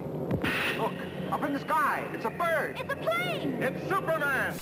Look, 0.00 0.92
up 1.30 1.44
in 1.44 1.52
the 1.52 1.60
sky. 1.60 2.04
It's 2.12 2.24
a 2.24 2.30
bird. 2.30 2.80
It's 2.80 2.92
a 2.92 2.96
plane! 2.96 3.62
It's 3.62 3.88
Superman. 3.88 4.54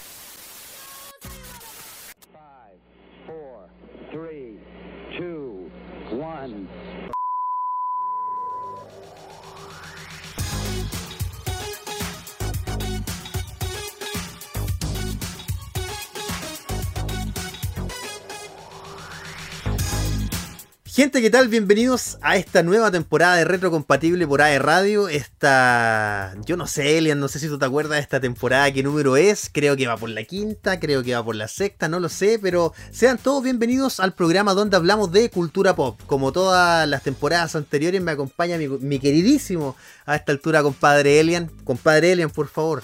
Gente, 20.94 21.22
¿qué 21.22 21.30
tal? 21.30 21.48
Bienvenidos 21.48 22.18
a 22.20 22.36
esta 22.36 22.62
nueva 22.62 22.90
temporada 22.90 23.36
de 23.36 23.46
Retrocompatible 23.46 24.26
por 24.26 24.42
AE 24.42 24.58
Radio. 24.58 25.08
Esta, 25.08 26.34
yo 26.44 26.58
no 26.58 26.66
sé, 26.66 26.98
Elian, 26.98 27.18
no 27.18 27.28
sé 27.28 27.38
si 27.38 27.48
tú 27.48 27.58
te 27.58 27.64
acuerdas 27.64 27.92
de 27.92 28.00
esta 28.00 28.20
temporada, 28.20 28.70
qué 28.70 28.82
número 28.82 29.16
es. 29.16 29.48
Creo 29.50 29.74
que 29.74 29.86
va 29.86 29.96
por 29.96 30.10
la 30.10 30.22
quinta, 30.24 30.78
creo 30.78 31.02
que 31.02 31.14
va 31.14 31.24
por 31.24 31.34
la 31.34 31.48
sexta, 31.48 31.88
no 31.88 31.98
lo 31.98 32.10
sé, 32.10 32.38
pero 32.38 32.74
sean 32.90 33.16
todos 33.16 33.42
bienvenidos 33.42 34.00
al 34.00 34.12
programa 34.12 34.52
donde 34.52 34.76
hablamos 34.76 35.10
de 35.12 35.30
cultura 35.30 35.74
pop. 35.74 35.98
Como 36.06 36.30
todas 36.30 36.86
las 36.86 37.02
temporadas 37.02 37.56
anteriores, 37.56 38.02
me 38.02 38.10
acompaña 38.10 38.58
mi, 38.58 38.68
mi 38.68 38.98
queridísimo 38.98 39.74
a 40.04 40.16
esta 40.16 40.32
altura 40.32 40.62
compadre 40.62 41.20
Elian. 41.20 41.50
Compadre 41.64 42.12
Elian, 42.12 42.28
por 42.28 42.48
favor. 42.48 42.82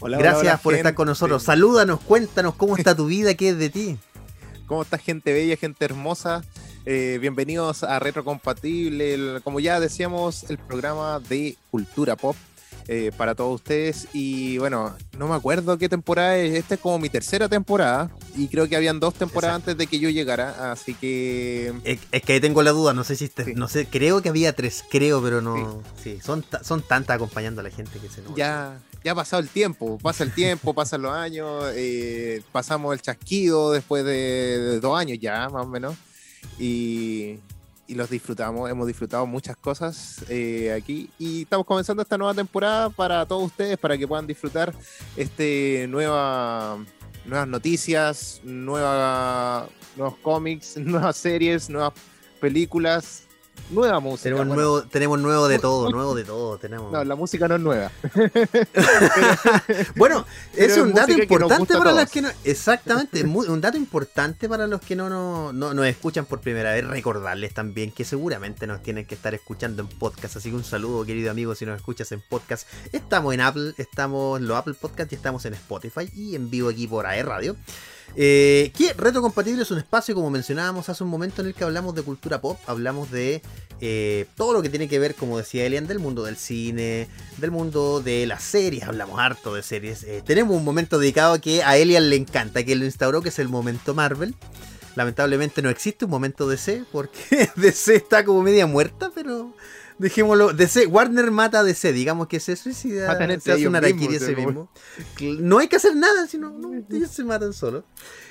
Hola, 0.00 0.18
Gracias 0.18 0.42
hola, 0.42 0.50
hola, 0.50 0.62
por 0.62 0.74
estar 0.74 0.92
con 0.92 1.08
nosotros. 1.08 1.42
Salúdanos, 1.44 2.00
cuéntanos 2.00 2.54
cómo 2.54 2.76
está 2.76 2.94
tu 2.94 3.06
vida, 3.06 3.32
qué 3.32 3.48
es 3.48 3.58
de 3.58 3.70
ti. 3.70 3.98
¿Cómo 4.66 4.82
está 4.82 4.98
gente 4.98 5.32
bella, 5.32 5.56
gente 5.56 5.86
hermosa? 5.86 6.42
Eh, 6.88 7.18
bienvenidos 7.20 7.82
a 7.82 7.98
Retrocompatible, 7.98 9.14
el- 9.14 9.40
como 9.42 9.58
ya 9.58 9.80
decíamos, 9.80 10.44
el 10.48 10.58
programa 10.58 11.18
de 11.20 11.56
cultura 11.70 12.14
pop 12.14 12.36
eh, 12.88 13.10
para 13.16 13.34
todos 13.34 13.56
ustedes. 13.56 14.06
Y 14.12 14.58
bueno, 14.58 14.94
no 15.18 15.26
me 15.26 15.34
acuerdo 15.34 15.76
qué 15.78 15.88
temporada 15.88 16.36
es, 16.36 16.54
esta 16.54 16.76
es 16.76 16.80
como 16.80 17.00
mi 17.00 17.08
tercera 17.08 17.48
temporada 17.48 18.08
y 18.36 18.46
creo 18.46 18.68
que 18.68 18.76
habían 18.76 19.00
dos 19.00 19.14
temporadas 19.14 19.56
Exacto. 19.56 19.70
antes 19.72 19.78
de 19.78 19.86
que 19.88 19.98
yo 19.98 20.08
llegara, 20.10 20.70
así 20.70 20.94
que 20.94 21.72
Es, 21.82 21.98
es 22.12 22.22
que 22.22 22.34
ahí 22.34 22.40
tengo 22.40 22.62
la 22.62 22.70
duda, 22.70 22.92
no 22.94 23.02
sé 23.02 23.16
si, 23.16 23.28
te- 23.28 23.44
Sí. 23.46 23.54
no 23.56 23.66
sé, 23.66 23.86
creo 23.86 24.22
que 24.22 24.28
había 24.28 24.54
tres, 24.54 24.84
creo, 24.88 25.20
pero 25.20 25.40
no. 25.42 25.82
Sí, 26.00 26.20
son, 26.24 26.44
son 26.62 26.82
tantas 26.82 27.16
acompañando 27.16 27.60
a 27.60 27.64
la 27.64 27.70
gente 27.70 27.98
que 27.98 28.08
se 28.08 28.22
nos. 28.22 28.36
ya, 28.36 28.78
ya 29.02 29.10
ha 29.10 29.14
pasado 29.16 29.42
el 29.42 29.48
tiempo, 29.48 29.98
pasa 29.98 30.22
el 30.22 30.30
tiempo, 30.32 30.72
pasan 30.74 31.02
los 31.02 31.12
años, 31.12 31.64
eh, 31.74 32.42
pasamos 32.52 32.94
el 32.94 33.02
chasquido 33.02 33.72
después 33.72 34.04
de, 34.04 34.12
de 34.12 34.78
dos 34.80 34.96
años 34.96 35.18
ya, 35.20 35.48
más 35.48 35.64
o 35.66 35.68
menos, 35.68 35.96
y, 36.58 37.38
los 37.88 38.10
disfrutamos, 38.10 38.68
hemos 38.68 38.86
disfrutado 38.86 39.26
muchas 39.26 39.56
cosas 39.56 40.24
eh, 40.28 40.72
aquí. 40.72 41.08
Y 41.18 41.42
estamos 41.42 41.64
comenzando 41.66 42.02
esta 42.02 42.18
nueva 42.18 42.34
temporada 42.34 42.90
para 42.90 43.24
todos 43.26 43.44
ustedes, 43.44 43.78
para 43.78 43.96
que 43.96 44.08
puedan 44.08 44.26
disfrutar 44.26 44.74
este 45.16 45.86
nueva, 45.88 46.78
nuevas 47.24 47.46
noticias, 47.48 48.40
nueva, 48.42 49.68
nuevos 49.96 50.16
cómics, 50.18 50.76
nuevas 50.78 51.16
series, 51.16 51.70
nuevas 51.70 51.92
películas, 52.40 53.25
nueva 53.70 54.00
música. 54.00 54.24
Tenemos 54.24 54.46
Bueno, 54.46 54.54
nuevo, 54.62 54.82
tenemos 54.82 55.20
nuevo 55.20 55.48
de 55.48 55.58
todo, 55.58 55.90
nuevo 55.92 56.14
de 56.14 56.24
todo, 56.24 56.58
tenemos. 56.58 56.92
No, 56.92 57.04
la 57.04 57.14
música 57.14 57.48
no 57.48 57.56
es 57.56 57.60
nueva. 57.60 57.90
Bueno, 59.96 60.26
Pero 60.54 60.72
es 60.72 60.78
un 60.78 60.92
dato 60.92 61.12
importante 61.12 61.76
para 61.76 61.92
los 61.92 62.10
que 62.10 62.22
no. 62.22 62.28
Exactamente, 62.44 63.24
un 63.24 63.60
dato 63.60 63.76
importante 63.76 64.48
para 64.48 64.66
los 64.66 64.80
que 64.80 64.96
no, 64.96 65.08
no, 65.08 65.52
no 65.52 65.74
nos 65.74 65.86
escuchan 65.86 66.24
por 66.24 66.40
primera 66.40 66.72
vez. 66.72 66.86
Recordarles 66.86 67.54
también 67.54 67.90
que 67.90 68.04
seguramente 68.04 68.66
nos 68.66 68.82
tienen 68.82 69.06
que 69.06 69.14
estar 69.14 69.34
escuchando 69.34 69.82
en 69.82 69.88
podcast. 69.88 70.36
Así 70.36 70.50
que 70.50 70.56
un 70.56 70.64
saludo, 70.64 71.04
querido 71.04 71.30
amigo, 71.30 71.54
si 71.54 71.66
nos 71.66 71.76
escuchas 71.76 72.12
en 72.12 72.20
podcast. 72.20 72.68
Estamos 72.92 73.34
en 73.34 73.40
Apple, 73.40 73.74
estamos 73.78 74.40
en 74.40 74.48
los 74.48 74.56
Apple 74.56 74.74
Podcast 74.74 75.12
y 75.12 75.14
estamos 75.16 75.44
en 75.44 75.54
Spotify 75.54 76.10
y 76.14 76.34
en 76.34 76.50
vivo 76.50 76.68
aquí 76.68 76.86
por 76.86 77.06
AE 77.06 77.22
Radio. 77.22 77.56
Eh, 78.14 78.72
que 78.76 78.92
Reto 78.94 79.20
Compatible 79.20 79.62
es 79.62 79.70
un 79.70 79.78
espacio, 79.78 80.14
como 80.14 80.30
mencionábamos 80.30 80.88
hace 80.88 81.04
un 81.04 81.10
momento, 81.10 81.42
en 81.42 81.48
el 81.48 81.54
que 81.54 81.64
hablamos 81.64 81.94
de 81.94 82.02
cultura 82.02 82.40
pop, 82.40 82.58
hablamos 82.66 83.10
de 83.10 83.42
eh, 83.80 84.26
todo 84.36 84.54
lo 84.54 84.62
que 84.62 84.70
tiene 84.70 84.88
que 84.88 84.98
ver, 84.98 85.14
como 85.14 85.36
decía 85.36 85.66
Elian, 85.66 85.86
del 85.86 85.98
mundo 85.98 86.24
del 86.24 86.36
cine, 86.36 87.08
del 87.38 87.50
mundo 87.50 88.00
de 88.00 88.26
las 88.26 88.42
series, 88.42 88.84
hablamos 88.84 89.18
harto 89.20 89.54
de 89.54 89.62
series. 89.62 90.04
Eh, 90.04 90.22
tenemos 90.24 90.56
un 90.56 90.64
momento 90.64 90.98
dedicado 90.98 91.40
que 91.40 91.62
a 91.62 91.76
Elian 91.76 92.08
le 92.08 92.16
encanta, 92.16 92.64
que 92.64 92.76
lo 92.76 92.84
instauró, 92.84 93.20
que 93.20 93.28
es 93.28 93.38
el 93.38 93.48
momento 93.48 93.94
Marvel. 93.94 94.34
Lamentablemente 94.94 95.60
no 95.60 95.68
existe 95.68 96.06
un 96.06 96.10
momento 96.10 96.48
DC, 96.48 96.84
porque 96.90 97.50
DC 97.56 97.96
está 97.96 98.24
como 98.24 98.42
media 98.42 98.66
muerta, 98.66 99.10
pero 99.14 99.52
dejémoslo. 99.98 100.52
DC, 100.52 100.86
Warner 100.86 101.30
mata 101.30 101.60
a 101.60 101.64
DC, 101.64 101.92
digamos 101.92 102.28
que 102.28 102.40
se 102.40 102.56
suicida, 102.56 103.06
Matan 103.08 103.40
se 103.40 103.52
hace 103.52 103.68
un 103.68 103.76
araquiri 103.76 104.16
ese 104.16 104.34
mismo. 104.36 104.68
No 105.40 105.58
hay 105.58 105.68
que 105.68 105.76
hacer 105.76 105.94
nada, 105.96 106.26
sino 106.26 106.50
no, 106.50 106.72
ellos 106.90 107.10
se 107.10 107.24
matan 107.24 107.52
solos. 107.52 107.84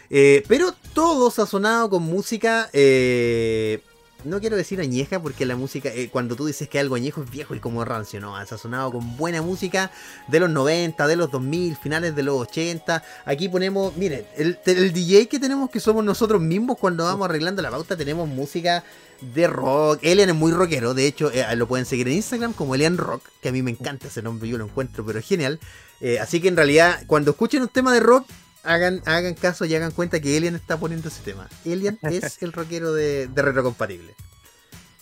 Eh, 0.10 0.44
pero 0.48 0.74
todo 0.94 1.32
sazonado 1.32 1.90
con 1.90 2.04
música. 2.04 2.70
eh, 2.74 3.82
no 4.26 4.40
quiero 4.40 4.58
decir 4.58 4.82
añeja 4.82 5.22
porque 5.22 5.46
la 5.46 5.56
música, 5.56 5.90
eh, 5.90 6.10
cuando 6.12 6.36
tú 6.36 6.46
dices 6.46 6.68
que 6.68 6.80
algo 6.80 6.96
añejo 6.96 7.24
es 7.24 7.30
viejo 7.30 7.56
y 7.56 7.60
como 7.60 7.86
rancio, 7.86 8.20
¿no? 8.20 8.36
Sazonado 8.46 8.92
con 8.92 9.18
buena 9.18 9.42
música 9.42 9.92
de 10.28 10.40
los 10.40 10.50
90, 10.50 11.08
de 11.08 11.16
los 11.16 11.32
2000, 11.32 11.78
finales 11.78 12.16
de 12.16 12.24
los 12.24 12.36
80. 12.42 13.04
Aquí 13.26 13.50
ponemos, 13.50 13.96
miren, 13.96 14.26
el, 14.36 14.60
el 14.66 14.94
DJ 14.94 15.28
que 15.28 15.40
tenemos 15.40 15.70
que 15.70 15.80
somos 15.80 16.04
nosotros 16.04 16.42
mismos 16.42 16.78
cuando 16.78 17.06
vamos 17.06 17.30
arreglando 17.30 17.62
la 17.62 17.72
pauta, 17.72 17.96
tenemos 17.96 18.28
música 18.28 18.84
de 19.22 19.48
rock. 19.48 20.00
Elian 20.02 20.30
es 20.30 20.36
muy 20.36 20.52
rockero, 20.52 20.94
de 20.94 21.08
hecho 21.08 21.32
eh, 21.32 21.46
lo 21.56 21.68
pueden 21.68 21.86
seguir 21.86 22.08
en 22.08 22.16
Instagram 22.16 22.54
como 22.54 22.76
Elian 22.76 22.98
Rock, 22.98 23.24
que 23.42 23.50
a 23.50 23.52
mí 23.52 23.62
me 23.62 23.72
encanta 23.72 24.08
ese 24.08 24.22
nombre, 24.22 24.50
yo 24.50 24.58
lo 24.58 24.66
encuentro, 24.66 25.06
pero 25.06 25.20
es 25.20 25.26
genial. 25.26 25.60
Eh, 26.02 26.20
así 26.20 26.42
que 26.42 26.48
en 26.48 26.58
realidad, 26.58 27.04
cuando 27.08 27.32
escuchen 27.32 27.62
un 27.62 27.70
tema 27.70 27.94
de 27.94 28.00
rock, 28.00 28.28
hagan, 28.66 29.02
hagan 29.06 29.34
caso 29.36 29.66
y 29.66 29.76
hagan 29.76 29.92
cuenta 29.92 30.20
que 30.20 30.36
Elian 30.38 30.56
está 30.56 30.78
poniendo 30.78 31.08
ese 31.10 31.22
tema. 31.24 31.48
Elian 31.64 31.98
es 32.04 32.38
el 32.44 32.52
rockero 32.54 32.94
de, 32.94 33.28
de 33.28 33.42
Retrocompatible. 33.42 34.14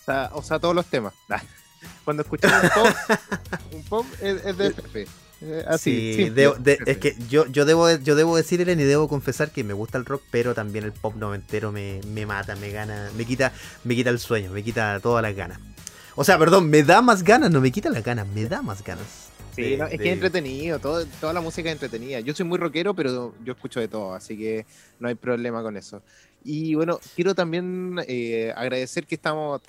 O 0.02 0.06
sea, 0.06 0.30
o 0.34 0.44
sea, 0.44 0.60
todos 0.60 0.76
los 0.76 0.86
temas. 0.86 1.14
Cuando 2.06 2.24
escuchamos 2.24 2.64
un 2.64 2.70
pop, 2.84 2.96
un 3.72 3.84
pop 3.84 4.06
es, 4.22 4.46
es 4.46 4.58
de 4.58 4.68
FP. 4.68 5.08
Eh, 5.46 5.66
Así. 5.68 6.14
Sí, 6.16 6.30
debo- 6.30 6.56
de- 6.58 6.78
es 6.86 6.98
que 7.00 7.18
yo, 7.30 7.46
yo, 7.48 7.66
debo, 7.66 7.90
yo 7.92 8.16
debo 8.16 8.36
decir, 8.38 8.62
Ellen, 8.62 8.80
y 8.80 8.84
debo 8.84 9.10
confesar 9.10 9.52
que 9.52 9.64
me 9.66 9.74
gusta 9.74 9.98
el 9.98 10.06
rock, 10.06 10.24
pero 10.32 10.54
también 10.54 10.86
el 10.86 10.94
pop 10.94 11.16
noventero 11.16 11.72
me, 11.74 12.00
me 12.08 12.26
mata, 12.26 12.56
me 12.56 12.70
gana, 12.72 13.10
me 13.18 13.26
quita, 13.26 13.52
me 13.84 13.96
quita 13.96 14.10
el 14.10 14.20
sueño, 14.20 14.52
me 14.52 14.64
quita 14.64 15.00
todas 15.02 15.22
las 15.22 15.36
ganas. 15.36 15.60
O 16.16 16.24
sea, 16.24 16.38
perdón, 16.38 16.70
me 16.70 16.84
da 16.84 17.02
más 17.02 17.24
ganas, 17.24 17.52
no 17.52 17.60
me 17.60 17.72
quita 17.72 17.90
las 17.90 18.04
ganas, 18.04 18.28
me 18.28 18.46
da 18.46 18.62
más 18.62 18.84
ganas. 18.84 19.06
Sí, 19.56 19.62
de- 19.62 19.78
no, 19.78 19.86
es 19.86 20.00
que 20.00 20.08
es 20.08 20.14
entretenido, 20.14 20.80
todo, 20.80 21.06
toda 21.22 21.34
la 21.34 21.42
música 21.42 21.70
es 21.70 21.74
entretenida. 21.74 22.20
Yo 22.22 22.34
soy 22.34 22.46
muy 22.46 22.58
rockero, 22.58 22.94
pero 22.94 23.34
yo 23.44 23.54
escucho 23.54 23.80
de 23.80 23.88
todo, 23.88 24.14
así 24.14 24.38
que 24.38 24.66
no 25.00 25.08
hay 25.08 25.16
problema 25.16 25.62
con 25.62 25.78
eso. 25.78 26.02
Y 26.44 26.76
bueno, 26.76 27.00
quiero 27.16 27.34
también 27.36 27.98
eh, 28.08 28.52
agradecer 28.56 29.06
que 29.06 29.16
estamos 29.16 29.62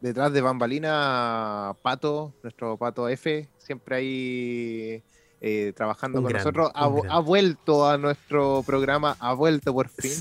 detrás 0.00 0.32
de 0.32 0.40
Bambalina, 0.40 1.74
Pato, 1.82 2.32
nuestro 2.42 2.76
Pato 2.76 3.08
F, 3.08 3.48
siempre 3.58 3.96
ahí 3.96 5.02
eh, 5.40 5.72
trabajando 5.76 6.18
Un 6.18 6.24
con 6.24 6.32
nosotros. 6.32 6.70
Ha, 6.74 7.18
vuelto 7.20 7.86
a 7.88 7.98
nuestro 7.98 8.62
programa, 8.66 9.16
ha 9.20 9.32
vuelto 9.34 9.72
por 9.74 9.88
fin. 9.90 10.12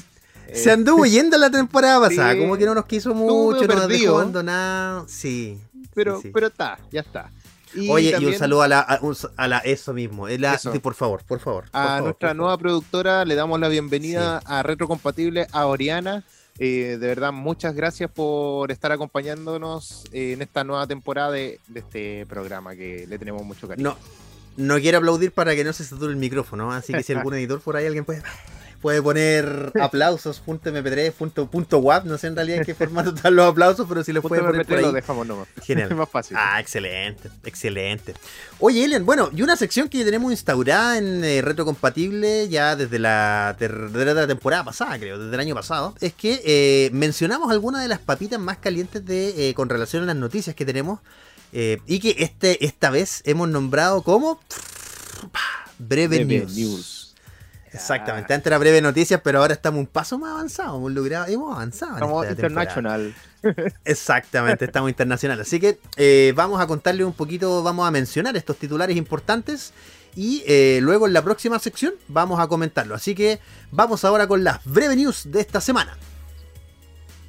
Se 0.53 0.69
Eh, 0.69 0.73
anduvo 0.73 1.05
yendo 1.05 1.37
la 1.37 1.49
temporada 1.49 1.99
pasada, 1.99 2.33
sí, 2.33 2.39
como 2.39 2.57
que 2.57 2.65
no 2.65 2.75
nos 2.75 2.85
quiso 2.85 3.13
mucho, 3.15 3.65
nos 3.65 3.87
dejó 3.87 4.15
abandonado. 4.19 5.07
Sí. 5.07 5.59
pero, 5.93 6.17
sí, 6.17 6.23
sí. 6.23 6.31
pero 6.33 6.47
está, 6.47 6.77
ya 6.91 7.01
está. 7.01 7.31
Y 7.75 7.89
Oye, 7.89 8.15
y 8.19 8.25
un 8.25 8.33
saludo 8.35 8.61
a 8.61 8.67
la, 8.67 8.79
a, 8.79 8.99
un- 9.01 9.15
a 9.37 9.47
la 9.47 9.57
eso 9.59 9.93
mismo. 9.93 10.27
la- 10.27 10.53
Eso. 10.55 10.71
sí, 10.71 10.79
por 10.79 10.93
favor, 10.95 11.23
por 11.25 11.39
favor. 11.39 11.65
por 11.71 11.81
A 11.81 11.85
favor, 11.87 12.03
nuestra 12.03 12.33
nueva 12.33 12.57
productora 12.57 13.25
le 13.25 13.35
damos 13.35 13.59
la 13.59 13.67
bienvenida 13.67 14.41
a 14.45 14.63
Retrocompatible, 14.63 15.47
a 15.51 15.65
Oriana. 15.67 16.23
Eh, 16.57 16.97
de 16.99 17.07
verdad, 17.07 17.33
muchas 17.33 17.75
gracias 17.75 18.09
por 18.09 18.71
estar 18.71 18.91
acompañándonos 18.93 20.05
eh, 20.13 20.31
en 20.33 20.41
esta 20.41 20.63
nueva 20.63 20.87
temporada 20.87 21.31
de, 21.31 21.59
de 21.67 21.79
este 21.81 22.25
programa 22.27 22.75
que 22.75 23.05
le 23.07 23.19
tenemos 23.19 23.43
mucho 23.43 23.67
cariño. 23.67 23.97
No, 24.57 24.65
no 24.75 24.79
quiero 24.79 24.99
aplaudir 24.99 25.33
para 25.33 25.53
que 25.53 25.65
no 25.65 25.73
se 25.73 25.83
sature 25.83 26.11
el 26.11 26.17
micrófono, 26.17 26.71
así 26.71 26.93
que 26.93 27.03
si 27.03 27.11
algún 27.11 27.33
editor 27.35 27.59
por 27.59 27.75
ahí 27.75 27.85
alguien 27.85 28.05
puede, 28.05 28.23
puede 28.81 29.01
poner 29.01 29.71
aplausos, 29.81 30.39
punto 30.39 30.71
mp3, 30.71 31.11
punto, 31.11 31.49
punto 31.49 31.79
WAP, 31.79 32.05
no 32.05 32.17
sé 32.17 32.27
en 32.27 32.35
realidad 32.35 32.59
en 32.59 32.65
qué 32.65 32.75
formato 32.75 33.13
están 33.15 33.35
los 33.35 33.49
aplausos, 33.51 33.85
pero 33.87 34.03
si 34.03 34.13
los 34.13 34.21
Punto 34.21 34.35
puede 34.35 34.43
poner 34.43 34.65
MP3 34.65 34.69
por 34.69 34.81
lo 34.81 34.91
dejamos 34.91 35.27
nomás. 35.27 35.47
Genial. 35.63 35.91
Es 35.91 35.97
más 35.97 36.09
fácil. 36.09 36.37
Ah, 36.39 36.59
excelente, 36.59 37.29
excelente. 37.43 38.13
Oye, 38.59 38.85
Elian, 38.85 39.05
bueno, 39.05 39.29
y 39.33 39.41
una 39.41 39.55
sección 39.55 39.89
que 39.89 40.03
tenemos 40.05 40.31
instaurada 40.31 40.97
en 40.97 41.23
eh, 41.23 41.41
Retrocompatible 41.41 42.49
ya 42.49 42.75
desde 42.75 42.99
la, 42.99 43.55
desde 43.59 44.13
la 44.13 44.27
temporada 44.27 44.63
pasada, 44.63 44.97
creo, 44.97 45.17
desde 45.17 45.33
el 45.33 45.39
año 45.39 45.55
pasado, 45.55 45.95
es 46.01 46.13
que 46.13 46.41
eh, 46.45 46.89
mencionamos 46.93 47.51
algunas 47.51 47.81
de 47.81 47.87
las 47.87 47.99
papitas 47.99 48.39
más 48.39 48.57
calientes 48.57 49.05
de, 49.05 49.49
eh, 49.49 49.53
con 49.53 49.69
relación 49.69 50.03
a 50.03 50.05
las 50.07 50.15
noticias 50.15 50.55
que 50.55 50.65
tenemos 50.65 50.99
eh, 51.57 51.79
y 51.87 51.99
que 51.99 52.15
este, 52.19 52.65
esta 52.65 52.89
vez 52.89 53.21
hemos 53.25 53.47
nombrado 53.47 54.01
como 54.01 54.39
Breve, 55.79 56.17
Breve 56.17 56.39
News. 56.39 56.55
News. 56.55 57.04
Exactamente, 57.75 58.33
antes 58.33 58.47
era 58.47 58.57
breve 58.57 58.81
noticias, 58.81 59.19
pero 59.21 59.39
ahora 59.39 59.53
estamos 59.53 59.79
un 59.81 59.87
paso 59.87 60.17
más 60.17 60.31
avanzado, 60.31 60.77
hemos 60.77 60.91
logrado, 60.93 61.27
hemos 61.27 61.53
avanzado. 61.53 61.93
Estamos 61.93 62.27
temporada. 62.27 62.31
international. 62.31 63.15
Exactamente, 63.85 64.65
estamos 64.65 64.89
internacional. 64.89 65.41
Así 65.41 65.59
que 65.59 65.77
eh, 65.97 66.31
vamos 66.35 66.61
a 66.61 66.67
contarle 66.67 67.03
un 67.03 67.11
poquito, 67.11 67.63
vamos 67.63 67.85
a 67.85 67.91
mencionar 67.91 68.37
estos 68.37 68.57
titulares 68.57 68.95
importantes 68.95 69.73
y 70.15 70.43
eh, 70.47 70.79
luego 70.81 71.05
en 71.05 71.13
la 71.13 71.21
próxima 71.21 71.59
sección 71.59 71.93
vamos 72.07 72.39
a 72.39 72.47
comentarlo. 72.47 72.95
Así 72.95 73.13
que 73.13 73.39
vamos 73.71 74.05
ahora 74.05 74.25
con 74.25 74.43
las 74.43 74.63
breve 74.63 74.95
news 74.95 75.29
de 75.29 75.41
esta 75.41 75.59
semana. 75.59 75.97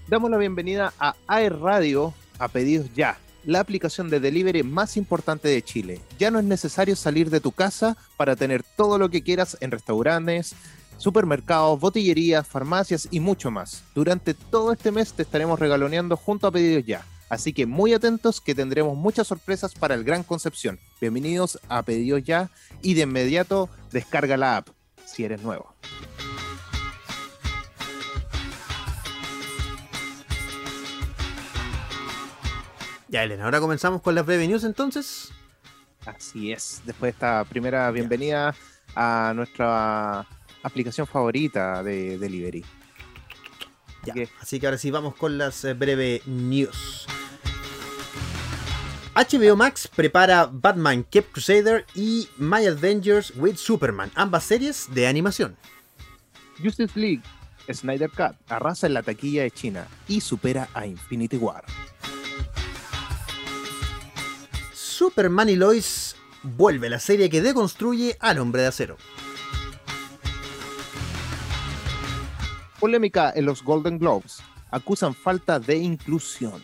Damos 0.06 0.30
la 0.30 0.36
bienvenida 0.36 0.92
a 1.00 1.16
Air 1.28 1.58
Radio 1.58 2.14
a 2.38 2.46
pedidos 2.46 2.86
ya, 2.94 3.18
la 3.46 3.60
aplicación 3.60 4.10
de 4.10 4.20
delivery 4.20 4.62
más 4.62 4.96
importante 4.96 5.48
de 5.48 5.62
Chile. 5.62 6.00
Ya 6.18 6.30
no 6.30 6.38
es 6.38 6.44
necesario 6.44 6.96
salir 6.96 7.30
de 7.30 7.40
tu 7.40 7.52
casa 7.52 7.96
para 8.16 8.36
tener 8.36 8.62
todo 8.76 8.98
lo 8.98 9.08
que 9.08 9.22
quieras 9.22 9.56
en 9.60 9.70
restaurantes, 9.70 10.54
supermercados, 10.98 11.80
botillerías, 11.80 12.46
farmacias 12.46 13.08
y 13.10 13.20
mucho 13.20 13.50
más. 13.50 13.84
Durante 13.94 14.34
todo 14.34 14.72
este 14.72 14.90
mes 14.90 15.12
te 15.12 15.22
estaremos 15.22 15.58
regaloneando 15.58 16.16
junto 16.16 16.46
a 16.46 16.52
pedidos 16.52 16.84
ya. 16.84 17.06
Así 17.28 17.52
que 17.52 17.66
muy 17.66 17.92
atentos 17.92 18.40
que 18.40 18.54
tendremos 18.54 18.96
muchas 18.96 19.26
sorpresas 19.26 19.74
para 19.74 19.94
el 19.94 20.04
Gran 20.04 20.22
Concepción. 20.22 20.78
Bienvenidos 21.00 21.58
a 21.68 21.82
Pedidos 21.82 22.22
Ya 22.22 22.50
y 22.82 22.94
de 22.94 23.02
inmediato 23.02 23.68
descarga 23.90 24.36
la 24.36 24.58
app 24.58 24.68
si 25.04 25.24
eres 25.24 25.42
nuevo. 25.42 25.74
Ya, 33.08 33.22
Elena, 33.22 33.44
ahora 33.44 33.60
comenzamos 33.60 34.02
con 34.02 34.14
las 34.14 34.26
breve 34.26 34.48
news 34.48 34.64
entonces. 34.64 35.32
Así 36.04 36.52
es, 36.52 36.82
después 36.84 37.12
de 37.12 37.16
esta 37.16 37.44
primera 37.44 37.90
bienvenida 37.90 38.54
a 38.94 39.32
nuestra 39.34 40.26
aplicación 40.62 41.06
favorita 41.06 41.82
de 41.82 42.18
delivery. 42.18 42.64
Ya, 44.04 44.14
así 44.40 44.60
que 44.60 44.66
ahora 44.66 44.78
sí 44.78 44.90
vamos 44.90 45.14
con 45.16 45.36
las 45.36 45.64
eh, 45.64 45.74
breve 45.74 46.22
news. 46.26 47.06
HBO 49.14 49.56
Max 49.56 49.88
prepara 49.88 50.48
Batman 50.52 51.02
Cape 51.02 51.28
Crusader 51.32 51.86
y 51.94 52.28
My 52.36 52.66
Adventures 52.66 53.32
with 53.36 53.56
Superman, 53.56 54.10
ambas 54.14 54.44
series 54.44 54.92
de 54.92 55.06
animación. 55.06 55.56
Justice 56.62 56.98
League 56.98 57.22
Snyder 57.72 58.10
Cut 58.10 58.36
arrasa 58.48 58.86
en 58.86 58.94
la 58.94 59.02
taquilla 59.02 59.42
de 59.42 59.50
China 59.50 59.86
y 60.08 60.20
supera 60.20 60.68
a 60.74 60.86
Infinity 60.86 61.36
War. 61.36 61.64
Superman 64.96 65.50
y 65.50 65.56
Lois 65.56 66.16
vuelve 66.42 66.88
la 66.88 66.98
serie 66.98 67.28
que 67.28 67.42
deconstruye 67.42 68.16
al 68.18 68.38
hombre 68.38 68.62
de 68.62 68.68
acero. 68.68 68.96
Polémica 72.80 73.30
en 73.36 73.44
los 73.44 73.62
Golden 73.62 73.98
Globes. 73.98 74.38
Acusan 74.70 75.14
falta 75.14 75.60
de 75.60 75.76
inclusión. 75.76 76.62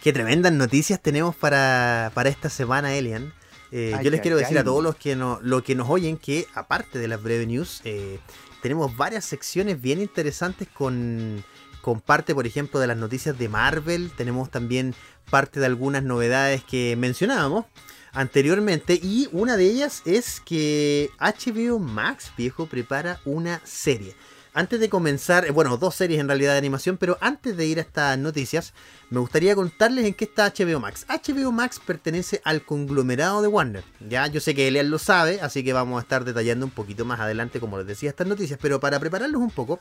Qué 0.00 0.12
tremendas 0.12 0.52
noticias 0.52 1.02
tenemos 1.02 1.34
para, 1.34 2.12
para 2.14 2.28
esta 2.28 2.50
semana, 2.50 2.94
Elian. 2.94 3.34
Eh, 3.72 3.94
Ay, 3.96 4.04
yo 4.04 4.12
les 4.12 4.20
ay, 4.20 4.22
quiero 4.22 4.36
decir 4.36 4.56
ay. 4.58 4.60
a 4.60 4.64
todos 4.64 4.84
los 4.84 4.94
que, 4.94 5.16
no, 5.16 5.40
lo 5.42 5.64
que 5.64 5.74
nos 5.74 5.90
oyen 5.90 6.16
que, 6.16 6.46
aparte 6.54 7.00
de 7.00 7.08
las 7.08 7.20
breve 7.20 7.46
news, 7.46 7.80
eh, 7.82 8.20
tenemos 8.62 8.96
varias 8.96 9.24
secciones 9.24 9.80
bien 9.80 10.00
interesantes 10.00 10.68
con, 10.68 11.42
con 11.80 12.00
parte, 12.00 12.34
por 12.34 12.46
ejemplo, 12.46 12.80
de 12.80 12.86
las 12.86 12.96
noticias 12.96 13.38
de 13.38 13.48
Marvel. 13.48 14.10
Tenemos 14.16 14.50
también 14.50 14.94
parte 15.30 15.60
de 15.60 15.66
algunas 15.66 16.02
novedades 16.02 16.62
que 16.64 16.96
mencionábamos 16.96 17.66
anteriormente. 18.12 18.98
Y 19.02 19.28
una 19.32 19.56
de 19.56 19.66
ellas 19.66 20.02
es 20.04 20.40
que 20.40 21.10
HBO 21.18 21.78
Max, 21.78 22.32
viejo, 22.36 22.66
prepara 22.66 23.20
una 23.24 23.60
serie. 23.64 24.14
Antes 24.52 24.80
de 24.80 24.88
comenzar, 24.88 25.46
eh, 25.46 25.52
bueno, 25.52 25.76
dos 25.76 25.94
series 25.94 26.18
en 26.18 26.26
realidad 26.26 26.52
de 26.52 26.58
animación, 26.58 26.96
pero 26.96 27.16
antes 27.20 27.56
de 27.56 27.66
ir 27.66 27.78
a 27.78 27.82
estas 27.82 28.18
noticias, 28.18 28.74
me 29.08 29.20
gustaría 29.20 29.54
contarles 29.54 30.04
en 30.06 30.14
qué 30.14 30.24
está 30.24 30.52
HBO 30.52 30.80
Max. 30.80 31.06
HBO 31.08 31.52
Max 31.52 31.80
pertenece 31.84 32.40
al 32.44 32.62
conglomerado 32.62 33.42
de 33.42 33.48
Warner. 33.48 33.84
Ya, 34.08 34.26
yo 34.26 34.40
sé 34.40 34.56
que 34.56 34.66
Elian 34.66 34.90
lo 34.90 34.98
sabe, 34.98 35.40
así 35.40 35.62
que 35.62 35.72
vamos 35.72 35.98
a 35.98 36.02
estar 36.02 36.24
detallando 36.24 36.66
un 36.66 36.72
poquito 36.72 37.04
más 37.04 37.20
adelante, 37.20 37.60
como 37.60 37.78
les 37.78 37.86
decía, 37.86 38.10
estas 38.10 38.26
noticias. 38.26 38.58
Pero 38.60 38.80
para 38.80 38.98
prepararlos 38.98 39.40
un 39.40 39.50
poco, 39.52 39.78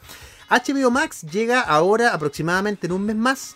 HBO 0.49 0.91
Max 0.91 1.21
llega 1.23 1.61
ahora 1.61 2.13
aproximadamente 2.13 2.85
en 2.85 2.93
un 2.93 3.05
mes 3.05 3.15
más 3.15 3.55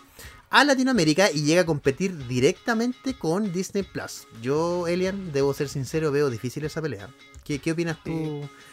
a 0.56 0.62
Latinoamérica 0.64 1.30
y 1.32 1.42
llega 1.42 1.62
a 1.62 1.66
competir 1.66 2.16
directamente 2.28 3.14
con 3.14 3.52
Disney 3.52 3.82
Plus. 3.82 4.28
Yo, 4.40 4.86
Elian, 4.86 5.32
debo 5.32 5.52
ser 5.52 5.68
sincero, 5.68 6.12
veo 6.12 6.30
difícil 6.30 6.64
esa 6.64 6.80
pelea. 6.80 7.08
¿Qué, 7.44 7.58
qué 7.58 7.72
opinas 7.72 7.98
tú 8.04 8.12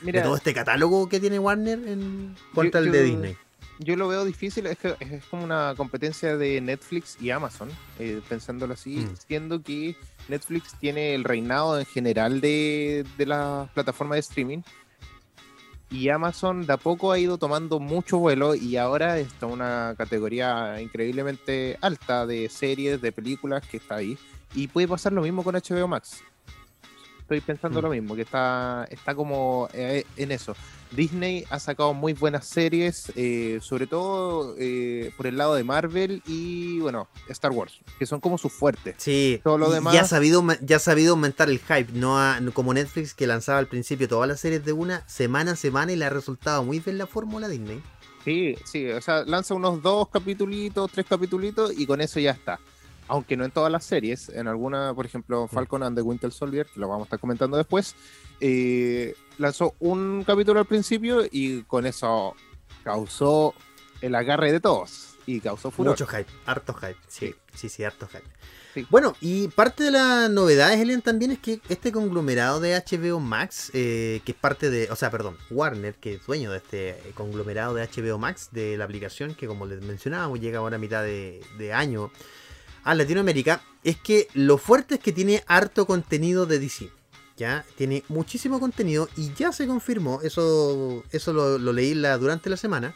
Eh, 0.06 0.12
de 0.12 0.22
todo 0.22 0.36
este 0.36 0.54
catálogo 0.54 1.10
que 1.10 1.20
tiene 1.20 1.40
Warner 1.40 1.80
en 1.88 2.36
Yo- 2.56 2.62
el 2.62 2.92
de 2.92 3.04
Disney? 3.04 3.38
yo 3.80 3.96
lo 3.96 4.08
veo 4.08 4.24
difícil, 4.26 4.68
es 4.68 4.78
que 4.78 4.96
es 5.00 5.26
como 5.26 5.44
una 5.44 5.74
competencia 5.76 6.38
de 6.38 6.62
Netflix 6.62 7.18
y 7.20 7.32
Amazon, 7.32 7.70
eh, 7.98 8.22
pensándolo 8.30 8.76
así, 8.76 8.98
Mm. 8.98 9.16
siendo 9.28 9.64
que 9.64 9.96
Netflix 10.28 10.76
tiene 10.80 11.16
el 11.16 11.24
reinado 11.24 11.80
en 11.80 11.86
general 11.88 12.42
de, 12.42 13.04
de 13.18 13.26
la 13.26 13.68
plataforma 13.74 14.14
de 14.16 14.22
streaming 14.22 14.60
y 15.92 16.08
Amazon 16.10 16.66
de 16.66 16.74
a 16.74 16.78
poco 16.78 17.12
ha 17.12 17.20
ido 17.20 17.38
tomando 17.38 17.80
mucho 17.80 18.18
vuelo 18.18 18.56
y 18.56 18.78
ahora 18.78 19.20
está 19.20 19.46
una 19.46 19.94
categoría 19.98 20.82
increíblemente 20.82 21.78
alta 21.82 22.26
de 22.26 22.48
series, 22.48 23.02
de 23.02 23.12
películas 23.12 23.68
que 23.68 23.78
está 23.78 23.96
ahí 23.96 24.18
y 24.56 24.70
puede 24.70 24.88
pasar 24.88 25.12
lo 25.12 25.22
mismo 25.22 25.44
con 25.44 25.56
HBO 25.56 25.88
Max. 25.88 26.24
Estoy 27.32 27.40
pensando 27.40 27.80
Mm. 27.80 27.84
lo 27.84 27.90
mismo, 27.90 28.14
que 28.14 28.24
está, 28.24 28.86
está 28.92 29.16
como 29.16 29.70
eh, 29.74 30.04
en 30.18 30.34
eso. 30.34 30.54
Disney 30.92 31.46
ha 31.50 31.60
sacado 31.62 31.94
muy 31.94 32.12
buenas 32.12 32.46
series, 32.46 33.10
eh, 33.16 33.60
sobre 33.62 33.88
todo 33.88 34.56
eh, 34.60 35.14
por 35.16 35.28
el 35.28 35.38
lado 35.38 35.56
de 35.56 35.64
Marvel 35.64 36.22
y, 36.28 36.80
bueno, 36.80 37.08
Star 37.30 37.52
Wars, 37.54 37.80
que 37.98 38.06
son 38.06 38.20
como 38.20 38.38
sus 38.38 38.52
fuertes. 38.52 38.96
Sí, 38.98 39.40
todo 39.46 39.58
lo 39.58 39.70
demás- 39.72 39.94
ya, 39.94 40.02
ha 40.02 40.06
sabido, 40.06 40.44
ya 40.60 40.76
ha 40.76 40.80
sabido 40.80 41.12
aumentar 41.12 41.50
el 41.50 41.60
hype, 41.60 41.94
no 41.94 42.20
ha- 42.20 42.38
como 42.54 42.74
Netflix 42.74 43.14
que 43.14 43.28
lanzaba 43.28 43.60
al 43.60 43.68
principio 43.68 44.10
todas 44.10 44.28
las 44.28 44.42
series 44.42 44.66
de 44.66 44.74
una 44.74 45.08
semana 45.08 45.54
a 45.54 45.56
semana 45.56 45.94
y 45.94 45.96
le 45.96 46.04
ha 46.04 46.10
resultado 46.10 46.66
muy 46.66 46.82
bien 46.82 46.98
la 46.98 47.08
fórmula 47.08 47.48
Disney. 47.48 47.82
Sí, 48.26 48.56
sí, 48.66 48.90
o 48.90 49.00
sea, 49.00 49.24
lanza 49.24 49.54
unos 49.54 49.82
dos 49.82 50.10
capitulitos, 50.10 50.92
tres 50.92 51.06
capitulitos 51.08 51.72
y 51.80 51.86
con 51.86 52.02
eso 52.02 52.20
ya 52.20 52.32
está. 52.32 52.60
Aunque 53.08 53.36
no 53.36 53.44
en 53.44 53.52
todas 53.52 53.72
las 53.72 53.84
series, 53.84 54.30
en 54.30 54.48
alguna, 54.48 54.94
por 54.94 55.06
ejemplo, 55.06 55.48
Falcon 55.48 55.84
and 55.84 55.98
the 55.98 56.02
Winter 56.02 56.32
Soldier, 56.32 56.66
que 56.66 56.80
lo 56.80 56.88
vamos 56.88 57.04
a 57.04 57.06
estar 57.06 57.20
comentando 57.20 57.58
después, 57.58 57.96
eh, 58.40 59.16
lanzó 59.38 59.76
un 59.80 60.24
capítulo 60.26 60.60
al 60.60 60.66
principio 60.66 61.24
y 61.30 61.64
con 61.64 61.86
eso 61.86 62.36
causó 62.84 63.54
el 64.02 64.16
agarre 64.16 64.52
de 64.52 64.60
todos 64.60 65.16
y 65.26 65.40
causó 65.40 65.72
furor. 65.72 65.94
Mucho 65.94 66.08
hype, 66.08 66.28
harto 66.46 66.74
hype, 66.74 66.98
sí, 67.08 67.36
sí, 67.54 67.70
sí, 67.70 67.84
harto 67.84 68.08
hype. 68.08 68.24
Sí. 68.74 68.88
Bueno, 68.90 69.16
y 69.20 69.50
parte 69.50 69.84
de 69.84 69.92
las 69.92 70.30
novedades, 70.30 70.80
Elian, 70.80 71.02
también 71.02 71.32
es 71.32 71.40
que 71.40 71.60
este 71.68 71.92
conglomerado 71.92 72.62
de 72.62 72.74
HBO 72.74 73.20
Max, 73.20 73.70
eh, 73.74 74.22
que 74.24 74.32
es 74.32 74.38
parte 74.38 74.70
de, 74.70 74.90
o 74.90 74.96
sea, 74.96 75.12
perdón, 75.12 75.38
Warner, 75.50 75.96
que 75.96 76.14
es 76.14 76.26
dueño 76.26 76.52
de 76.52 76.58
este 76.58 76.98
conglomerado 77.14 77.74
de 77.74 77.86
HBO 77.86 78.18
Max, 78.18 78.50
de 78.52 78.78
la 78.78 78.86
aplicación 78.86 79.36
que 79.36 79.46
como 79.46 79.66
les 79.66 79.82
mencionábamos, 79.82 80.40
llega 80.40 80.60
ahora 80.60 80.78
a 80.78 80.80
mitad 80.80 81.04
de, 81.04 81.44
de 81.58 81.74
año 81.74 82.12
a 82.84 82.96
Latinoamérica, 82.96 83.62
es 83.84 83.98
que 83.98 84.28
lo 84.34 84.58
fuerte 84.58 84.96
es 84.96 85.00
que 85.02 85.12
tiene 85.12 85.44
harto 85.48 85.86
contenido 85.86 86.46
de 86.46 86.60
DC. 86.60 86.90
Ya, 87.38 87.66
tiene 87.76 88.04
muchísimo 88.08 88.60
contenido 88.60 89.10
y 89.18 89.34
ya 89.34 89.52
se 89.52 89.66
confirmó, 89.66 90.22
eso, 90.22 91.04
eso 91.12 91.34
lo, 91.34 91.58
leí 91.74 91.96
la, 91.96 92.18
durante 92.18 92.50
la 92.50 92.58
semana, 92.58 92.94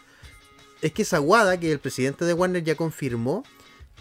es 0.82 0.92
que 0.92 1.04
Sawada, 1.06 1.60
que 1.60 1.72
el 1.72 1.80
presidente 1.80 2.26
de 2.26 2.34
Warner 2.34 2.64
ya 2.64 2.76
confirmó 2.76 3.44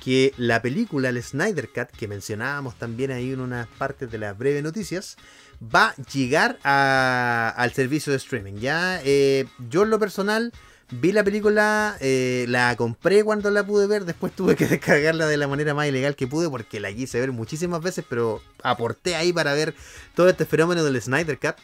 que 0.04 0.34
la 0.36 0.60
película, 0.60 1.08
el 1.08 1.22
Snyder 1.22 1.68
Cut, 1.70 1.88
que 1.96 2.08
mencionábamos 2.08 2.76
también 2.78 3.10
ahí 3.10 3.32
en 3.32 3.40
unas 3.40 3.68
partes 3.68 4.10
de 4.10 4.18
las 4.18 4.36
breves 4.36 4.62
noticias, 4.62 5.16
va 5.62 5.90
a 5.90 6.02
llegar 6.12 6.58
a- 6.64 7.54
al 7.56 7.72
servicio 7.72 8.10
de 8.10 8.18
streaming. 8.18 8.54
Ya, 8.54 9.00
eh, 9.04 9.46
yo 9.70 9.84
en 9.84 9.90
lo 9.90 9.98
personal 9.98 10.52
vi 10.90 11.12
la 11.12 11.24
película, 11.24 11.96
eh, 12.00 12.46
la 12.48 12.74
compré 12.76 13.24
cuando 13.24 13.50
la 13.50 13.64
pude 13.64 13.86
ver, 13.86 14.04
después 14.04 14.32
tuve 14.34 14.56
que 14.56 14.66
descargarla 14.68 15.26
de 15.26 15.36
la 15.36 15.48
manera 15.48 15.74
más 15.74 15.88
ilegal 15.88 16.16
que 16.16 16.26
pude 16.26 16.48
porque 16.48 16.80
la 16.80 16.92
quise 16.92 17.20
ver 17.20 17.32
muchísimas 17.32 17.82
veces, 17.82 18.04
pero 18.08 18.42
aporté 18.62 19.16
ahí 19.16 19.32
para 19.32 19.54
ver 19.54 19.74
todo 20.14 20.28
este 20.28 20.46
fenómeno 20.46 20.84
del 20.84 21.00
Snyder 21.00 21.38
Cut. 21.38 21.56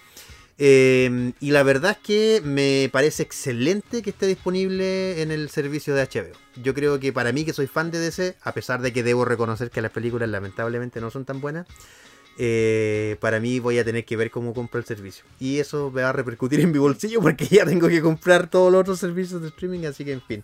Eh, 0.62 1.32
y 1.40 1.52
la 1.52 1.62
verdad 1.62 1.92
es 1.92 2.06
que 2.06 2.42
me 2.44 2.90
parece 2.92 3.22
excelente 3.22 4.02
que 4.02 4.10
esté 4.10 4.26
disponible 4.26 5.22
en 5.22 5.30
el 5.30 5.48
servicio 5.48 5.94
de 5.94 6.02
HBO. 6.02 6.36
Yo 6.62 6.74
creo 6.74 7.00
que 7.00 7.14
para 7.14 7.32
mí, 7.32 7.46
que 7.46 7.54
soy 7.54 7.66
fan 7.66 7.90
de 7.90 7.98
DC, 7.98 8.36
a 8.42 8.52
pesar 8.52 8.82
de 8.82 8.92
que 8.92 9.02
debo 9.02 9.24
reconocer 9.24 9.70
que 9.70 9.80
las 9.80 9.90
películas 9.90 10.28
lamentablemente 10.28 11.00
no 11.00 11.10
son 11.10 11.24
tan 11.24 11.40
buenas, 11.40 11.66
eh, 12.42 13.18
para 13.20 13.38
mí 13.38 13.60
voy 13.60 13.78
a 13.78 13.84
tener 13.84 14.06
que 14.06 14.16
ver 14.16 14.30
cómo 14.30 14.54
compro 14.54 14.80
el 14.80 14.86
servicio. 14.86 15.26
Y 15.38 15.58
eso 15.58 15.90
me 15.90 16.00
va 16.00 16.08
a 16.08 16.12
repercutir 16.14 16.60
en 16.60 16.72
mi 16.72 16.78
bolsillo 16.78 17.20
porque 17.20 17.44
ya 17.44 17.66
tengo 17.66 17.86
que 17.86 18.00
comprar 18.00 18.48
todos 18.48 18.72
los 18.72 18.80
otros 18.80 18.98
servicios 18.98 19.42
de 19.42 19.48
streaming, 19.48 19.84
así 19.84 20.06
que 20.06 20.12
en 20.12 20.22
fin. 20.22 20.42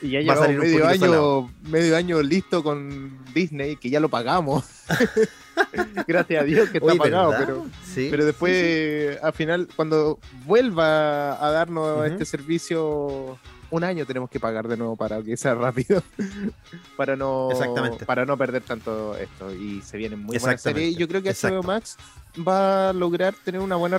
Y 0.00 0.08
ya 0.12 0.22
Va 0.26 0.32
a 0.32 0.36
salir 0.46 0.58
medio 0.58 0.86
año, 0.86 1.52
medio 1.64 1.96
año 1.98 2.22
listo 2.22 2.62
con 2.62 3.18
Disney, 3.34 3.76
que 3.76 3.90
ya 3.90 4.00
lo 4.00 4.08
pagamos. 4.08 4.64
Gracias 6.08 6.42
a 6.42 6.44
Dios 6.46 6.70
que 6.70 6.78
está 6.78 6.90
Oye, 6.90 6.98
pagado, 6.98 7.30
¿verdad? 7.32 7.44
pero, 7.46 7.66
Sí, 7.94 8.08
pero 8.10 8.24
después, 8.24 8.56
sí, 8.56 9.18
al 9.22 9.32
final, 9.34 9.68
cuando 9.76 10.18
vuelva 10.46 11.46
a 11.46 11.50
darnos 11.50 12.06
este 12.06 12.24
servicio 12.24 13.38
un 13.74 13.84
año 13.84 14.06
tenemos 14.06 14.30
que 14.30 14.38
pagar 14.40 14.68
de 14.68 14.76
nuevo 14.76 14.96
para 14.96 15.22
que 15.22 15.36
sea 15.36 15.54
rápido. 15.54 16.02
para 16.96 17.16
no 17.16 17.50
Exactamente. 17.50 18.04
para 18.06 18.24
no 18.24 18.36
perder 18.36 18.62
tanto 18.62 19.16
esto. 19.16 19.52
Y 19.52 19.80
se 19.82 19.96
vienen 19.96 20.20
muy 20.20 20.38
buenas 20.38 20.62
series. 20.62 20.92
Y 20.92 20.96
yo 20.96 21.08
creo 21.08 21.22
que 21.22 21.30
HBO. 21.32 21.62
Max 21.62 21.96
va 22.36 22.90
a 22.90 22.92
lograr 22.92 23.34
tener 23.44 23.60
una 23.60 23.76
buena 23.76 23.98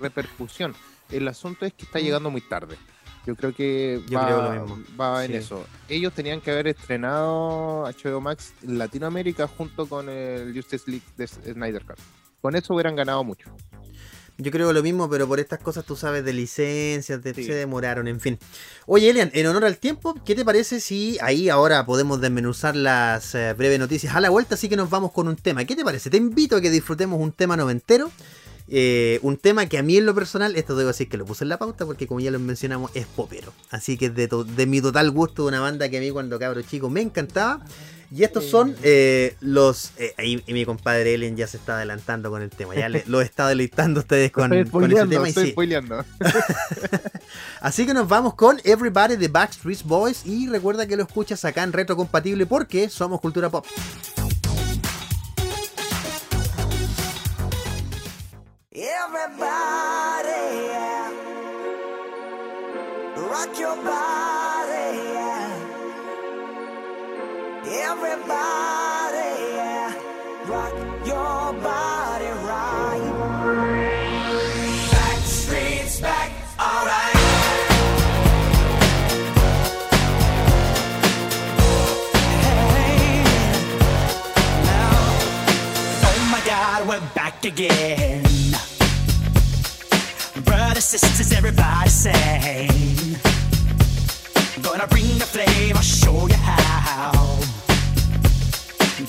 repercusión. 0.00 0.74
El 1.10 1.26
asunto 1.28 1.66
es 1.66 1.72
que 1.72 1.84
está 1.84 1.98
llegando 1.98 2.30
muy 2.30 2.40
tarde. 2.40 2.76
Yo 3.26 3.36
creo 3.36 3.54
que 3.54 4.02
Yo 4.08 4.18
va, 4.18 4.26
creo 4.26 4.42
lo 4.42 4.66
mismo. 4.66 4.84
va 4.98 5.24
en 5.24 5.34
eso. 5.34 5.64
Ellos 5.88 6.12
tenían 6.12 6.40
que 6.40 6.50
haber 6.52 6.68
estrenado 6.68 7.84
HBO 7.84 8.20
Max 8.20 8.54
en 8.62 8.78
Latinoamérica 8.78 9.46
junto 9.46 9.86
con 9.86 10.08
el 10.08 10.54
Justice 10.54 10.90
League 10.90 11.04
de 11.16 11.26
Snyder 11.26 11.84
Cut. 11.84 11.98
Con 12.40 12.56
eso 12.56 12.72
hubieran 12.72 12.96
ganado 12.96 13.22
mucho. 13.22 13.50
Yo 14.40 14.50
creo 14.50 14.72
lo 14.72 14.82
mismo, 14.82 15.08
pero 15.08 15.26
por 15.28 15.38
estas 15.40 15.58
cosas 15.60 15.84
tú 15.84 15.96
sabes 15.96 16.24
de 16.24 16.32
licencias, 16.32 17.22
de- 17.22 17.34
Sí. 17.34 17.44
se 17.44 17.54
demoraron, 17.54 18.08
en 18.08 18.20
fin. 18.20 18.38
Oye, 18.86 19.10
Elian, 19.10 19.30
en 19.34 19.46
honor 19.46 19.64
al 19.64 19.76
tiempo, 19.78 20.14
¿qué 20.24 20.34
te 20.34 20.44
parece 20.44 20.80
si 20.80 21.18
ahí 21.20 21.48
ahora 21.48 21.84
podemos 21.86 22.20
desmenuzar 22.20 22.74
las 22.76 23.34
eh, 23.34 23.52
breves 23.56 23.78
noticias 23.78 24.14
a 24.14 24.20
la 24.20 24.30
vuelta? 24.30 24.54
Así 24.54 24.68
que 24.68 24.76
nos 24.76 24.90
vamos 24.90 25.12
con 25.12 25.28
un 25.28 25.36
tema. 25.36 25.64
¿Qué 25.64 25.76
te 25.76 25.84
parece? 25.84 26.10
Te 26.10 26.16
invito 26.16 26.56
a 26.56 26.60
que 26.60 26.70
disfrutemos 26.70 27.20
un 27.20 27.32
tema 27.32 27.56
noventero. 27.56 28.10
eh, 28.72 29.18
un 29.22 29.36
tema 29.36 29.66
que 29.66 29.78
a 29.78 29.82
mí 29.82 29.96
en 29.96 30.06
lo 30.06 30.14
personal, 30.14 30.54
esto 30.54 30.76
debo 30.76 30.88
decir 30.88 31.08
que 31.08 31.16
lo 31.16 31.24
puse 31.26 31.42
en 31.42 31.48
la 31.48 31.58
pauta 31.58 31.84
porque 31.86 32.06
como 32.06 32.20
ya 32.20 32.30
lo 32.30 32.38
mencionamos 32.38 32.92
es 32.94 33.04
popero. 33.04 33.52
Así 33.70 33.98
que 33.98 34.06
es 34.06 34.14
de, 34.14 34.28
to- 34.28 34.44
de 34.44 34.64
mi 34.66 34.80
total 34.80 35.10
gusto 35.10 35.42
de 35.42 35.48
una 35.48 35.58
banda 35.58 35.88
que 35.88 35.98
a 35.98 36.00
mí 36.00 36.10
cuando 36.12 36.38
cabro 36.38 36.62
chico 36.62 36.88
me 36.88 37.00
encantaba. 37.00 37.64
Y 38.12 38.24
estos 38.24 38.44
son 38.44 38.74
eh, 38.82 39.36
los... 39.40 39.92
eh, 39.96 40.14
ahí 40.18 40.42
y 40.44 40.52
mi 40.52 40.64
compadre 40.64 41.14
Ellen 41.14 41.36
ya 41.36 41.46
se 41.46 41.58
está 41.58 41.76
adelantando 41.76 42.28
con 42.30 42.42
el 42.42 42.50
tema. 42.50 42.74
Ya 42.74 42.88
le- 42.88 43.04
lo 43.06 43.20
está 43.20 43.46
deleitando 43.46 44.00
ustedes 44.00 44.32
con, 44.32 44.52
estoy 44.52 44.70
con 44.70 44.90
ese 44.92 45.06
tema. 45.06 45.26
y 45.26 45.28
estoy 45.28 45.44
sí. 45.46 45.50
spoileando. 45.52 46.04
Así 47.60 47.86
que 47.86 47.94
nos 47.94 48.08
vamos 48.08 48.34
con 48.34 48.60
Everybody 48.64 49.14
de 49.14 49.28
Backstreet 49.28 49.84
Boys 49.84 50.26
y 50.26 50.48
recuerda 50.48 50.86
que 50.86 50.96
lo 50.96 51.04
escuchas 51.04 51.44
acá 51.44 51.62
en 51.62 51.72
Retro 51.72 51.96
Compatible 51.96 52.46
porque 52.46 52.88
somos 52.88 53.20
cultura 53.20 53.48
pop. 53.48 53.64
Everybody, 59.20 60.66
yeah. 60.68 61.10
rock 63.16 63.58
your 63.58 63.76
body, 63.84 64.59
Everybody, 67.72 69.44
rock 70.50 70.74
your 71.06 71.52
body 71.62 72.26
right. 72.42 73.12
Backstreet's 74.90 76.00
back, 76.00 76.32
alright. 76.58 77.14
Hey, 82.42 83.22
oh 86.02 86.28
my 86.32 86.42
God, 86.44 86.88
we're 86.88 87.00
back 87.14 87.44
again. 87.44 88.24
Brothers, 90.44 90.86
sisters, 90.86 91.32
everybody 91.32 91.88
sing. 91.88 93.16
Gonna 94.60 94.88
bring 94.88 95.18
the 95.18 95.24
flame, 95.24 95.76
I'll 95.76 95.82
show 95.82 96.26
you 96.26 96.34
how. 96.34 97.49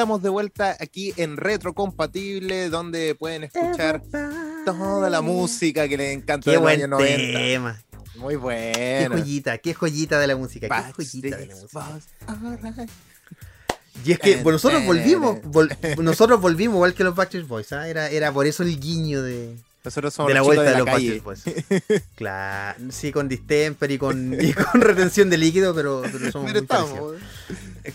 estamos 0.00 0.22
de 0.22 0.30
vuelta 0.30 0.78
aquí 0.80 1.12
en 1.18 1.36
Retrocompatible, 1.36 2.70
donde 2.70 3.14
pueden 3.14 3.44
escuchar 3.44 4.00
toda 4.64 5.10
la 5.10 5.20
música 5.20 5.86
que 5.88 5.98
les 5.98 6.16
encanta 6.16 6.42
Qué 6.46 6.52
de 6.52 6.56
los 6.56 6.62
buen 6.62 6.76
años 6.78 6.88
90. 6.88 7.38
tema. 7.38 7.82
Muy 8.16 8.32
Qué 8.32 8.38
bueno. 8.38 9.16
joyita, 9.18 9.58
qué 9.58 9.74
joyita 9.74 10.18
de 10.18 10.26
la 10.26 10.36
música. 10.36 10.68
Qué 10.68 10.92
joyita 10.94 11.36
de 11.36 11.46
la 11.48 11.54
música. 11.54 12.02
Y 14.06 14.12
es 14.12 14.18
que 14.20 14.36
bueno, 14.36 14.52
nosotros 14.52 14.86
volvimos, 14.86 15.42
vol- 15.42 15.76
nosotros 16.02 16.40
volvimos 16.40 16.76
igual 16.76 16.94
que 16.94 17.04
los 17.04 17.14
Backstreet 17.14 17.46
Boys, 17.46 17.70
¿ah? 17.74 17.86
era, 17.86 18.08
era 18.08 18.32
por 18.32 18.46
eso 18.46 18.62
el 18.62 18.80
guiño 18.80 19.20
de, 19.22 19.54
Nosotros 19.84 20.14
somos 20.14 20.28
de 20.28 20.34
la 20.34 20.40
vuelta 20.40 20.62
de, 20.62 20.70
de, 20.70 20.78
los 20.78 20.86
la 20.86 20.92
calle. 20.92 21.20
Backstreet 21.20 21.60
Boys. 21.84 22.04
Claro, 22.14 22.78
sí, 22.90 23.12
con 23.12 23.28
distemper 23.28 23.90
y 23.90 23.98
con, 23.98 24.32
y 24.40 24.54
con 24.54 24.80
retención 24.80 25.28
de 25.28 25.36
líquido, 25.36 25.74
pero, 25.74 26.00
pero 26.10 26.32
somos 26.32 26.50
Pero 26.50 26.60
muy 26.60 26.62
estamos. 26.62 27.12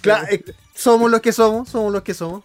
Claro, 0.01 0.27
somos 0.73 1.09
los 1.09 1.21
que 1.21 1.31
somos, 1.31 1.69
somos 1.69 1.91
los 1.91 2.03
que 2.03 2.13
somos. 2.13 2.43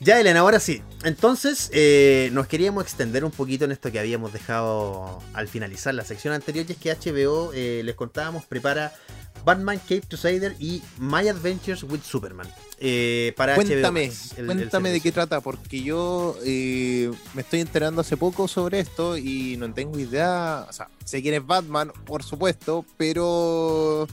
Ya, 0.00 0.18
Elena, 0.18 0.40
ahora 0.40 0.58
sí. 0.58 0.82
Entonces, 1.04 1.70
eh, 1.72 2.28
nos 2.32 2.48
queríamos 2.48 2.82
extender 2.82 3.24
un 3.24 3.30
poquito 3.30 3.66
en 3.66 3.70
esto 3.70 3.92
que 3.92 4.00
habíamos 4.00 4.32
dejado 4.32 5.22
al 5.32 5.46
finalizar 5.46 5.94
la 5.94 6.04
sección 6.04 6.34
anterior, 6.34 6.66
y 6.68 6.72
es 6.72 6.78
que 6.78 6.90
HBO, 6.90 7.52
eh, 7.54 7.82
les 7.84 7.94
contábamos, 7.94 8.44
prepara 8.44 8.92
Batman 9.44 9.78
Cape 9.78 10.02
Crusader 10.08 10.56
y 10.58 10.82
My 10.98 11.28
Adventures 11.28 11.84
with 11.84 12.00
Superman. 12.02 12.48
Eh, 12.84 13.32
para 13.36 13.54
Cuéntame, 13.54 14.06
HBO 14.06 14.12
Max, 14.12 14.32
el- 14.32 14.38
el 14.40 14.46
cuéntame 14.46 14.90
de 14.90 15.00
qué 15.00 15.12
trata, 15.12 15.40
porque 15.40 15.82
yo 15.84 16.36
eh, 16.44 17.10
me 17.34 17.42
estoy 17.42 17.60
enterando 17.60 18.00
hace 18.00 18.16
poco 18.16 18.48
sobre 18.48 18.80
esto 18.80 19.16
y 19.16 19.56
no 19.56 19.72
tengo 19.72 19.98
idea. 20.00 20.66
O 20.68 20.72
sea, 20.72 20.88
sé 21.04 21.22
quién 21.22 21.34
es 21.34 21.46
Batman, 21.46 21.92
por 22.04 22.24
supuesto, 22.24 22.84
pero. 22.96 24.08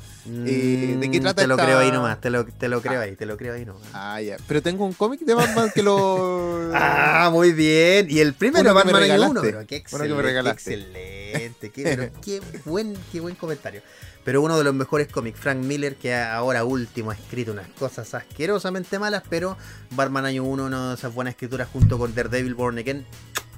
eh, 0.45 0.97
¿de 0.99 1.09
qué 1.09 1.19
Mm, 1.19 1.23
trata 1.23 1.41
Te 1.41 1.47
lo 1.47 1.55
esta- 1.55 1.65
creo 1.65 1.79
ahí 1.79 1.91
nomás, 1.91 2.21
te 2.21 2.29
lo, 2.29 2.45
te 2.45 2.67
lo 2.69 2.81
creo 2.81 3.01
ahí, 3.01 3.15
te 3.15 3.25
lo 3.25 3.37
creo 3.37 3.55
ahí 3.55 3.65
nomás. 3.65 3.87
Ah, 3.93 4.21
ya. 4.21 4.37
Pero 4.47 4.61
tengo 4.61 4.85
un 4.85 4.93
cómic 4.93 5.21
de 5.21 5.33
Batman 5.33 5.71
que 5.73 5.81
lo. 5.81 6.69
Ah, 6.75 7.29
muy 7.33 7.51
bien. 7.53 8.05
Y 8.09 8.19
el 8.19 8.33
primero 8.35 8.69
me 8.69 8.73
Batman 8.73 9.01
uno, 9.31 9.41
pero 9.41 9.59
qué 9.61 9.65
que 9.67 9.77
excelente. 9.77 10.13
me 10.15 10.23
qué 10.43 10.49
excelente. 10.51 11.69
Qué, 11.71 11.83
pero 11.83 12.09
qué 12.21 12.41
buen, 12.65 12.95
qué 13.11 13.19
buen 13.19 13.35
comentario. 13.35 13.81
Pero 14.23 14.41
uno 14.43 14.57
de 14.57 14.63
los 14.63 14.73
mejores 14.75 15.07
cómics, 15.07 15.39
Frank 15.39 15.59
Miller, 15.59 15.95
que 15.95 16.13
ahora 16.13 16.63
último 16.65 17.09
ha 17.09 17.15
escrito 17.15 17.51
unas 17.51 17.67
cosas 17.69 18.13
asquerosamente 18.59 18.99
malas, 18.99 19.23
pero 19.29 19.57
Batman 19.91 20.25
año 20.25 20.43
1, 20.43 20.65
una 20.65 20.89
de 20.89 20.95
esas 20.95 21.13
buenas 21.13 21.33
escrituras 21.33 21.69
junto 21.71 21.97
con 21.97 22.13
Daredevil 22.13 22.55
Born 22.55 22.77
Again. 22.77 23.05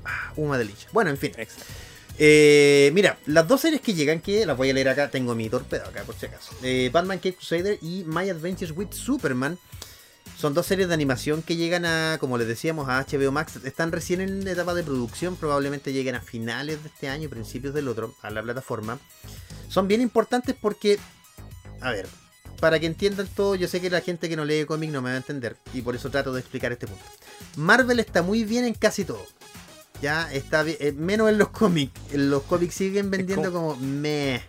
ah, 0.05 0.31
Una 0.35 0.57
delicia. 0.57 0.87
Bueno, 0.93 1.09
en 1.09 1.17
fin. 1.17 1.31
Eh, 2.19 2.91
mira, 2.93 3.17
las 3.25 3.47
dos 3.47 3.61
series 3.61 3.81
que 3.81 3.93
llegan, 3.93 4.21
que 4.21 4.45
las 4.45 4.55
voy 4.55 4.69
a 4.69 4.73
leer 4.73 4.89
acá, 4.89 5.09
tengo 5.09 5.33
mi 5.33 5.49
torpedo 5.49 5.85
acá 5.85 6.03
por 6.03 6.15
si 6.15 6.27
acaso. 6.27 6.53
Eh, 6.61 6.89
Batman 6.93 7.17
Cape 7.17 7.33
Crusader 7.35 7.79
y 7.81 8.03
My 8.05 8.29
Adventures 8.29 8.71
with 8.75 8.91
Superman. 8.91 9.57
Son 10.37 10.53
dos 10.53 10.65
series 10.67 10.87
de 10.87 10.93
animación 10.93 11.41
que 11.41 11.55
llegan 11.55 11.85
a, 11.85 12.17
como 12.19 12.37
les 12.37 12.47
decíamos, 12.47 12.89
a 12.89 13.03
HBO 13.03 13.31
Max. 13.31 13.57
Están 13.63 13.91
recién 13.91 14.21
en 14.21 14.47
etapa 14.47 14.73
de 14.75 14.83
producción, 14.83 15.35
probablemente 15.35 15.93
lleguen 15.93 16.15
a 16.15 16.21
finales 16.21 16.81
de 16.83 16.89
este 16.89 17.09
año, 17.09 17.29
principios 17.29 17.73
del 17.73 17.87
otro, 17.87 18.13
a 18.21 18.29
la 18.29 18.41
plataforma. 18.41 18.99
Son 19.67 19.87
bien 19.87 20.01
importantes 20.01 20.55
porque, 20.59 20.99
a 21.79 21.91
ver, 21.91 22.07
para 22.61 22.79
que 22.79 22.85
entiendan 22.85 23.27
todo, 23.27 23.55
yo 23.55 23.67
sé 23.67 23.81
que 23.81 23.89
la 23.89 23.99
gente 23.99 24.29
que 24.29 24.37
no 24.37 24.45
lee 24.45 24.63
cómic 24.65 24.91
no 24.91 25.01
me 25.01 25.09
va 25.09 25.15
a 25.15 25.17
entender, 25.17 25.57
y 25.73 25.81
por 25.81 25.95
eso 25.95 26.09
trato 26.09 26.31
de 26.31 26.39
explicar 26.39 26.71
este 26.71 26.87
punto. 26.87 27.03
Marvel 27.57 27.99
está 27.99 28.21
muy 28.21 28.45
bien 28.45 28.63
en 28.63 28.73
casi 28.75 29.03
todo. 29.03 29.25
Ya 30.01 30.31
está 30.31 30.63
bien, 30.63 30.77
eh, 30.79 30.91
menos 30.93 31.29
en 31.29 31.37
los 31.37 31.49
cómics. 31.49 31.91
Los 32.13 32.43
cómics 32.43 32.73
siguen 32.75 33.11
vendiendo 33.11 33.51
como 33.51 33.75
meh. 33.75 34.41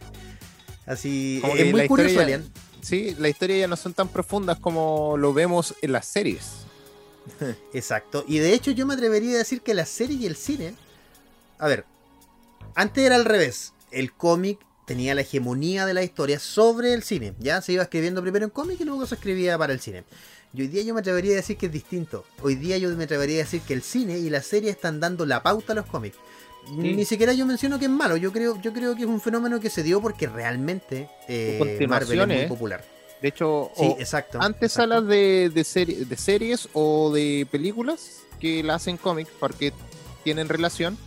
Así, 0.86 1.38
Como 1.40 1.54
es 1.54 1.70
muy 1.72 1.88
curioso, 1.88 2.10
historia- 2.10 2.36
Elian. 2.36 2.52
Sí, 2.80 3.14
la 3.18 3.28
historia 3.28 3.58
ya 3.58 3.66
no 3.68 3.76
son 3.76 3.94
tan 3.94 4.08
profundas 4.08 4.58
como 4.58 5.16
lo 5.16 5.32
vemos 5.32 5.74
en 5.82 5.92
las 5.92 6.06
series. 6.06 6.50
Exacto. 7.72 8.24
Y 8.28 8.38
de 8.38 8.52
hecho 8.52 8.70
yo 8.72 8.86
me 8.86 8.94
atrevería 8.94 9.34
a 9.34 9.38
decir 9.38 9.62
que 9.62 9.74
la 9.74 9.86
serie 9.86 10.16
y 10.16 10.26
el 10.26 10.36
cine... 10.36 10.74
A 11.58 11.68
ver, 11.68 11.84
antes 12.74 13.04
era 13.04 13.14
al 13.16 13.24
revés. 13.24 13.72
El 13.90 14.12
cómic 14.12 14.58
tenía 14.84 15.14
la 15.14 15.20
hegemonía 15.22 15.86
de 15.86 15.94
la 15.94 16.02
historia 16.02 16.38
sobre 16.38 16.92
el 16.94 17.02
cine. 17.02 17.34
Ya 17.38 17.60
se 17.62 17.72
iba 17.72 17.82
escribiendo 17.82 18.20
primero 18.22 18.44
en 18.44 18.50
cómic 18.50 18.80
y 18.80 18.84
luego 18.84 19.06
se 19.06 19.14
escribía 19.14 19.56
para 19.58 19.72
el 19.72 19.80
cine. 19.80 20.04
Y 20.54 20.62
hoy 20.62 20.68
día 20.68 20.82
yo 20.82 20.92
me 20.94 21.00
atrevería 21.00 21.32
a 21.32 21.36
decir 21.36 21.56
que 21.56 21.66
es 21.66 21.72
distinto. 21.72 22.24
Hoy 22.42 22.56
día 22.56 22.76
yo 22.78 22.88
me 22.90 23.04
atrevería 23.04 23.36
a 23.36 23.44
decir 23.44 23.62
que 23.62 23.72
el 23.74 23.82
cine 23.82 24.18
y 24.18 24.28
la 24.28 24.42
serie 24.42 24.70
están 24.70 25.00
dando 25.00 25.24
la 25.24 25.42
pauta 25.42 25.72
a 25.72 25.76
los 25.76 25.86
cómics. 25.86 26.16
Ni 26.76 27.04
siquiera 27.04 27.32
yo 27.32 27.44
menciono 27.46 27.78
que 27.78 27.86
es 27.86 27.90
malo. 27.90 28.16
Yo 28.16 28.32
creo, 28.32 28.60
yo 28.60 28.72
creo 28.72 28.94
que 28.94 29.02
es 29.02 29.08
un 29.08 29.20
fenómeno 29.20 29.58
que 29.60 29.70
se 29.70 29.82
dio 29.82 30.00
porque 30.00 30.26
realmente 30.28 31.08
eh, 31.26 31.56
Marvel 31.58 31.70
es 31.70 31.88
muy 31.88 31.98
Continuaciones. 31.98 32.48
popular. 32.48 32.84
De 33.20 33.28
hecho, 33.28 33.70
Sí, 33.76 33.82
o- 33.84 33.96
exacto. 33.98 34.38
antes 34.40 34.70
exacto. 34.72 34.92
salas 34.94 35.06
de, 35.08 35.50
de, 35.52 35.64
serie- 35.64 36.04
de 36.04 36.16
series 36.16 36.68
o 36.72 37.12
de 37.12 37.46
películas 37.50 38.18
que 38.40 38.62
la 38.62 38.74
hacen 38.76 38.96
cómic 38.96 39.28
porque 39.40 39.72
tienen 40.22 40.48
relación 40.48 40.98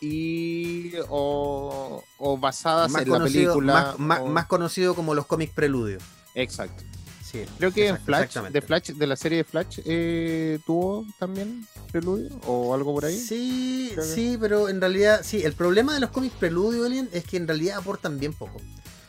y 0.00 0.92
o, 1.08 2.02
o 2.18 2.38
basadas 2.38 2.90
más 2.90 3.02
en 3.02 3.08
la 3.10 3.18
conocido, 3.18 3.54
película. 3.54 3.72
más, 3.72 3.98
más- 3.98 4.20
o- 4.20 4.26
más 4.26 4.46
conocido 4.46 4.94
como 4.94 5.14
los 5.14 5.26
cómics 5.26 5.52
preludio. 5.52 5.98
Exacto. 6.34 6.84
Sí, 7.24 7.44
Creo 7.58 7.72
que 7.72 7.88
en 7.88 7.98
Flash, 7.98 8.36
de 8.38 8.62
Flash, 8.62 8.90
de 8.92 9.06
la 9.06 9.16
serie 9.16 9.38
de 9.38 9.44
Flash, 9.44 9.80
eh, 9.84 10.60
tuvo 10.64 11.04
también 11.18 11.66
preludio 11.90 12.30
o 12.46 12.72
algo 12.72 12.94
por 12.94 13.04
ahí. 13.04 13.18
Sí, 13.18 13.90
Creo 13.94 14.04
que- 14.06 14.10
sí, 14.14 14.38
pero 14.40 14.68
en 14.68 14.80
realidad, 14.80 15.22
sí, 15.24 15.42
el 15.42 15.52
problema 15.54 15.92
de 15.94 16.00
los 16.00 16.10
cómics 16.10 16.34
preludio, 16.38 16.84
Alien, 16.86 17.08
es 17.12 17.24
que 17.24 17.36
en 17.36 17.48
realidad 17.48 17.78
aportan 17.78 18.18
bien 18.20 18.32
poco. 18.32 18.58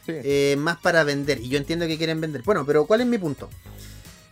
Sí. 0.06 0.14
Eh, 0.16 0.56
más 0.58 0.78
para 0.80 1.04
vender, 1.04 1.40
y 1.42 1.50
yo 1.50 1.58
entiendo 1.58 1.86
que 1.86 1.98
quieren 1.98 2.20
vender. 2.20 2.42
Bueno, 2.44 2.66
pero 2.66 2.86
¿cuál 2.88 3.02
es 3.02 3.08
mi 3.08 3.18
punto? 3.20 3.50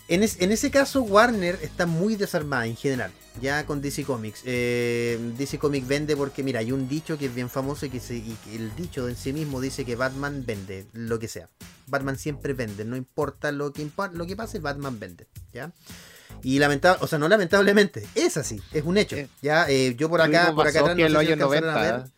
En, 0.07 0.21
es- 0.23 0.39
en 0.39 0.51
ese 0.51 0.69
caso, 0.69 1.01
Warner 1.01 1.57
está 1.63 1.85
muy 1.87 2.15
desarmada 2.15 2.67
en 2.67 2.75
general, 2.75 3.11
ya 3.41 3.65
con 3.65 3.81
DC 3.81 4.03
Comics. 4.03 4.41
Eh, 4.45 5.17
DC 5.37 5.57
Comics 5.57 5.87
vende 5.87 6.15
porque, 6.15 6.43
mira, 6.43 6.59
hay 6.59 6.71
un 6.71 6.87
dicho 6.87 7.17
que 7.17 7.25
es 7.25 7.33
bien 7.33 7.49
famoso 7.49 7.87
y 7.87 7.89
que, 7.89 7.99
se- 7.99 8.17
y 8.17 8.37
que 8.43 8.55
el 8.55 8.75
dicho 8.75 9.09
en 9.09 9.15
sí 9.15 9.33
mismo 9.33 9.59
dice 9.61 9.83
que 9.83 9.95
Batman 9.95 10.43
vende, 10.45 10.85
lo 10.93 11.17
que 11.17 11.27
sea. 11.27 11.49
Batman 11.87 12.17
siempre 12.19 12.53
vende, 12.53 12.85
no 12.85 12.95
importa 12.95 13.51
lo 13.51 13.73
que, 13.73 13.87
lo 14.13 14.27
que 14.27 14.35
pase, 14.35 14.59
Batman 14.59 14.99
vende, 14.99 15.27
¿ya? 15.53 15.71
Y 16.43 16.59
lamentable, 16.59 16.99
o 17.01 17.07
sea, 17.07 17.17
no 17.17 17.27
lamentablemente, 17.27 18.07
es 18.13 18.37
así, 18.37 18.61
es 18.73 18.83
un 18.83 18.97
hecho. 18.97 19.15
Ya, 19.41 19.67
eh, 19.69 19.95
yo 19.97 20.09
por 20.09 20.21
acá, 20.21 20.53
por 20.55 20.67
acá 20.67 20.79
atrás, 20.81 20.97
no 21.09 21.19
sé 21.19 21.25
si 21.25 21.31
a 21.33 21.35
90. 21.45 21.73
ver. 21.81 22.14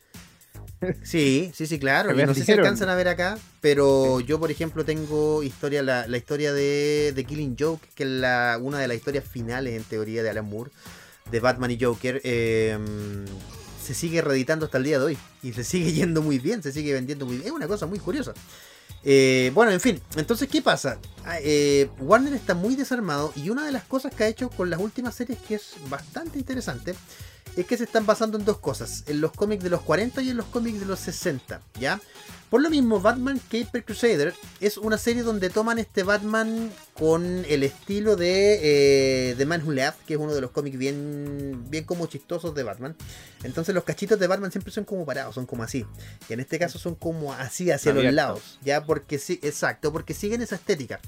Sí, 1.03 1.51
sí, 1.53 1.65
sí, 1.67 1.79
claro. 1.79 2.11
Y 2.19 2.25
no 2.25 2.33
sé 2.33 2.43
si 2.45 2.51
alcanzan 2.51 2.89
a 2.89 2.95
ver 2.95 3.07
acá, 3.07 3.37
pero 3.61 4.19
yo, 4.19 4.39
por 4.39 4.51
ejemplo, 4.51 4.85
tengo 4.85 5.43
historia, 5.43 5.81
la, 5.83 6.07
la 6.07 6.17
historia 6.17 6.53
de, 6.53 7.13
de 7.15 7.23
Killing 7.23 7.55
Joke, 7.59 7.87
que 7.95 8.03
es 8.03 8.09
la, 8.09 8.59
una 8.61 8.79
de 8.79 8.87
las 8.87 8.97
historias 8.97 9.25
finales, 9.25 9.75
en 9.75 9.83
teoría, 9.83 10.23
de 10.23 10.29
Alan 10.29 10.45
Moore, 10.45 10.71
de 11.31 11.39
Batman 11.39 11.71
y 11.71 11.79
Joker. 11.79 12.21
eh, 12.23 12.77
se 13.83 13.93
sigue 13.93 14.21
reeditando 14.21 14.65
hasta 14.65 14.77
el 14.79 14.83
día 14.83 14.99
de 14.99 15.05
hoy. 15.05 15.17
Y 15.41 15.53
se 15.53 15.63
sigue 15.63 15.93
yendo 15.93 16.21
muy 16.21 16.39
bien, 16.39 16.61
se 16.61 16.71
sigue 16.71 16.93
vendiendo 16.93 17.25
muy 17.25 17.37
bien. 17.37 17.47
Es 17.47 17.53
una 17.53 17.67
cosa 17.67 17.85
muy 17.85 17.99
curiosa. 17.99 18.33
Eh, 19.03 19.51
bueno, 19.53 19.71
en 19.71 19.79
fin, 19.79 20.01
entonces, 20.17 20.49
¿qué 20.49 20.61
pasa? 20.61 20.99
Ah, 21.23 21.37
eh, 21.41 21.89
Warner 21.99 22.33
está 22.33 22.53
muy 22.55 22.75
desarmado 22.75 23.31
y 23.35 23.49
una 23.49 23.65
de 23.65 23.71
las 23.71 23.83
cosas 23.83 24.13
que 24.13 24.23
ha 24.25 24.27
hecho 24.27 24.49
con 24.49 24.69
las 24.69 24.79
últimas 24.79 25.15
series 25.15 25.39
que 25.39 25.55
es 25.55 25.75
bastante 25.89 26.39
interesante 26.39 26.93
es 27.55 27.65
que 27.65 27.77
se 27.77 27.85
están 27.85 28.05
basando 28.05 28.37
en 28.37 28.45
dos 28.45 28.59
cosas, 28.59 29.03
en 29.07 29.21
los 29.21 29.31
cómics 29.31 29.63
de 29.63 29.69
los 29.69 29.81
40 29.81 30.21
y 30.21 30.29
en 30.29 30.37
los 30.37 30.45
cómics 30.47 30.79
de 30.79 30.85
los 30.85 30.99
60, 30.99 31.61
¿ya? 31.79 31.99
Por 32.49 32.61
lo 32.61 32.69
mismo, 32.69 33.01
Batman 33.01 33.41
Caper 33.51 33.83
Crusader 33.83 34.33
es 34.61 34.77
una 34.77 34.97
serie 34.97 35.21
donde 35.21 35.49
toman 35.49 35.79
este 35.79 36.03
Batman 36.03 36.71
con 36.93 37.43
el 37.49 37.63
estilo 37.63 38.15
de 38.15 39.31
eh, 39.31 39.35
The 39.35 39.45
Man 39.45 39.63
Who 39.65 39.73
Laughed, 39.73 39.99
que 40.05 40.13
es 40.13 40.19
uno 40.19 40.33
de 40.33 40.39
los 40.39 40.51
cómics 40.51 40.77
bien, 40.77 41.65
bien 41.69 41.83
como 41.83 42.07
chistosos 42.07 42.55
de 42.55 42.63
Batman. 42.63 42.95
Entonces 43.43 43.75
los 43.75 43.83
cachitos 43.83 44.17
de 44.17 44.27
Batman 44.27 44.51
siempre 44.51 44.71
son 44.71 44.85
como 44.85 45.05
parados, 45.05 45.35
son 45.35 45.45
como 45.45 45.63
así. 45.63 45.85
Y 46.29 46.33
en 46.33 46.39
este 46.39 46.57
caso 46.57 46.79
son 46.79 46.95
como 46.95 47.33
así 47.33 47.69
hacia 47.69 47.93
los 47.93 48.13
lados, 48.13 48.59
¿ya? 48.63 48.85
Porque 48.85 49.19
sí, 49.19 49.41
exacto, 49.43 49.91
porque 49.91 50.13
siguen 50.13 50.41
esa 50.41 50.55
estética. 50.55 51.01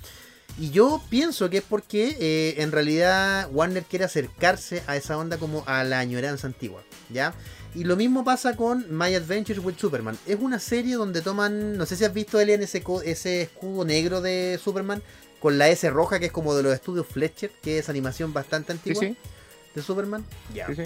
Y 0.57 0.71
yo 0.71 1.01
pienso 1.09 1.49
que 1.49 1.57
es 1.59 1.63
porque 1.63 2.17
eh, 2.19 2.61
en 2.61 2.71
realidad 2.71 3.47
Warner 3.51 3.83
quiere 3.83 4.05
acercarse 4.05 4.83
a 4.87 4.97
esa 4.97 5.17
onda 5.17 5.37
como 5.37 5.63
a 5.67 5.83
la 5.83 5.99
añoranza 5.99 6.47
antigua, 6.47 6.83
¿ya? 7.09 7.33
Y 7.75 7.83
lo 7.83 7.95
mismo 7.95 8.23
pasa 8.25 8.55
con 8.55 8.85
My 8.89 9.13
Adventures 9.13 9.59
with 9.59 9.75
Superman. 9.77 10.17
Es 10.25 10.37
una 10.39 10.59
serie 10.59 10.95
donde 10.95 11.21
toman, 11.21 11.77
no 11.77 11.85
sé 11.85 11.95
si 11.95 12.03
has 12.03 12.13
visto 12.13 12.39
Elian 12.39 12.61
ese, 12.61 12.83
ese 13.05 13.43
escudo 13.43 13.85
negro 13.85 14.21
de 14.21 14.59
Superman 14.61 15.03
con 15.39 15.57
la 15.57 15.69
S 15.69 15.89
roja 15.89 16.19
que 16.19 16.25
es 16.25 16.31
como 16.31 16.55
de 16.55 16.63
los 16.63 16.73
estudios 16.73 17.07
Fletcher, 17.07 17.51
que 17.61 17.77
es 17.77 17.87
animación 17.87 18.33
bastante 18.33 18.73
antigua 18.73 19.01
sí, 19.01 19.15
de 19.75 19.81
Superman. 19.81 20.25
Ya. 20.53 20.67
sí. 20.75 20.83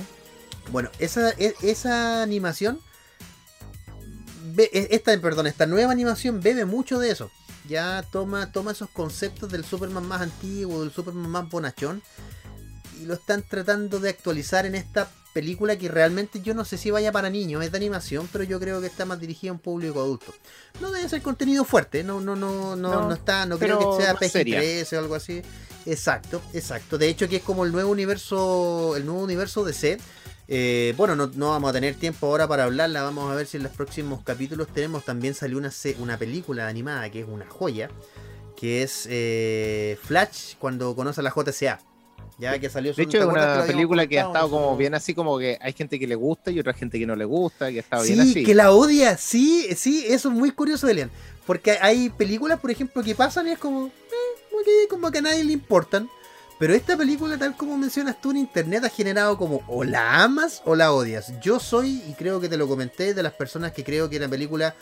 Bueno, 0.72 0.90
esa, 1.00 1.32
e- 1.32 1.56
esa 1.62 2.22
animación. 2.22 2.80
e- 4.58 4.88
esta, 4.92 5.18
perdón, 5.20 5.48
esta 5.48 5.66
nueva 5.66 5.92
animación 5.92 6.42
bebe 6.42 6.66
mucho 6.66 7.00
de 7.00 7.12
eso. 7.12 7.32
Ya 7.68 8.04
toma, 8.12 8.52
toma 8.52 8.72
esos 8.72 8.90
conceptos 8.90 9.52
del 9.52 9.64
Superman 9.64 10.08
más 10.08 10.22
antiguo, 10.22 10.82
del 10.82 10.92
Superman 10.92 11.30
más 11.30 11.50
bonachón. 11.50 12.02
Y 13.02 13.06
lo 13.06 13.16
están 13.16 13.44
tratando 13.44 14.00
de 14.00 14.10
actualizar 14.10 14.66
en 14.66 14.76
esta 14.76 15.10
película 15.34 15.76
que 15.78 15.90
realmente 15.90 16.42
yo 16.42 16.54
no 16.54 16.64
sé 16.64 16.78
si 16.78 16.92
vaya 16.92 17.12
para 17.12 17.30
niños, 17.30 17.64
es 17.64 17.72
de 17.72 17.78
animación, 17.78 18.30
pero 18.32 18.44
yo 18.44 18.60
creo 18.60 18.80
que 18.80 18.88
está 18.88 19.06
más 19.06 19.20
dirigida 19.20 19.50
a 19.50 19.54
un 19.54 19.60
público 19.60 20.00
adulto. 20.00 20.34
No 20.80 20.92
debe 20.92 21.10
ser 21.10 21.22
contenido 21.22 21.66
fuerte, 21.66 22.04
no, 22.04 22.22
no, 22.22 22.36
no, 22.36 22.76
no, 22.76 22.94
No, 22.94 23.08
no 23.08 23.14
está, 23.14 23.46
no 23.46 23.58
creo 23.58 23.80
que 23.80 24.04
sea 24.04 24.14
más 24.14 24.32
seria. 24.32 24.62
PG-13 24.62 24.96
o 24.96 25.00
algo 25.00 25.16
así. 25.16 25.42
Exacto, 25.86 26.42
exacto. 26.54 26.98
De 26.98 27.10
hecho, 27.10 27.28
que 27.28 27.38
es 27.38 27.44
como 27.44 27.66
el 27.66 27.72
nuevo 27.72 27.92
universo, 27.92 28.96
el 28.96 29.06
nuevo 29.06 29.22
universo 29.22 29.66
de 29.66 29.74
C. 29.74 29.98
Eh, 30.48 30.94
bueno, 30.98 31.16
no, 31.16 31.28
no 31.36 31.50
vamos 31.50 31.70
a 31.70 31.74
tener 31.74 31.96
tiempo 31.96 32.28
ahora 32.28 32.48
para 32.48 32.66
hablarla. 32.66 33.02
Vamos 33.04 33.32
a 33.32 33.36
ver 33.36 33.48
si 33.48 33.58
en 33.58 33.64
los 33.64 33.72
próximos 33.72 34.22
capítulos 34.24 34.68
tenemos. 34.74 35.06
También 35.06 35.34
salió 35.34 35.58
una, 35.58 35.72
una 36.00 36.18
película 36.18 36.68
animada 36.68 37.10
que 37.10 37.22
es 37.22 37.28
una 37.28 37.46
joya. 37.48 37.90
Que 38.56 38.84
es 38.84 39.08
eh, 39.10 39.98
Flash 40.04 40.56
cuando 40.60 40.96
conoce 40.96 41.22
a 41.22 41.24
la 41.24 41.34
JCA. 41.34 41.80
Ya 42.40 42.58
que 42.60 42.70
salió 42.70 42.94
De 42.94 43.04
hecho, 43.04 43.20
¿te 43.20 43.24
es 43.24 43.26
una 43.26 43.64
película 43.66 44.08
que 44.08 44.20
ha 44.20 44.24
estado 44.26 44.50
como 44.50 44.76
bien 44.76 44.96
así, 44.96 45.14
como 45.14 45.38
que 45.38 45.58
hay 45.62 45.74
gente 45.74 46.00
que 46.00 46.08
le 46.08 46.16
gusta 46.16 46.50
y 46.50 46.60
otra 46.60 46.74
gente 46.74 46.98
que 46.98 47.06
no 47.06 47.16
le 47.16 47.26
gusta, 47.26 47.70
que 47.72 47.78
ha 47.78 47.82
estado 47.82 48.04
Sí, 48.04 48.14
bien 48.14 48.28
así. 48.28 48.44
que 48.44 48.56
la 48.56 48.72
odia, 48.72 49.18
sí, 49.18 49.68
sí, 49.76 50.06
eso 50.08 50.30
es 50.30 50.36
muy 50.36 50.52
curioso, 50.52 50.88
Elian. 50.88 51.12
Porque 51.46 51.78
hay 51.80 52.10
películas, 52.10 52.60
por 52.60 52.72
ejemplo, 52.72 53.04
que 53.04 53.14
pasan 53.16 53.48
y 53.48 53.52
es 53.52 53.60
como, 53.60 53.88
eh, 53.88 53.92
ok, 54.52 54.90
como 54.90 55.12
que 55.12 55.20
a 55.20 55.22
nadie 55.22 55.44
le 55.44 55.54
importan. 55.54 56.10
Pero 56.64 56.76
esta 56.76 56.96
película, 56.96 57.38
tal 57.38 57.58
como 57.58 57.78
mencionas 57.78 58.22
tú 58.22 58.32
en 58.32 58.38
internet, 58.38 58.86
ha 58.86 58.90
generado 58.90 59.38
como 59.38 59.66
o 59.68 59.84
la 59.84 60.24
amas 60.24 60.62
o 60.64 60.78
la 60.78 60.94
odias. 60.94 61.34
Yo 61.42 61.60
soy, 61.60 62.02
y 62.08 62.14
creo 62.14 62.40
que 62.40 62.48
te 62.48 62.56
lo 62.56 62.70
comenté, 62.70 63.14
de 63.14 63.22
las 63.22 63.34
personas 63.34 63.74
que 63.74 63.84
creo 63.84 64.10
que 64.10 64.18
la 64.18 64.30
película 64.30 64.74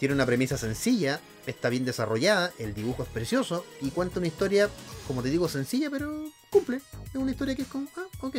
tiene 0.00 0.14
una 0.14 0.26
premisa 0.26 0.58
sencilla, 0.58 1.20
está 1.46 1.68
bien 1.68 1.84
desarrollada, 1.84 2.50
el 2.58 2.74
dibujo 2.74 3.04
es 3.04 3.08
precioso 3.10 3.64
y 3.80 3.90
cuenta 3.90 4.18
una 4.18 4.26
historia, 4.26 4.68
como 5.06 5.22
te 5.22 5.30
digo, 5.30 5.48
sencilla, 5.48 5.90
pero 5.90 6.24
cumple. 6.50 6.80
Es 7.10 7.14
una 7.14 7.30
historia 7.30 7.54
que 7.54 7.62
es 7.62 7.68
como, 7.68 7.86
ah, 7.96 8.06
ok. 8.22 8.36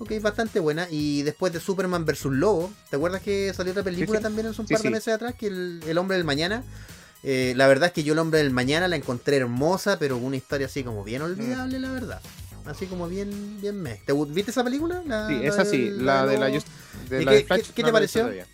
Ok, 0.00 0.20
bastante 0.20 0.58
buena. 0.58 0.88
Y 0.90 1.22
después 1.22 1.52
de 1.52 1.60
Superman 1.60 2.04
vs. 2.06 2.24
Lobo, 2.24 2.72
¿te 2.90 2.96
acuerdas 2.96 3.22
que 3.22 3.54
salió 3.54 3.70
otra 3.70 3.84
película 3.84 4.18
sí. 4.18 4.22
también 4.24 4.48
hace 4.48 4.60
un 4.60 4.66
Sí, 4.66 4.74
par 4.74 4.82
de 4.82 4.90
meses 4.90 5.14
atrás? 5.14 5.36
Que 5.36 5.46
el, 5.46 5.80
el 5.86 5.96
Hombre 5.96 6.16
del 6.16 6.26
Mañana. 6.26 6.64
Eh, 7.22 7.52
la 7.56 7.66
verdad 7.68 7.88
es 7.88 7.92
que 7.92 8.02
yo 8.02 8.14
el 8.14 8.18
Hombre 8.18 8.38
del 8.40 8.50
Mañana 8.50 8.88
la 8.88 8.96
encontré 8.96 9.36
hermosa, 9.36 9.98
pero 9.98 10.16
una 10.16 10.36
historia 10.36 10.66
así 10.66 10.82
como 10.82 11.04
bien 11.04 11.22
olvidable, 11.22 11.78
la 11.78 11.90
verdad. 11.90 12.20
Así 12.66 12.86
como 12.86 13.08
bien, 13.08 13.60
bien 13.60 13.80
me. 13.80 13.94
¿Te 13.96 14.12
gu- 14.12 14.32
viste 14.32 14.50
esa 14.50 14.62
película? 14.64 15.02
La- 15.06 15.28
Sí, 15.28 15.34
la 15.38 15.48
esa 15.48 15.64
sí, 15.64 15.90
la 15.90 16.26
de 16.26 16.38
la 16.38 16.46
de 16.46 16.52
¿Y 17.22 17.24
la 17.24 17.30
qué- 17.32 17.36
de 17.38 17.44
Flash, 17.44 17.60
qué- 17.62 17.72
qué 17.74 17.82
te 17.82 17.88
no 17.88 17.92
pareció? 17.92 18.20
todavía. 18.22 18.46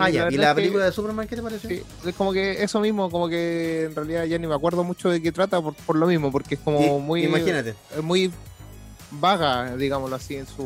Ah, 0.00 0.10
ya. 0.10 0.28
¿Y 0.30 0.36
la 0.36 0.50
que- 0.50 0.54
película 0.62 0.84
de 0.84 0.92
Superman 0.92 1.26
qué 1.26 1.36
te 1.36 1.42
pareció? 1.42 1.68
Sí, 1.68 1.82
es 2.06 2.14
como 2.14 2.32
que 2.32 2.62
eso 2.62 2.80
mismo, 2.80 3.10
como 3.10 3.28
que 3.28 3.84
en 3.84 3.94
realidad 3.94 4.24
ya 4.24 4.38
ni 4.38 4.46
me 4.46 4.54
acuerdo 4.54 4.84
mucho 4.84 5.08
de 5.10 5.20
qué 5.20 5.32
trata 5.32 5.60
por, 5.60 5.74
por 5.74 5.96
lo 5.96 6.06
mismo, 6.06 6.30
porque 6.30 6.54
es 6.54 6.60
como 6.60 6.80
Y- 6.80 7.00
muy, 7.00 7.24
Imagínate. 7.24 7.74
es 7.96 8.02
muy 8.02 8.30
vaga, 9.10 9.76
digámoslo 9.76 10.16
así, 10.16 10.36
en 10.36 10.46
su 10.46 10.62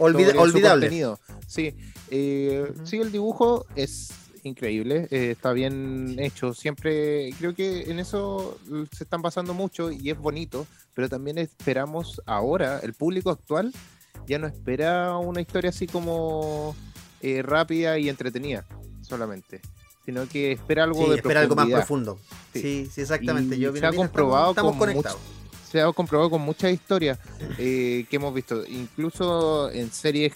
Olvida- 0.00 0.06
historia, 0.08 0.28
en 0.28 0.34
su 0.34 0.40
olvidable. 0.40 0.86
contenido. 0.86 1.20
Sí, 1.46 1.74
eh, 2.10 2.72
sí, 2.84 2.96
el 2.98 3.12
dibujo 3.12 3.66
es 3.76 4.10
increíble, 4.46 5.08
eh, 5.10 5.32
está 5.32 5.52
bien 5.52 6.16
hecho. 6.18 6.54
Siempre 6.54 7.30
creo 7.38 7.54
que 7.54 7.82
en 7.90 7.98
eso 7.98 8.58
se 8.92 9.04
están 9.04 9.22
pasando 9.22 9.54
mucho 9.54 9.90
y 9.90 10.10
es 10.10 10.18
bonito, 10.18 10.66
pero 10.94 11.08
también 11.08 11.38
esperamos 11.38 12.20
ahora, 12.26 12.80
el 12.82 12.94
público 12.94 13.30
actual 13.30 13.72
ya 14.26 14.38
no 14.38 14.46
espera 14.46 15.16
una 15.18 15.40
historia 15.40 15.70
así 15.70 15.86
como 15.86 16.74
eh, 17.20 17.42
rápida 17.42 17.98
y 17.98 18.08
entretenida 18.08 18.64
solamente, 19.02 19.60
sino 20.04 20.26
que 20.28 20.52
espera 20.52 20.84
algo 20.84 21.04
Sí, 21.04 21.10
de 21.10 21.16
espera 21.16 21.40
algo 21.40 21.54
más 21.54 21.68
profundo. 21.68 22.18
Sí, 22.52 22.60
Sí. 22.60 22.88
sí, 22.92 23.00
exactamente. 23.02 23.56
Y 23.56 23.60
Yo, 23.60 23.72
se 23.76 23.86
ha 23.86 23.92
comprobado 23.92 24.50
estamos, 24.50 24.76
con 24.76 24.88
estamos 24.90 25.12
conectados. 25.14 25.20
se 25.70 25.80
ha 25.80 25.92
comprobado 25.92 26.30
con 26.30 26.40
muchas 26.42 26.72
historias 26.72 27.18
eh, 27.58 28.06
que 28.08 28.16
hemos 28.16 28.34
visto, 28.34 28.64
incluso 28.66 29.70
en 29.70 29.92
series 29.92 30.32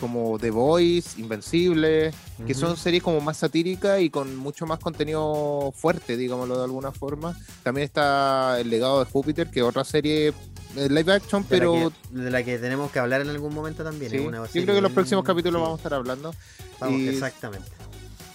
como 0.00 0.38
The 0.38 0.50
Voice, 0.50 1.20
Invencible, 1.20 2.12
que 2.46 2.54
son 2.54 2.76
series 2.76 3.02
como 3.02 3.20
más 3.20 3.38
satíricas 3.38 4.00
y 4.00 4.10
con 4.10 4.36
mucho 4.36 4.66
más 4.66 4.78
contenido 4.78 5.72
fuerte, 5.74 6.16
digámoslo 6.16 6.58
de 6.58 6.64
alguna 6.64 6.92
forma. 6.92 7.36
También 7.62 7.84
está 7.86 8.60
El 8.60 8.68
legado 8.70 9.02
de 9.04 9.10
Júpiter, 9.10 9.50
que 9.50 9.60
es 9.60 9.66
otra 9.66 9.84
serie 9.84 10.32
eh, 10.76 10.88
live 10.90 11.12
action, 11.14 11.42
De 11.42 11.46
la 11.46 11.48
pero 11.48 11.92
que- 12.12 12.18
de 12.18 12.30
la 12.30 12.42
que 12.44 12.58
tenemos 12.58 12.90
que 12.90 12.98
hablar 12.98 13.22
en 13.22 13.30
algún 13.30 13.54
momento 13.54 13.82
también. 13.82 14.10
sí, 14.10 14.18
una 14.18 14.38
yo 14.44 14.50
creo 14.52 14.66
que 14.66 14.76
en 14.76 14.82
los 14.82 14.92
próximos 14.92 15.24
capítulos 15.24 15.58
sí, 15.58 15.62
vamos 15.62 15.78
a 15.78 15.80
estar 15.80 15.94
hablando. 15.94 16.34
vamos, 16.78 17.00
y- 17.00 17.08
Exactamente. 17.08 17.68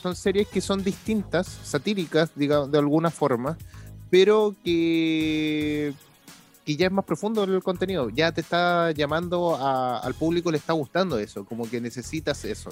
son 0.02 0.15
series 0.15 0.47
que 0.47 0.62
son 0.62 0.84
distintas, 0.84 1.45
satíricas, 1.63 2.32
digamos, 2.36 2.71
de 2.71 2.80
alguna 2.80 3.12
forma, 3.12 3.56
pero 4.10 4.56
que, 4.63 5.93
que 6.65 6.76
ya 6.76 6.86
es 6.88 6.91
más 6.91 7.06
profundo 7.06 7.43
el 7.43 7.62
contenido. 7.63 8.10
Ya 8.10 8.32
te 8.32 8.41
está 8.41 8.91
llamando 8.91 9.56
a- 9.56 10.00
al 10.00 10.13
público, 10.13 10.52
le 10.52 10.58
está 10.58 10.74
gustando 10.74 11.17
eso, 11.19 11.45
como 11.45 11.69
que 11.69 11.82
necesitas 11.82 12.43
eso. 12.45 12.69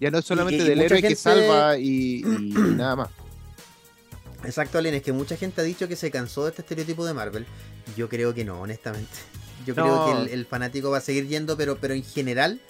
Ya 0.00 0.10
no 0.10 0.18
es 0.18 0.24
solamente 0.24 0.64
y 0.64 0.68
del 0.68 0.80
héroe 0.80 1.02
que 1.02 1.14
salva 1.14 1.76
y, 1.76 2.22
y 2.24 2.24
nada 2.76 2.96
más. 2.96 3.08
Exacto, 4.44 4.78
Alien, 4.78 4.94
es 4.94 5.02
que 5.02 5.12
mucha 5.12 5.36
gente 5.36 5.60
ha 5.60 5.64
dicho 5.64 5.86
que 5.86 5.96
se 5.96 6.10
cansó 6.10 6.44
de 6.44 6.50
este 6.50 6.62
estereotipo 6.62 7.04
de 7.04 7.12
Marvel. 7.12 7.46
Yo 7.96 8.08
creo 8.08 8.32
que 8.32 8.44
no, 8.44 8.60
honestamente. 8.60 9.10
Yo 9.66 9.74
creo 9.74 10.06
que 10.06 10.12
el, 10.32 10.38
el 10.40 10.46
fanático 10.46 10.90
va 10.90 10.98
a 10.98 11.02
seguir 11.02 11.28
yendo, 11.28 11.54
pero, 11.58 11.76
pero 11.76 11.92
en 11.92 12.02
general, 12.02 12.62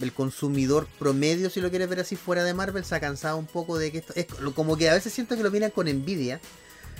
el 0.00 0.12
consumidor 0.12 0.86
promedio, 1.00 1.50
si 1.50 1.60
lo 1.60 1.68
quieres 1.70 1.88
ver 1.88 1.98
así 1.98 2.14
fuera 2.14 2.44
de 2.44 2.54
Marvel, 2.54 2.84
se 2.84 2.94
ha 2.94 3.00
cansado 3.00 3.36
un 3.36 3.46
poco 3.46 3.76
de 3.76 3.90
que 3.90 3.98
esto. 3.98 4.12
Es 4.14 4.26
como 4.54 4.76
que 4.76 4.88
a 4.88 4.94
veces 4.94 5.12
siento 5.12 5.36
que 5.36 5.42
lo 5.42 5.50
miran 5.50 5.72
con 5.72 5.88
envidia. 5.88 6.40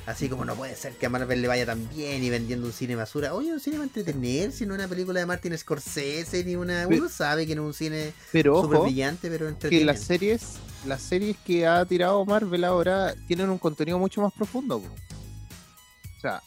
Así 0.09 0.31
como 0.31 0.47
no 0.47 0.55
puede 0.55 0.75
ser 0.75 0.94
que 0.94 1.05
a 1.05 1.11
Marvel 1.11 1.42
le 1.42 1.49
vaya 1.49 1.66
tan 1.66 1.87
bien 1.90 2.25
y 2.25 2.31
vendiendo 2.31 2.66
un 2.66 2.73
cine 2.73 2.97
basura. 2.97 3.35
Oye, 3.35 3.53
un 3.53 3.61
cine 3.61 3.77
va 3.77 3.83
a 3.83 3.87
entretener, 3.88 4.53
si 4.53 4.64
no 4.64 4.73
es 4.75 4.79
una 4.81 4.88
película 4.88 5.21
de 5.21 5.27
Martin 5.27 5.57
Scorsese, 5.59 6.44
ni 6.44 6.57
una. 6.57 6.87
Pero- 6.88 7.03
Uno 7.03 7.09
sabe 7.11 7.47
que 7.47 7.55
no 7.55 7.61
es 7.64 7.66
un 7.66 7.75
cine 7.75 8.14
Pero 8.33 8.62
súper 8.62 8.77
ojo, 8.79 8.85
brillante, 8.87 9.29
pero 9.29 9.44
que 9.44 9.51
entretiene. 9.51 9.85
las 9.85 10.01
series, 10.01 10.42
las 10.87 11.03
series 11.03 11.37
que 11.44 11.66
ha 11.66 11.85
tirado 11.85 12.25
Marvel 12.25 12.64
ahora 12.64 13.14
tienen 13.27 13.51
un 13.51 13.59
contenido 13.59 13.99
mucho 13.99 14.23
más 14.23 14.33
profundo. 14.33 14.81
po. 14.81 14.87
O 16.16 16.21
sea, 16.23 16.42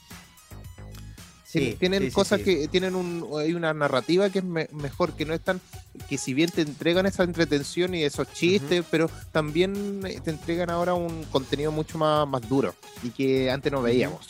Sí, 1.51 1.59
Tien- 1.59 1.77
tienen 1.79 2.03
sí, 2.03 2.11
cosas 2.11 2.39
sí. 2.39 2.45
que 2.45 2.67
tienen 2.69 2.95
un, 2.95 3.27
hay 3.37 3.53
una 3.53 3.73
narrativa 3.73 4.29
que 4.29 4.39
es 4.39 4.45
me- 4.45 4.69
mejor, 4.71 5.13
que 5.13 5.25
no 5.25 5.33
es 5.33 5.41
tan, 5.41 5.59
que 6.07 6.17
si 6.17 6.33
bien 6.33 6.49
te 6.49 6.61
entregan 6.61 7.05
esa 7.05 7.23
entretención 7.23 7.93
y 7.93 8.03
esos 8.03 8.31
chistes, 8.31 8.85
pero 8.89 9.09
también 9.33 9.99
eh, 10.05 10.21
te 10.23 10.29
entregan 10.31 10.69
ahora 10.69 10.93
un 10.93 11.23
contenido 11.25 11.71
mucho 11.73 11.97
más, 11.97 12.25
más 12.27 12.47
duro 12.47 12.73
y 13.03 13.09
que 13.09 13.51
antes 13.51 13.69
no 13.71 13.81
veíamos. 13.81 14.27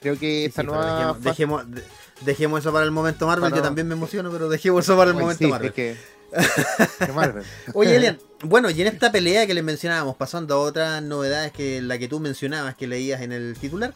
Creo 0.00 0.18
que 0.18 0.46
esta 0.46 0.62
nueva 0.62 0.84
dejemos, 0.96 1.16
fase- 1.18 1.28
dejemos, 1.28 1.70
de- 1.74 1.82
dejemos 2.22 2.60
eso 2.60 2.72
para 2.72 2.84
el 2.86 2.90
momento 2.90 3.26
Marvel. 3.26 3.50
Para- 3.50 3.56
Yo 3.56 3.62
también 3.62 3.86
me 3.88 3.94
emociono, 3.94 4.30
pero 4.30 4.48
dejemos 4.48 4.82
eso 4.84 4.96
para 4.96 5.10
el 5.10 5.16
momento 5.16 5.46
Marvel. 5.48 5.68
es 5.68 5.74
que- 5.74 5.96
que. 6.98 7.42
Oye, 7.74 7.96
Elian, 7.96 8.18
bueno, 8.42 8.70
y 8.70 8.80
en 8.80 8.86
esta 8.88 9.12
pelea 9.12 9.46
que 9.46 9.54
les 9.54 9.64
mencionábamos, 9.64 10.16
pasando 10.16 10.54
a 10.54 10.58
otras 10.60 11.02
novedades 11.02 11.52
que 11.52 11.80
la 11.82 11.98
que 11.98 12.08
tú 12.08 12.20
mencionabas, 12.20 12.74
que 12.76 12.86
leías 12.86 13.20
en 13.22 13.32
el 13.32 13.56
titular, 13.60 13.94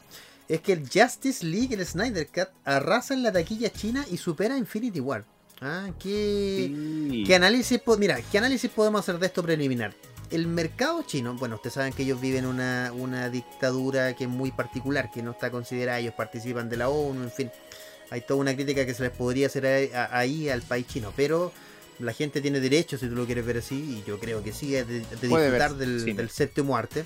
es 0.55 0.61
que 0.61 0.73
el 0.73 0.89
Justice 0.89 1.45
League, 1.45 1.75
el 1.75 1.85
Snyder 1.87 2.27
Cut, 2.27 2.49
arrasa 2.65 3.15
en 3.15 3.23
la 3.23 3.33
taquilla 3.33 3.71
china 3.71 4.05
y 4.11 4.17
supera 4.17 4.57
Infinity 4.57 5.01
War. 5.01 5.25
Ah, 5.61 5.91
qué, 5.99 6.67
Sí. 7.11 7.25
¿Qué 7.27 7.35
análisis, 7.35 7.81
mira, 7.99 8.19
¿qué 8.33 8.39
análisis 8.39 8.71
podemos 8.71 9.01
hacer 9.01 9.19
de 9.19 9.27
esto 9.27 9.43
preliminar? 9.43 9.95
El 10.31 10.47
mercado 10.47 11.03
chino, 11.03 11.35
bueno, 11.35 11.57
ustedes 11.57 11.75
saben 11.75 11.93
que 11.93 12.03
ellos 12.05 12.21
viven 12.21 12.47
una, 12.47 12.93
una 12.95 13.29
dictadura 13.31 14.15
que 14.15 14.25
es 14.25 14.31
muy 14.31 14.53
particular, 14.53 15.11
que 15.11 15.23
no 15.23 15.33
está 15.33 15.51
considerada, 15.51 15.99
ellos 15.99 16.15
participan 16.15 16.69
de 16.69 16.77
la 16.77 16.89
ONU, 16.89 17.25
en 17.25 17.31
fin. 17.33 17.51
Hay 18.11 18.23
toda 18.23 18.41
una 18.41 18.55
crítica 18.55 18.87
que 18.87 18.95
se 18.95 19.03
les 19.05 19.13
podría 19.13 19.49
hacer 19.49 19.67
ahí, 19.67 19.91
a- 19.93 20.17
ahí 20.19 20.49
al 20.49 20.63
país 20.63 20.87
chino, 20.87 21.13
pero 21.17 21.53
la 21.99 22.13
gente 22.13 22.41
tiene 22.41 22.61
derecho, 22.61 22.97
si 22.97 23.07
tú 23.09 23.15
lo 23.15 23.27
quieres 23.27 23.45
ver 23.45 23.59
así, 23.59 23.75
y 23.77 24.05
yo 24.09 24.19
creo 24.19 24.43
que 24.43 24.53
sí, 24.53 24.71
de, 24.71 24.85
de 24.85 25.01
disfrutar 25.01 25.75
del, 25.77 26.05
del 26.17 26.31
séptimo 26.31 26.77
arte. 26.77 27.05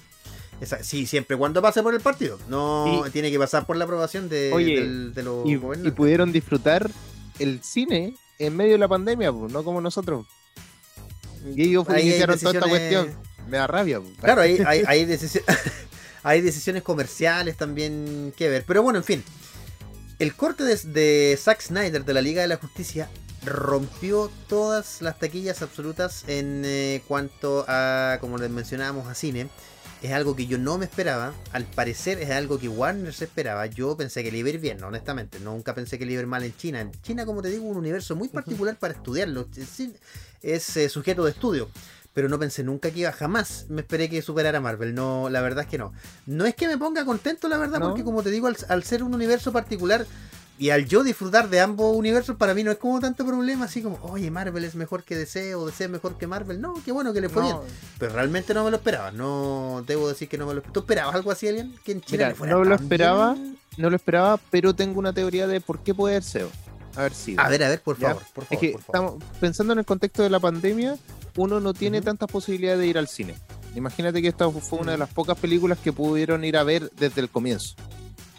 Esa- 0.60 0.82
sí, 0.82 1.06
siempre 1.06 1.36
cuando 1.36 1.60
pase 1.60 1.82
por 1.82 1.94
el 1.94 2.00
partido. 2.00 2.38
No 2.48 3.04
Y- 3.06 3.10
tiene 3.10 3.30
que 3.30 3.38
pasar 3.38 3.66
por 3.66 3.76
la 3.76 3.84
aprobación 3.84 4.28
de, 4.28 4.52
Oye, 4.52 4.80
del- 4.80 5.14
de 5.14 5.22
los 5.22 5.46
y, 5.46 5.54
y 5.86 5.90
pudieron 5.90 6.32
disfrutar 6.32 6.90
el 7.38 7.62
cine 7.62 8.14
en 8.38 8.56
medio 8.56 8.72
de 8.72 8.78
la 8.78 8.88
pandemia, 8.88 9.32
pues, 9.32 9.52
no 9.52 9.64
como 9.64 9.80
nosotros. 9.80 10.26
Y 11.54 11.62
ellos 11.62 11.86
iniciaron 11.98 12.38
toda 12.38 12.52
esta 12.54 12.68
cuestión. 12.68 13.14
Me 13.48 13.58
da 13.58 13.66
rabia. 13.66 14.00
pues. 14.00 14.12
Claro, 14.18 14.40
hay, 14.40 14.58
hay, 14.66 14.82
hay, 14.86 15.04
decisi- 15.06 15.42
hay 16.22 16.40
decisiones 16.40 16.82
comerciales 16.82 17.56
también 17.56 18.32
que 18.36 18.48
ver. 18.48 18.64
Pero 18.66 18.82
bueno, 18.82 18.98
en 18.98 19.04
fin. 19.04 19.22
El 20.18 20.34
corte 20.34 20.62
de, 20.64 20.76
de 20.76 21.36
Zack 21.38 21.60
Snyder 21.60 22.04
de 22.04 22.14
la 22.14 22.22
Liga 22.22 22.40
de 22.40 22.48
la 22.48 22.56
Justicia 22.56 23.10
rompió 23.44 24.30
todas 24.48 25.02
las 25.02 25.18
taquillas 25.18 25.60
absolutas 25.60 26.24
en 26.28 26.62
eh, 26.64 27.02
cuanto 27.06 27.64
a, 27.68 28.16
como 28.20 28.38
les 28.38 28.48
mencionábamos, 28.48 29.06
a 29.08 29.14
cine. 29.14 29.48
Es 30.04 30.12
algo 30.12 30.36
que 30.36 30.46
yo 30.46 30.58
no 30.58 30.76
me 30.76 30.84
esperaba. 30.84 31.32
Al 31.52 31.64
parecer 31.64 32.20
es 32.20 32.28
algo 32.28 32.58
que 32.58 32.68
Warner 32.68 33.14
se 33.14 33.24
esperaba. 33.24 33.64
Yo 33.64 33.96
pensé 33.96 34.22
que 34.22 34.30
le 34.30 34.36
iba 34.36 34.48
a 34.48 34.52
ir 34.52 34.60
bien, 34.60 34.84
honestamente. 34.84 35.40
Nunca 35.40 35.74
pensé 35.74 35.98
que 35.98 36.04
le 36.04 36.12
iba 36.12 36.20
a 36.20 36.24
ir 36.24 36.26
mal 36.28 36.44
en 36.44 36.54
China. 36.54 36.82
En 36.82 36.92
China, 37.00 37.24
como 37.24 37.40
te 37.40 37.48
digo, 37.48 37.64
un 37.64 37.78
universo 37.78 38.14
muy 38.14 38.28
particular 38.28 38.76
para 38.76 38.92
estudiarlo. 38.92 39.48
Es, 40.42 40.76
eh, 40.76 40.88
sujeto 40.90 41.24
de 41.24 41.30
estudio 41.30 41.70
pero 42.12 42.28
no 42.28 42.38
pensé 42.38 42.62
nunca 42.62 42.90
que 42.92 43.00
iba 43.00 43.10
jamás 43.12 43.64
me 43.70 43.80
esperé 43.80 44.08
que 44.10 44.20
superara 44.22 44.58
a 44.58 44.60
Marvel 44.60 44.94
no 44.94 45.30
la 45.30 45.40
verdad 45.40 45.64
es 45.64 45.70
que 45.70 45.78
no 45.78 45.92
no 46.26 46.44
es 46.46 46.54
que 46.54 46.68
me 46.68 46.78
ponga 46.78 47.04
contento 47.04 47.48
la 47.48 47.56
verdad 47.56 47.80
No. 47.80 47.88
porque 47.88 48.04
como 48.04 48.22
te 48.22 48.30
digo 48.30 48.46
al, 48.46 48.56
al 48.68 48.84
ser 48.84 49.02
un 49.02 49.14
universo 49.14 49.52
particular 49.52 50.06
y 50.58 50.70
al 50.70 50.86
yo 50.86 51.02
disfrutar 51.02 51.48
de 51.50 51.60
ambos 51.60 51.96
universos, 51.96 52.36
para 52.36 52.54
mí 52.54 52.62
no 52.62 52.70
es 52.70 52.78
como 52.78 53.00
tanto 53.00 53.26
problema, 53.26 53.64
así 53.64 53.82
como, 53.82 53.98
oye, 54.02 54.30
Marvel 54.30 54.64
es 54.64 54.74
mejor 54.76 55.02
que 55.02 55.16
DC 55.16 55.54
o 55.56 55.66
DC 55.66 55.84
es 55.84 55.90
mejor 55.90 56.16
que 56.16 56.26
Marvel. 56.26 56.60
No, 56.60 56.74
qué 56.84 56.92
bueno 56.92 57.12
que 57.12 57.20
le 57.20 57.28
fue 57.28 57.42
No, 57.42 57.60
bien. 57.62 57.72
Pero 57.98 58.12
realmente 58.14 58.54
no 58.54 58.64
me 58.64 58.70
lo 58.70 58.76
esperaba. 58.76 59.10
No 59.10 59.82
debo 59.86 60.08
decir 60.08 60.28
que 60.28 60.38
no 60.38 60.46
me 60.46 60.52
lo 60.54 60.58
esperaba. 60.60 60.72
¿Tú 60.74 60.80
esperabas 60.80 61.14
algo 61.16 61.30
así, 61.32 61.48
alguien? 61.48 61.74
Que 61.84 61.92
en 61.92 62.00
Chile 62.02 62.18
Mira, 62.18 62.28
le 62.28 62.34
fuera 62.36 62.52
no 62.54 62.64
lo 62.64 62.74
esperaba. 62.74 63.34
bien? 63.34 63.58
No 63.76 63.90
lo 63.90 63.96
esperaba, 63.96 64.38
pero 64.50 64.74
tengo 64.74 64.98
una 65.00 65.12
teoría 65.12 65.46
de 65.48 65.60
por 65.60 65.80
qué 65.80 65.92
puede 65.94 66.22
sido. 66.22 66.48
Haber 66.94 67.12
sido. 67.14 67.40
A 67.42 67.48
ver, 67.48 67.64
a 67.64 67.68
ver, 67.68 67.80
por 67.82 67.96
favor, 67.96 68.22
por 68.32 68.46
Es 68.48 68.58
que 68.60 68.70
por 68.70 68.82
favor. 68.82 69.08
estamos 69.18 69.38
pensando 69.40 69.72
en 69.72 69.80
el 69.80 69.84
contexto 69.84 70.22
de 70.22 70.30
la 70.30 70.38
pandemia, 70.38 70.96
uno 71.36 71.58
no 71.58 71.74
tiene 71.74 72.00
tantas 72.00 72.30
posibilidades 72.30 72.78
de 72.78 72.86
ir 72.86 72.98
al 72.98 73.08
cine. 73.08 73.34
Imagínate 73.74 74.22
que 74.22 74.28
esta 74.28 74.48
fue 74.48 74.78
una 74.78 74.92
de 74.92 74.98
Ujú. 74.98 75.00
las 75.00 75.12
pocas 75.12 75.36
películas 75.36 75.78
que 75.82 75.92
pudieron 75.92 76.44
ir 76.44 76.56
a 76.56 76.62
ver 76.62 76.92
desde 76.96 77.20
el 77.20 77.28
comienzo. 77.28 77.74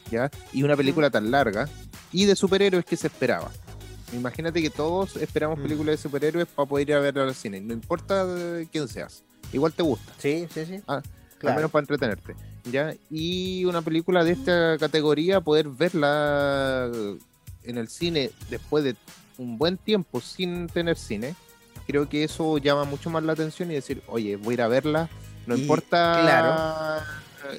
¿Ya? 0.10 0.30
Y 0.54 0.64
una 0.64 0.78
película 0.78 1.10
tan 1.10 1.32
larga 1.32 1.68
y 2.16 2.26
de 2.26 2.36
superhéroes 2.36 2.86
que 2.86 2.96
se 2.96 3.08
esperaba. 3.08 3.52
Imagínate 4.14 4.62
que 4.62 4.70
todos 4.70 5.16
esperamos 5.18 5.60
Mm. 5.60 5.64
películas 5.64 5.94
de 5.98 6.02
superhéroes 6.02 6.48
para 6.48 6.68
poder 6.68 6.90
ir 6.90 6.96
a 6.96 7.00
verla 7.00 7.24
al 7.24 7.36
cine. 7.36 7.60
No 7.60 7.74
importa 7.74 8.26
quién 8.72 8.88
seas. 8.88 9.24
Igual 9.52 9.74
te 9.74 9.84
gusta 9.84 10.12
Sí, 10.18 10.48
sí, 10.54 10.66
sí. 10.66 10.80
Ah, 10.88 11.02
Claro. 11.38 11.52
al 11.52 11.56
menos 11.58 11.72
para 11.72 11.82
entretenerte. 11.84 12.36
¿ya? 12.72 12.94
Y 13.12 13.66
una 13.66 13.82
película 13.82 14.24
de 14.24 14.32
esta 14.32 14.78
categoría, 14.80 15.42
poder 15.42 15.68
verla 15.70 16.90
en 17.64 17.78
el 17.78 17.88
cine 17.90 18.32
después 18.50 18.84
de 18.84 18.96
un 19.38 19.58
buen 19.58 19.78
tiempo 19.78 20.22
sin 20.22 20.68
tener 20.68 20.98
cine, 20.98 21.36
creo 21.86 22.08
que 22.10 22.24
eso 22.24 22.58
llama 22.58 22.86
mucho 22.86 23.10
más 23.10 23.24
la 23.24 23.34
atención 23.34 23.70
y 23.70 23.76
decir, 23.76 24.02
oye, 24.08 24.38
voy 24.38 24.54
a 24.54 24.56
ir 24.56 24.62
a 24.62 24.68
verla, 24.68 25.10
no 25.46 25.56
Y, 25.56 25.62
importa 25.62 26.20
claro, 26.24 27.04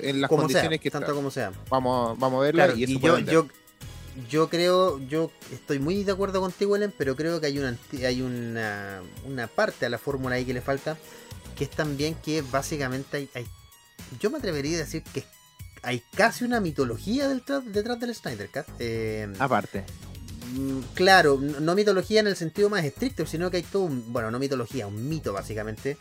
en 0.01 0.21
las 0.23 0.29
condiciones 0.29 0.71
sea, 0.71 0.79
que 0.79 0.91
tanto 0.91 1.07
está. 1.07 1.15
como 1.15 1.31
sea. 1.31 1.53
Vamos, 1.71 2.19
vamos 2.19 2.39
a 2.41 2.43
verla 2.45 2.65
Claro, 2.65 2.79
y 2.79 2.85
eso 2.85 2.93
y 3.19 3.25
yo, 3.27 3.47
yo 4.31 4.49
creo, 4.49 4.99
yo 5.07 5.31
estoy 5.53 5.79
muy 5.79 6.03
de 6.05 6.13
acuerdo 6.13 6.41
contigo, 6.41 6.77
Ellen, 6.77 6.93
pero 6.97 7.17
creo 7.17 7.41
que 7.41 7.47
hay 7.47 7.59
una 7.59 7.77
hay 8.05 8.23
una, 8.23 9.03
una 9.25 9.47
parte 9.47 9.87
a 9.87 9.89
la 9.89 9.99
fórmula 9.99 10.37
ahí 10.37 10.45
que 10.45 10.55
le 10.55 10.61
falta, 10.61 10.97
que 11.57 11.65
es 11.65 11.71
también 11.71 12.15
que 12.17 12.43
básicamente 12.43 13.17
hay, 13.19 13.29
hay- 13.35 13.47
yo 14.21 14.31
me 14.31 14.39
atrevería 14.39 14.77
a 14.77 14.81
decir 14.81 15.03
que 15.03 15.25
hay 15.83 16.03
casi 16.17 16.45
una 16.45 16.61
mitología 16.61 17.29
detrás, 17.29 17.63
detrás 17.67 18.01
del 18.01 18.15
Snyder 18.15 18.49
Cut. 18.51 18.65
Eh, 18.79 19.33
Aparte. 19.39 19.85
Mm, 20.55 20.81
Claro, 20.95 21.39
no 21.41 21.75
mitología 21.75 22.21
en 22.21 22.27
el 22.27 22.37
sentido 22.37 22.69
más 22.71 22.85
estricto, 22.85 23.27
sino 23.27 23.51
que 23.51 23.59
hay 23.59 23.63
todo 23.63 23.83
un, 23.85 24.13
bueno, 24.13 24.31
no 24.31 24.39
mitología, 24.39 24.87
un 24.87 25.09
mito 25.09 25.33
básicamente, 25.33 25.97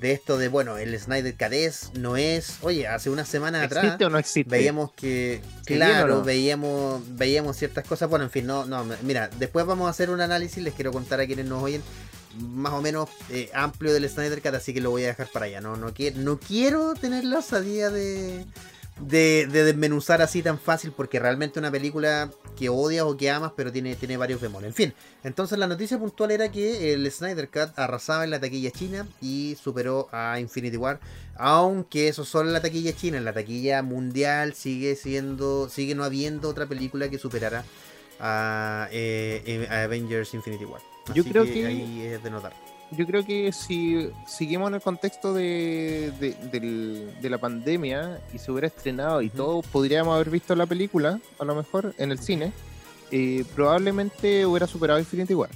de 0.00 0.12
esto 0.12 0.38
de, 0.38 0.48
bueno, 0.48 0.78
el 0.78 0.98
Snyder 0.98 1.34
es, 1.52 1.90
no 1.94 2.16
es, 2.16 2.58
oye, 2.62 2.86
hace 2.86 3.10
unas 3.10 3.28
semanas 3.28 3.64
atrás 3.64 3.84
¿Existe 3.84 4.04
o 4.04 4.10
no 4.10 4.18
existe? 4.18 4.50
veíamos 4.50 4.92
que, 4.92 5.40
¿Sí, 5.66 5.74
bien 5.74 5.82
o 5.82 5.86
claro, 5.86 6.14
no? 6.16 6.24
veíamos, 6.24 7.02
veíamos 7.16 7.56
ciertas 7.56 7.86
cosas, 7.86 8.08
bueno, 8.08 8.24
en 8.24 8.30
fin, 8.30 8.46
no, 8.46 8.64
no, 8.66 8.84
mira, 9.02 9.28
después 9.38 9.66
vamos 9.66 9.86
a 9.86 9.90
hacer 9.90 10.10
un 10.10 10.20
análisis, 10.20 10.62
les 10.62 10.74
quiero 10.74 10.92
contar 10.92 11.20
a 11.20 11.26
quienes 11.26 11.46
nos 11.46 11.62
oyen, 11.62 11.82
más 12.38 12.72
o 12.72 12.82
menos 12.82 13.08
eh, 13.30 13.50
amplio 13.54 13.92
del 13.92 14.08
Snyder 14.08 14.42
Cut, 14.42 14.54
así 14.54 14.74
que 14.74 14.80
lo 14.80 14.90
voy 14.90 15.04
a 15.04 15.08
dejar 15.08 15.28
para 15.32 15.46
allá, 15.46 15.60
no, 15.60 15.76
no, 15.76 15.94
quiero, 15.94 16.18
no 16.20 16.38
quiero 16.38 16.94
tener 16.94 17.24
la 17.24 17.38
osadía 17.38 17.90
de, 17.90 18.44
de, 19.00 19.46
de 19.50 19.64
desmenuzar 19.64 20.22
así 20.22 20.42
tan 20.42 20.58
fácil, 20.58 20.92
porque 20.92 21.18
realmente 21.18 21.58
una 21.58 21.70
película 21.70 22.30
que 22.56 22.68
odias 22.70 23.04
o 23.04 23.16
que 23.16 23.30
amas, 23.30 23.52
pero 23.56 23.70
tiene, 23.70 23.94
tiene 23.96 24.16
varios 24.16 24.40
bemoles. 24.40 24.68
En 24.68 24.74
fin, 24.74 24.94
entonces 25.22 25.58
la 25.58 25.66
noticia 25.66 25.98
puntual 25.98 26.30
era 26.30 26.50
que 26.50 26.94
el 26.94 27.10
Snyder 27.10 27.48
Cut 27.50 27.78
arrasaba 27.78 28.24
en 28.24 28.30
la 28.30 28.40
taquilla 28.40 28.70
china 28.70 29.06
y 29.20 29.56
superó 29.62 30.08
a 30.12 30.40
Infinity 30.40 30.76
War, 30.78 30.98
aunque 31.36 32.08
eso 32.08 32.24
solo 32.24 32.48
en 32.48 32.54
la 32.54 32.62
taquilla 32.62 32.96
china, 32.96 33.18
en 33.18 33.24
la 33.26 33.34
taquilla 33.34 33.82
mundial 33.82 34.54
sigue 34.54 34.96
siendo, 34.96 35.68
sigue 35.68 35.94
no 35.94 36.02
habiendo 36.04 36.48
otra 36.48 36.66
película 36.66 37.10
que 37.10 37.18
superara 37.18 37.64
a, 38.18 38.88
eh, 38.92 39.68
a 39.70 39.82
Avengers 39.82 40.32
Infinity 40.32 40.64
War. 40.64 40.80
Yo 41.14 41.22
creo 41.22 41.44
que- 41.44 41.66
ahí 41.66 42.00
es 42.06 42.22
de 42.22 42.30
notar. 42.30 42.54
Yo 42.92 43.06
creo 43.06 43.24
que 43.24 43.52
si 43.52 44.10
seguimos 44.26 44.68
en 44.68 44.74
el 44.76 44.80
contexto 44.80 45.34
de, 45.34 46.12
de, 47.20 47.30
la 47.30 47.38
pandemia 47.38 48.20
y 48.32 48.38
se 48.38 48.52
hubiera 48.52 48.68
estrenado 48.68 49.22
y 49.22 49.28
todos 49.30 49.66
podríamos 49.66 50.14
haber 50.14 50.30
visto 50.30 50.54
la 50.54 50.66
película, 50.66 51.20
a 51.38 51.44
lo 51.44 51.54
mejor, 51.54 51.94
en 51.98 52.12
el 52.12 52.18
cine, 52.18 52.52
eh, 53.10 53.44
probablemente 53.54 54.46
hubiera 54.46 54.66
superado 54.66 54.98
Infinity 54.98 55.34
War. 55.34 55.50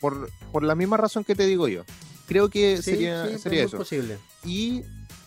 Por, 0.00 0.30
por 0.52 0.62
la 0.62 0.74
misma 0.74 0.96
razón 0.96 1.24
que 1.24 1.34
te 1.34 1.46
digo 1.46 1.66
yo. 1.66 1.82
Creo 2.26 2.48
que 2.48 2.76
Sí, 2.78 2.82
sería, 2.82 3.26
sí, 3.28 3.38
sería 3.38 3.64
eso. 3.64 3.76
posible. 3.78 4.18
Y, 4.44 4.82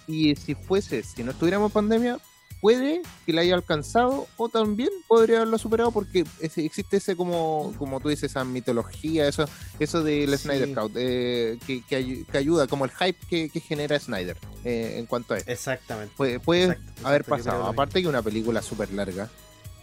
y 0.08 0.36
si 0.36 0.56
fuese, 0.56 1.04
si 1.04 1.24
no 1.24 1.32
estuviéramos 1.32 1.70
en 1.70 1.74
pandemia, 1.74 2.20
puede 2.62 3.02
que 3.26 3.34
la 3.34 3.42
haya 3.42 3.54
alcanzado 3.56 4.28
o 4.38 4.50
también 4.50 4.90
podría 5.08 5.38
haberlo 5.38 5.58
superado 5.58 5.92
porque 5.92 6.26
existe 6.42 6.98
ese 6.98 7.16
como, 7.16 7.74
como 7.78 8.00
tú 8.00 8.10
dices, 8.10 8.32
esa 8.32 8.44
mitología, 8.44 9.28
eso, 9.28 9.46
eso 9.80 10.04
del 10.04 10.32
Sí. 10.32 10.44
Snyder 10.44 10.74
Cut, 10.74 10.92
eh, 10.96 11.58
que, 11.68 11.84
que, 11.84 11.96
ay- 11.96 12.26
que 12.32 12.38
ayuda, 12.38 12.68
como 12.68 12.86
el 12.86 12.92
hype 12.92 13.20
que, 13.30 13.50
que 13.50 13.60
genera 13.60 14.00
Snyder 14.00 14.38
eh, 14.64 14.96
en 14.98 15.06
cuanto 15.06 15.34
a 15.34 15.38
esto. 15.38 15.52
Exactamente. 15.52 16.14
Puede, 16.18 16.40
puede 16.40 16.64
Exacto, 16.64 16.92
haber 17.08 17.22
exacto, 17.22 17.44
pasado, 17.46 17.66
aparte 17.68 18.02
que 18.02 18.08
una 18.08 18.22
película 18.22 18.62
súper 18.62 18.92
larga. 18.92 19.30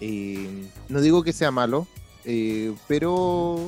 eh, 0.01 0.69
no 0.89 1.01
digo 1.01 1.23
que 1.23 1.33
sea 1.33 1.51
malo, 1.51 1.87
pero 2.89 3.59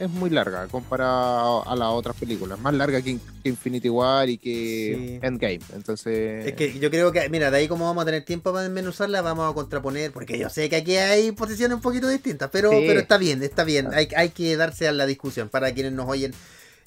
es 0.00 0.10
muy 0.10 0.30
larga 0.30 0.66
comparada 0.68 1.62
a 1.62 1.74
las 1.76 1.88
otras 1.88 2.16
películas. 2.16 2.58
Más 2.60 2.74
larga 2.74 3.00
que, 3.02 3.18
Infinity 3.44 3.88
War 3.88 4.28
y 4.28 4.38
que 4.38 5.18
Sí. 5.20 5.26
Endgame. 5.26 5.60
Entonces, 5.74 6.46
Es 6.46 6.54
que 6.54 6.78
yo 6.78 6.90
creo 6.90 7.12
que, 7.12 7.28
mira, 7.28 7.50
de 7.50 7.58
ahí 7.58 7.68
como 7.68 7.84
vamos 7.84 8.02
a 8.02 8.06
tener 8.06 8.24
tiempo 8.24 8.52
para 8.52 8.64
desmenuzarla, 8.64 9.22
vamos 9.22 9.50
a 9.50 9.54
contraponer, 9.54 10.12
porque 10.12 10.38
yo 10.38 10.48
sé 10.50 10.68
que 10.68 10.76
aquí 10.76 10.96
hay 10.96 11.32
posiciones 11.32 11.76
un 11.76 11.80
poquito 11.82 12.08
distintas, 12.08 12.50
pero, 12.52 12.70
Sí. 12.70 12.84
pero 12.86 13.00
está 13.00 13.18
bien, 13.18 13.42
está 13.42 13.64
bien, 13.64 13.88
hay, 13.92 14.08
hay 14.16 14.30
que 14.30 14.56
darse 14.56 14.88
a 14.88 14.92
la 14.92 15.06
discusión, 15.06 15.48
para 15.48 15.72
quienes 15.72 15.92
nos 15.92 16.08
oyen, 16.08 16.32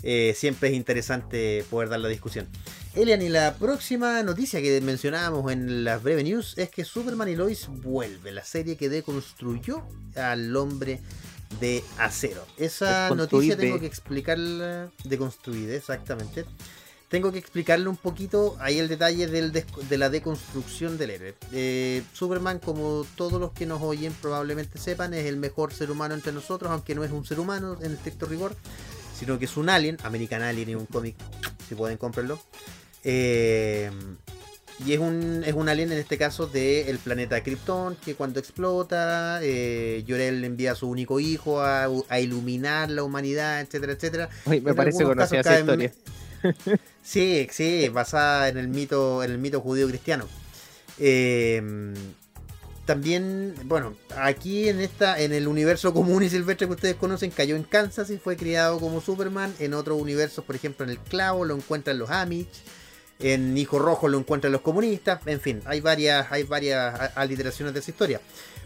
eh, 0.03 0.33
siempre 0.35 0.69
es 0.69 0.75
interesante 0.75 1.65
poder 1.69 1.89
dar 1.89 1.99
la 1.99 2.07
discusión. 2.07 2.47
Elian, 2.95 3.21
y 3.21 3.29
la 3.29 3.53
próxima 3.55 4.21
noticia 4.23 4.61
que 4.61 4.79
mencionábamos 4.81 5.51
en 5.51 5.83
las 5.83 6.01
breve 6.01 6.23
news 6.23 6.57
es 6.57 6.69
que 6.69 6.83
Superman 6.85 7.29
y 7.29 7.35
Lois 7.35 7.67
vuelve, 7.67 8.31
la 8.31 8.43
serie 8.43 8.75
que 8.77 8.89
deconstruyó 8.89 9.83
al 10.15 10.55
hombre 10.55 10.99
de 11.59 11.83
acero. 11.97 12.45
Esa 12.57 13.09
noticia 13.15 13.57
tengo 13.57 13.79
que 13.79 13.85
explicarla, 13.85 14.89
deconstruida, 15.03 15.75
exactamente. 15.75 16.45
Tengo 17.09 17.31
que 17.31 17.39
explicarle 17.39 17.87
un 17.87 17.97
poquito 17.97 18.55
ahí 18.59 18.77
el 18.77 18.87
detalle 18.87 19.25
del 19.25 19.51
de 19.51 19.97
la 19.97 20.11
deconstrucción 20.11 20.99
del 20.99 21.09
héroe. 21.09 21.35
Eh, 21.51 22.03
Superman, 22.13 22.59
como 22.59 23.03
todos 23.15 23.41
los 23.41 23.51
que 23.51 23.65
nos 23.65 23.81
oyen 23.81 24.13
probablemente 24.21 24.77
sepan, 24.77 25.15
es 25.15 25.25
el 25.25 25.37
mejor 25.37 25.73
ser 25.73 25.89
humano 25.89 26.13
entre 26.13 26.31
nosotros, 26.33 26.71
aunque 26.71 26.93
no 26.93 27.03
es 27.03 27.11
un 27.11 27.25
ser 27.25 27.39
humano 27.39 27.77
en 27.81 27.93
estricto 27.93 28.27
rigor, 28.27 28.55
sino 29.17 29.39
que 29.39 29.45
es 29.45 29.57
un 29.57 29.69
alien, 29.69 29.97
American 30.03 30.43
Alien 30.43 30.69
y 30.69 30.75
un 30.75 30.85
cómic, 30.85 31.15
si 31.67 31.73
pueden 31.73 31.97
comprarlo. 31.97 32.39
Eh, 33.03 33.89
y 34.85 34.93
es 34.93 34.99
un, 34.99 35.43
es 35.45 35.53
un 35.53 35.67
alien 35.67 35.91
en 35.91 35.97
este 35.97 36.17
caso 36.17 36.47
del 36.47 36.97
planeta 36.99 37.41
Krypton, 37.43 37.95
que 37.97 38.15
cuando 38.15 38.39
explota, 38.39 39.39
eh, 39.41 40.03
Jor-El 40.07 40.43
envía 40.45 40.71
a 40.71 40.75
su 40.75 40.89
único 40.89 41.19
hijo 41.19 41.61
a, 41.61 41.89
a 42.07 42.19
iluminar 42.19 42.89
la 42.89 43.03
humanidad, 43.03 43.61
etcétera, 43.61 43.93
etcétera. 43.93 44.29
Uy, 44.45 44.61
me 44.61 44.71
en 44.71 44.75
parece 44.75 45.03
conocida 45.03 45.41
esa 45.41 45.59
historia. 45.59 45.91
Sí, 47.03 47.47
sí, 47.51 47.89
basada 47.89 48.49
en 48.49 48.57
el 48.57 48.67
mito, 48.67 49.23
en 49.23 49.31
el 49.31 49.39
mito 49.39 49.61
judío 49.61 49.87
cristiano. 49.87 50.25
Eh, 50.99 51.61
también, 52.89 53.53
bueno, 53.65 53.93
aquí 54.17 54.67
en 54.67 54.79
esta, 54.79 55.19
en 55.19 55.31
el 55.31 55.47
universo 55.47 55.93
común 55.93 56.23
y 56.23 56.29
silvestre 56.29 56.65
que 56.65 56.73
ustedes 56.73 56.95
conocen, 56.95 57.29
cayó 57.29 57.55
en 57.55 57.61
Kansas 57.61 58.09
y 58.09 58.17
fue 58.17 58.35
criado 58.35 58.79
como 58.79 58.99
Superman. 58.99 59.53
En 59.59 59.75
otros 59.75 60.01
universos, 60.01 60.43
por 60.43 60.55
ejemplo, 60.55 60.85
en 60.85 60.89
el 60.89 60.97
clavo 60.97 61.45
lo 61.45 61.55
encuentran 61.55 61.99
los 61.99 62.09
Amish. 62.09 62.47
En 63.19 63.57
Hijo 63.57 63.79
Rojo 63.79 64.07
lo 64.07 64.17
encuentran 64.17 64.53
los 64.53 64.61
comunistas. 64.61 65.19
En 65.25 65.41
fin, 65.41 65.61
hay 65.65 65.81
varias, 65.81 66.31
hay 66.31 66.43
varias 66.43 67.11
aliteraciones 67.15 67.73
de 67.73 67.81
esa 67.81 67.91
historia. 67.91 68.21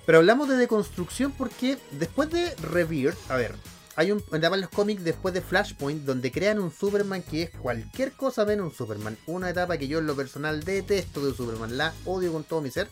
Pero 0.05 0.19
hablamos 0.19 0.49
de 0.49 0.57
deconstrucción 0.57 1.31
porque 1.31 1.77
después 1.91 2.29
de 2.29 2.53
Rebirth, 2.55 3.17
a 3.29 3.35
ver, 3.35 3.55
hay 3.95 4.11
un 4.11 4.23
en 4.31 4.61
los 4.61 4.69
cómics 4.69 5.03
después 5.03 5.33
de 5.33 5.41
Flashpoint 5.41 6.03
donde 6.03 6.31
crean 6.31 6.59
un 6.59 6.71
Superman 6.71 7.21
que 7.21 7.43
es 7.43 7.49
cualquier 7.51 8.11
cosa 8.13 8.45
menos 8.45 8.71
un 8.71 8.73
Superman. 8.73 9.17
Una 9.27 9.49
etapa 9.49 9.77
que 9.77 9.87
yo 9.87 9.99
en 9.99 10.07
lo 10.07 10.15
personal 10.15 10.63
detesto 10.63 11.25
de 11.25 11.33
Superman, 11.33 11.77
la 11.77 11.93
odio 12.05 12.33
con 12.33 12.43
todo 12.43 12.61
mi 12.61 12.71
ser. 12.71 12.89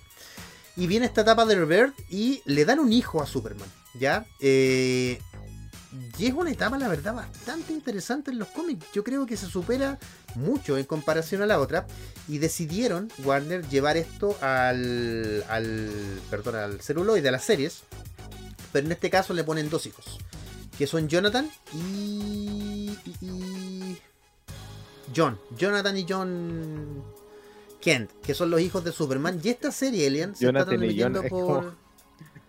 Y 0.75 0.87
viene 0.87 1.05
esta 1.05 1.21
etapa 1.21 1.45
de 1.45 1.55
Rebirth 1.55 1.95
y 2.09 2.41
le 2.45 2.65
dan 2.65 2.79
un 2.79 2.93
hijo 2.93 3.21
a 3.21 3.25
Superman, 3.25 3.67
¿ya? 3.99 4.25
Eh, 4.39 5.19
y 6.17 6.25
es 6.25 6.33
una 6.33 6.51
etapa, 6.51 6.77
la 6.77 6.87
verdad, 6.87 7.13
bastante 7.13 7.73
interesante 7.73 8.31
en 8.31 8.39
los 8.39 8.47
cómics. 8.49 8.85
Yo 8.93 9.03
creo 9.03 9.25
que 9.25 9.35
se 9.35 9.47
supera 9.47 9.99
mucho 10.35 10.77
en 10.77 10.85
comparación 10.85 11.41
a 11.41 11.45
la 11.45 11.59
otra. 11.59 11.85
Y 12.27 12.37
decidieron, 12.37 13.09
Warner, 13.23 13.67
llevar 13.67 13.97
esto 13.97 14.37
al, 14.41 15.43
al, 15.49 15.89
perdón, 16.29 16.55
al 16.55 16.81
celuloide, 16.81 17.29
a 17.29 17.31
las 17.31 17.43
series. 17.43 17.81
Pero 18.71 18.85
en 18.85 18.91
este 18.93 19.09
caso 19.09 19.33
le 19.33 19.43
ponen 19.43 19.69
dos 19.69 19.85
hijos. 19.85 20.19
Que 20.77 20.87
son 20.87 21.07
Jonathan 21.09 21.49
y... 21.73 22.97
y- 23.05 23.15
y- 23.25 23.97
John. 25.15 25.37
Jonathan 25.57 25.97
y 25.97 26.05
John 26.07 27.03
Kent. 27.81 28.11
Que 28.23 28.33
son 28.33 28.49
los 28.49 28.61
hijos 28.61 28.83
de 28.83 28.91
Superman. 28.93 29.41
Y 29.43 29.49
esta 29.49 29.71
serie, 29.71 30.07
Alien, 30.07 30.35
se 30.35 30.45
Jonathan 30.45 30.73
está 30.75 30.85
y 30.85 31.01
John 31.01 31.11
transmitiendo 31.13 31.45
por... 31.47 31.75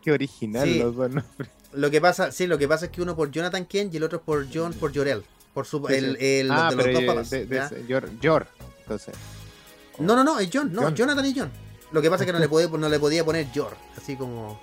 Qué 0.02 0.12
original 0.12 0.68
Sí. 0.68 0.78
los 0.78 0.94
dos 0.96 1.10
nombres. 1.10 1.50
Lo 1.72 1.90
que 1.90 2.00
pasa, 2.00 2.30
sí, 2.32 2.46
lo 2.46 2.58
que 2.58 2.68
pasa 2.68 2.86
es 2.86 2.90
que 2.92 3.02
uno 3.02 3.16
por 3.16 3.30
Jonathan 3.30 3.64
Kent 3.66 3.94
y 3.94 3.96
el 3.96 4.02
otro 4.04 4.20
por 4.22 4.46
John 4.52 4.72
por 4.74 4.94
Jorel. 4.94 5.24
Por 5.54 5.66
su, 5.66 5.78
Sí, 5.86 5.94
el, 5.94 6.16
el- 6.16 6.50
ah, 6.50 6.70
de 6.70 6.76
los 6.76 6.84
pero 6.84 7.14
dos 7.14 7.30
de- 7.30 7.46
de 7.46 7.84
Yor, 7.86 8.08
Yor, 8.20 8.46
entonces. 8.80 9.14
No, 9.98 10.16
no, 10.16 10.24
no, 10.24 10.38
es 10.38 10.48
John, 10.52 10.72
no, 10.72 10.82
John. 10.82 10.94
Jonathan 10.96 11.26
y 11.26 11.34
John. 11.38 11.50
Lo 11.92 12.00
que 12.00 12.08
pasa 12.08 12.24
es 12.24 12.26
que 12.26 12.32
no 12.32 12.38
le, 12.38 12.48
podía, 12.48 12.68
no 12.68 12.88
le 12.88 12.98
podía 12.98 13.24
poner 13.24 13.46
Jor, 13.54 13.76
así 13.96 14.16
como... 14.16 14.58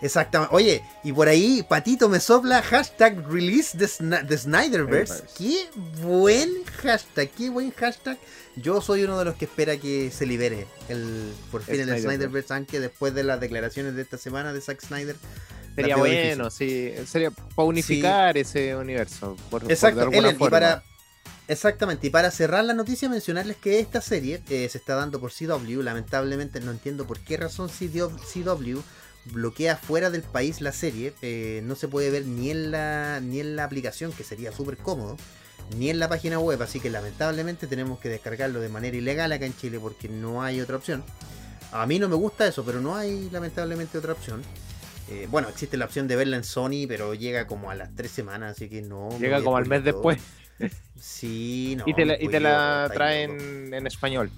Exactamente. 0.00 0.52
Oye, 0.56 0.82
y 1.04 1.12
por 1.12 1.28
ahí 1.28 1.62
Patito 1.68 2.08
me 2.08 2.18
sopla 2.18 2.60
hashtag 2.62 3.24
release 3.30 3.76
the, 3.78 3.84
Sna- 3.84 4.26
Snyderverse. 4.36 5.22
Qué 5.38 5.68
buen 6.02 6.64
hashtag, 6.82 7.30
qué 7.30 7.50
buen 7.50 7.70
hashtag. 7.72 8.18
Yo 8.56 8.80
soy 8.80 9.04
uno 9.04 9.16
de 9.18 9.26
los 9.26 9.36
que 9.36 9.44
espera 9.44 9.76
que 9.76 10.10
se 10.10 10.26
libere 10.26 10.66
el 10.88 11.32
por 11.52 11.62
fin 11.62 11.74
el 11.74 11.80
Snyderverse. 11.82 12.08
Snyderverse, 12.16 12.54
aunque 12.54 12.80
después 12.80 13.14
de 13.14 13.22
las 13.22 13.38
declaraciones 13.38 13.94
de 13.94 14.02
esta 14.02 14.18
semana 14.18 14.52
de 14.52 14.60
Zack 14.60 14.80
Snyder. 14.84 15.14
Sería 15.74 15.96
bueno, 15.96 16.50
sí. 16.50 16.92
Sería 17.06 17.30
para 17.30 17.68
unificar 17.68 18.36
ese 18.36 18.76
universo. 18.76 19.36
Por, 19.50 19.70
Exacto, 19.70 20.10
Ellen, 20.12 20.36
y 20.38 20.48
para 20.48 20.82
exactamente, 21.48 22.06
y 22.06 22.10
para 22.10 22.30
cerrar 22.30 22.64
la 22.64 22.74
noticia 22.74 23.08
mencionarles 23.08 23.56
que 23.56 23.80
esta 23.80 24.00
serie 24.00 24.42
eh, 24.48 24.68
se 24.68 24.78
está 24.78 24.94
dando 24.94 25.20
por 25.20 25.32
CW, 25.32 25.82
lamentablemente 25.82 26.60
no 26.60 26.70
entiendo 26.70 27.06
por 27.06 27.20
qué 27.20 27.36
razón 27.36 27.68
CW, 27.68 28.16
CW 28.16 28.80
bloquea 29.26 29.76
fuera 29.76 30.10
del 30.10 30.22
país 30.22 30.60
la 30.60 30.72
serie, 30.72 31.14
eh, 31.22 31.60
no 31.64 31.74
se 31.76 31.88
puede 31.88 32.10
ver 32.10 32.26
ni 32.26 32.50
en 32.50 32.70
la 32.70 33.20
ni 33.22 33.40
en 33.40 33.56
la 33.56 33.64
aplicación 33.64 34.12
que 34.12 34.24
sería 34.24 34.52
súper 34.52 34.76
cómodo, 34.76 35.16
ni 35.76 35.90
en 35.90 35.98
la 35.98 36.08
página 36.08 36.38
web, 36.38 36.60
así 36.62 36.80
que 36.80 36.90
lamentablemente 36.90 37.66
tenemos 37.66 37.98
que 38.00 38.08
descargarlo 38.08 38.60
de 38.60 38.68
manera 38.68 38.96
ilegal 38.96 39.32
acá 39.32 39.46
en 39.46 39.56
Chile 39.56 39.78
porque 39.80 40.08
no 40.08 40.42
hay 40.42 40.60
otra 40.60 40.76
opción. 40.76 41.04
A 41.70 41.86
mí 41.86 41.98
no 41.98 42.08
me 42.08 42.16
gusta 42.16 42.46
eso, 42.46 42.64
pero 42.64 42.80
no 42.80 42.96
hay 42.96 43.30
lamentablemente 43.30 43.96
otra 43.96 44.12
opción. 44.12 44.42
Eh, 45.12 45.28
bueno, 45.30 45.48
existe 45.50 45.76
la 45.76 45.84
opción 45.84 46.08
de 46.08 46.16
verla 46.16 46.36
en 46.38 46.44
Sony, 46.44 46.86
pero 46.88 47.12
llega 47.12 47.46
como 47.46 47.70
a 47.70 47.74
las 47.74 47.94
tres 47.94 48.10
semanas, 48.12 48.52
así 48.56 48.68
que 48.70 48.80
no. 48.80 49.10
Llega 49.20 49.42
como 49.42 49.56
al 49.58 49.66
mes 49.66 49.84
después. 49.84 50.18
Sí, 50.98 51.74
no. 51.76 51.84
y 51.86 51.94
te 51.94 52.04
la, 52.04 52.14
y 52.22 52.28
te 52.28 52.40
la 52.40 52.82
estáis 52.84 52.94
traen 52.98 53.30
loco. 53.64 53.76
en 53.76 53.86
español. 53.86 54.30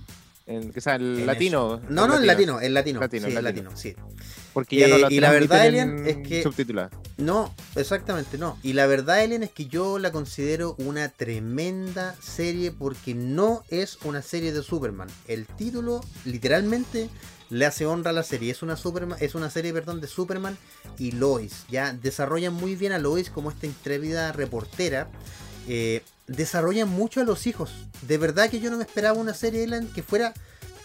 En, 0.47 0.79
sea, 0.79 0.97
el 0.97 1.21
En 1.21 1.27
latino. 1.27 1.81
es- 1.83 1.91
No, 1.91 2.07
no, 2.07 2.17
en 2.19 2.27
latino, 2.27 2.61
en 2.61 2.75
latino. 2.75 3.01
Latino, 3.01 3.29
sí, 3.29 3.33
latino. 3.33 3.71
latino, 3.71 3.77
sí. 3.77 3.95
Porque 4.53 4.77
ya 4.77 4.89
no 4.89 4.97
Eh, 4.97 5.01
la 5.01 5.13
y 5.13 5.21
la 5.21 5.31
verdad, 5.31 5.59
transmiten 5.61 5.89
Elian, 5.91 6.09
en 6.09 6.23
es 6.23 6.29
que- 6.29 6.43
subtitulada. 6.43 6.91
No, 7.17 7.55
exactamente 7.77 8.37
no. 8.37 8.59
Y 8.63 8.73
la 8.75 8.87
verdad, 8.87 9.23
Ellen, 9.23 9.43
es 9.43 9.51
que 9.51 9.67
yo 9.67 9.99
la 9.99 10.11
considero 10.13 10.75
una 10.79 11.09
tremenda 11.09 12.15
serie 12.21 12.73
porque 12.73 13.15
no 13.15 13.63
es 13.71 13.99
una 14.05 14.21
serie 14.21 14.53
de 14.53 14.63
Superman. 14.63 15.09
El 15.29 15.47
título, 15.47 16.03
literalmente, 16.25 17.09
le 17.51 17.67
hace 17.67 17.87
honra 17.87 18.11
a 18.11 18.15
la 18.15 18.23
serie. 18.23 18.51
Es 18.51 18.63
una 18.63 18.77
Superman, 18.77 19.19
es 19.21 19.35
una 19.35 19.51
serie, 19.51 19.73
perdón, 19.73 20.01
de 20.01 20.07
Superman 20.09 20.57
y 20.99 21.13
Lois. 21.13 21.65
Ya 21.71 21.93
desarrollan 21.93 22.55
muy 22.55 22.77
bien 22.77 22.93
a 22.93 22.99
Lois 22.99 23.31
como 23.31 23.51
esta 23.51 23.67
intrépida 23.67 24.33
reportera. 24.33 25.09
Eh, 25.69 26.03
desarrollan 26.27 26.89
mucho 26.89 27.21
a 27.21 27.25
los 27.25 27.47
hijos. 27.47 27.71
De 28.03 28.19
verdad 28.19 28.51
que 28.51 28.61
yo 28.61 28.71
no 28.71 28.77
me 28.79 28.85
esperaba 28.85 29.19
una 29.19 29.35
serie, 29.35 29.63
Ellen, 29.65 29.89
que 29.89 30.03
fuera 30.03 30.33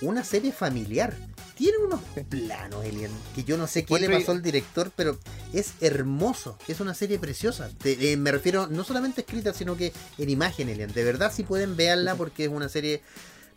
una 0.01 0.23
serie 0.23 0.51
familiar. 0.51 1.15
Tiene 1.55 1.77
unos 1.79 1.99
planos, 2.29 2.85
Elian, 2.85 3.11
que 3.35 3.43
yo 3.43 3.57
no 3.57 3.67
sé 3.67 3.83
qué 3.83 3.99
le 3.99 4.07
pasó 4.19 4.31
al 4.31 4.41
director, 4.41 4.91
pero 4.95 5.19
es 5.51 5.73
hermoso. 5.81 6.57
Es 6.69 6.79
una 6.79 6.93
serie 6.93 7.19
preciosa. 7.19 7.69
Te- 7.81 8.13
eh, 8.13 8.15
me 8.15 8.31
refiero 8.31 8.67
no 8.67 8.85
solamente 8.85 9.21
escrita, 9.21 9.53
sino 9.53 9.75
que 9.75 9.91
en 10.17 10.29
imagen, 10.29 10.69
Elian. 10.69 10.93
De 10.93 11.03
verdad, 11.03 11.33
si 11.35 11.43
pueden 11.43 11.75
verla 11.75 12.15
porque 12.15 12.45
es 12.45 12.49
una 12.49 12.69
serie 12.69 13.01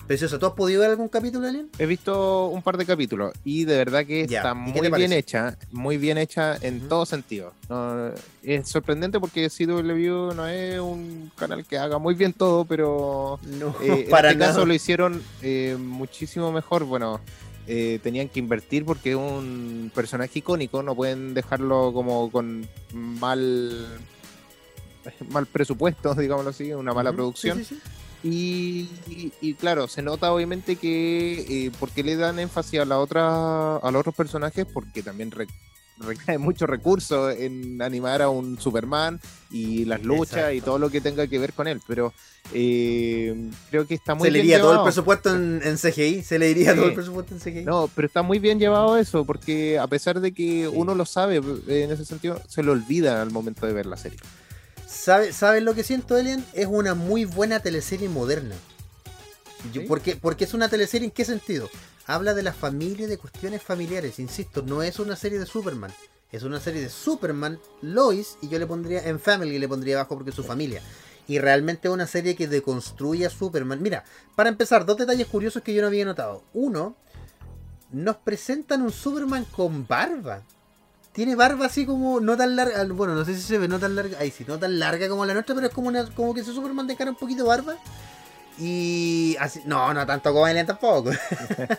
preciosa. 0.06 0.38
¿Tú 0.38 0.46
has 0.46 0.52
podido 0.52 0.80
ver 0.80 0.90
algún 0.90 1.08
capítulo, 1.08 1.46
Elian? 1.48 1.68
He 1.78 1.86
visto 1.86 2.46
un 2.48 2.62
par 2.62 2.76
de 2.76 2.84
capítulos 2.84 3.32
y 3.44 3.64
de 3.64 3.76
verdad 3.76 4.04
que 4.04 4.26
Ya, 4.26 4.38
está 4.38 4.52
¿y 4.52 4.54
muy 4.54 4.90
bien 4.90 5.12
hecha, 5.12 5.56
muy 5.70 5.96
bien 5.96 6.18
hecha 6.18 6.56
en 6.60 6.88
todo 6.88 7.06
sentido. 7.06 7.52
No, 7.68 8.10
es 8.42 8.68
sorprendente 8.68 9.18
porque 9.20 9.48
CW 9.48 10.34
no 10.34 10.46
es 10.48 10.78
un 10.80 11.30
canal 11.36 11.64
que 11.64 11.78
haga 11.78 11.98
muy 11.98 12.14
bien 12.14 12.32
todo, 12.32 12.64
pero 12.64 13.38
No, 13.42 13.74
eh, 13.82 14.04
en 14.04 14.10
para 14.10 14.28
este 14.30 14.38
nada. 14.40 14.52
caso 14.52 14.66
lo 14.66 14.74
hicieron 14.74 15.22
eh, 15.42 15.76
muchísimo 15.78 16.52
mejor. 16.52 16.84
Bueno, 16.84 17.20
eh, 17.66 18.00
tenían 18.02 18.28
que 18.28 18.40
invertir 18.40 18.84
porque 18.84 19.10
es 19.10 19.16
un 19.16 19.90
personaje 19.94 20.40
icónico, 20.40 20.82
no 20.82 20.94
pueden 20.96 21.32
dejarlo 21.32 21.92
como 21.92 22.30
con 22.30 22.66
mal 22.92 23.86
mal 25.30 25.46
presupuesto, 25.46 26.14
digámoslo 26.16 26.50
así, 26.50 26.72
una 26.72 26.92
mala 26.92 27.12
producción. 27.12 27.58
sí, 27.58 27.64
sí, 27.64 27.74
sí. 27.76 27.80
Y, 28.24 28.88
y- 29.08 29.32
y 29.40 29.54
claro, 29.54 29.88
se 29.88 30.00
nota 30.02 30.32
obviamente 30.32 30.76
que 30.76 31.66
eh, 31.66 31.70
porque 31.80 32.04
le 32.04 32.16
dan 32.16 32.38
énfasis 32.38 32.80
a 32.80 32.84
la 32.84 32.98
otra, 33.00 33.76
a 33.76 33.90
los 33.90 34.00
otros 34.00 34.14
personajes, 34.14 34.64
porque 34.72 35.02
también 35.02 35.30
re- 35.32 35.48
recae 35.98 36.38
mucho 36.38 36.66
recurso 36.66 37.30
en 37.30 37.80
animar 37.82 38.22
a 38.22 38.28
un 38.28 38.60
Superman 38.60 39.20
y 39.50 39.84
las 39.84 40.02
luchas 40.02 40.54
y 40.54 40.60
todo 40.60 40.78
lo 40.78 40.88
que 40.90 41.00
tenga 41.00 41.26
que 41.26 41.38
ver 41.38 41.52
con 41.52 41.66
él. 41.68 41.80
Pero 41.86 42.12
eh, 42.52 43.50
creo 43.70 43.86
que 43.86 43.94
está 43.94 44.14
muy 44.14 44.26
Se 44.26 44.32
le 44.32 44.38
bien 44.40 44.46
iría 44.46 44.60
todo 44.60 44.74
el 44.74 44.82
presupuesto 44.82 45.34
en, 45.34 45.60
en 45.64 45.76
CGI. 45.76 46.22
Se 46.22 46.38
le 46.38 46.50
iría 46.50 46.70
Sí. 46.72 46.76
todo 46.76 46.88
el 46.88 46.94
presupuesto 46.94 47.34
en 47.34 47.40
CGI. 47.40 47.64
No, 47.64 47.88
pero 47.94 48.06
está 48.06 48.22
muy 48.22 48.38
bien 48.38 48.58
llevado 48.58 48.96
eso, 48.96 49.24
porque 49.24 49.78
a 49.78 49.86
pesar 49.86 50.20
de 50.20 50.32
que 50.32 50.66
Sí. 50.68 50.72
uno 50.72 50.94
lo 50.94 51.04
sabe 51.06 51.36
eh, 51.68 51.82
en 51.84 51.90
ese 51.92 52.04
sentido, 52.04 52.40
se 52.48 52.62
lo 52.62 52.72
olvida 52.72 53.20
al 53.22 53.30
momento 53.30 53.66
de 53.66 53.72
ver 53.72 53.86
la 53.86 53.96
serie. 53.96 54.18
¿Sabe- 54.92 55.32
¿Sabes 55.32 55.62
lo 55.62 55.74
que 55.74 55.84
siento, 55.84 56.16
Elian? 56.16 56.44
Es 56.52 56.66
una 56.68 56.94
muy 56.94 57.24
buena 57.24 57.60
teleserie 57.60 58.08
moderna. 58.08 58.54
Porque, 59.86 60.16
porque 60.16 60.44
es 60.44 60.54
una 60.54 60.68
teleserie 60.68 61.06
en 61.06 61.12
qué 61.12 61.24
sentido? 61.24 61.70
Habla 62.06 62.34
de 62.34 62.42
la 62.42 62.52
familia 62.52 63.06
y 63.06 63.08
de 63.08 63.18
cuestiones 63.18 63.62
familiares, 63.62 64.18
insisto, 64.18 64.62
no 64.62 64.82
es 64.82 64.98
una 64.98 65.14
serie 65.16 65.38
de 65.38 65.46
Superman. 65.46 65.92
Es 66.32 66.42
una 66.42 66.60
serie 66.60 66.80
de 66.80 66.88
Superman, 66.88 67.58
Lois, 67.80 68.36
y 68.42 68.48
yo 68.48 68.58
le 68.58 68.66
pondría 68.66 69.06
en 69.06 69.20
Family, 69.20 69.58
le 69.58 69.68
pondría 69.68 69.96
abajo 69.96 70.14
porque 70.16 70.30
es 70.30 70.36
su 70.36 70.42
familia. 70.42 70.82
Y 71.28 71.38
realmente 71.38 71.88
es 71.88 71.94
una 71.94 72.06
serie 72.06 72.34
que 72.34 72.48
deconstruye 72.48 73.24
a 73.26 73.30
Superman. 73.30 73.80
Mira, 73.82 74.04
para 74.34 74.48
empezar, 74.48 74.84
dos 74.84 74.96
detalles 74.96 75.26
curiosos 75.28 75.62
que 75.62 75.72
yo 75.74 75.82
no 75.82 75.88
había 75.88 76.04
notado. 76.04 76.42
Uno, 76.54 76.96
nos 77.92 78.16
presentan 78.16 78.82
un 78.82 78.90
Superman 78.92 79.44
con 79.44 79.86
barba. 79.86 80.42
Tiene 81.12 81.36
barba 81.36 81.66
así 81.66 81.84
como 81.84 82.20
no 82.20 82.36
tan 82.36 82.56
larga. 82.56 82.84
Bueno, 82.86 83.14
no 83.14 83.24
sé 83.24 83.34
si 83.34 83.42
se 83.42 83.58
ve 83.58 83.68
no 83.68 83.78
tan 83.78 83.94
larga. 83.94 84.16
Ay, 84.18 84.30
sí, 84.30 84.44
no 84.48 84.58
tan 84.58 84.78
larga 84.78 85.08
como 85.08 85.26
la 85.26 85.34
nuestra, 85.34 85.54
pero 85.54 85.66
es 85.66 85.74
como, 85.74 85.88
una, 85.88 86.06
como 86.06 86.32
que 86.32 86.40
ese 86.40 86.52
Superman 86.52 86.86
de 86.86 86.96
cara 86.96 87.10
un 87.10 87.16
poquito 87.16 87.44
barba. 87.44 87.76
Y 88.58 89.36
así. 89.38 89.60
No, 89.66 89.92
no 89.92 90.06
tanto 90.06 90.32
como 90.32 90.46
Alien 90.46 90.66
tampoco. 90.66 91.10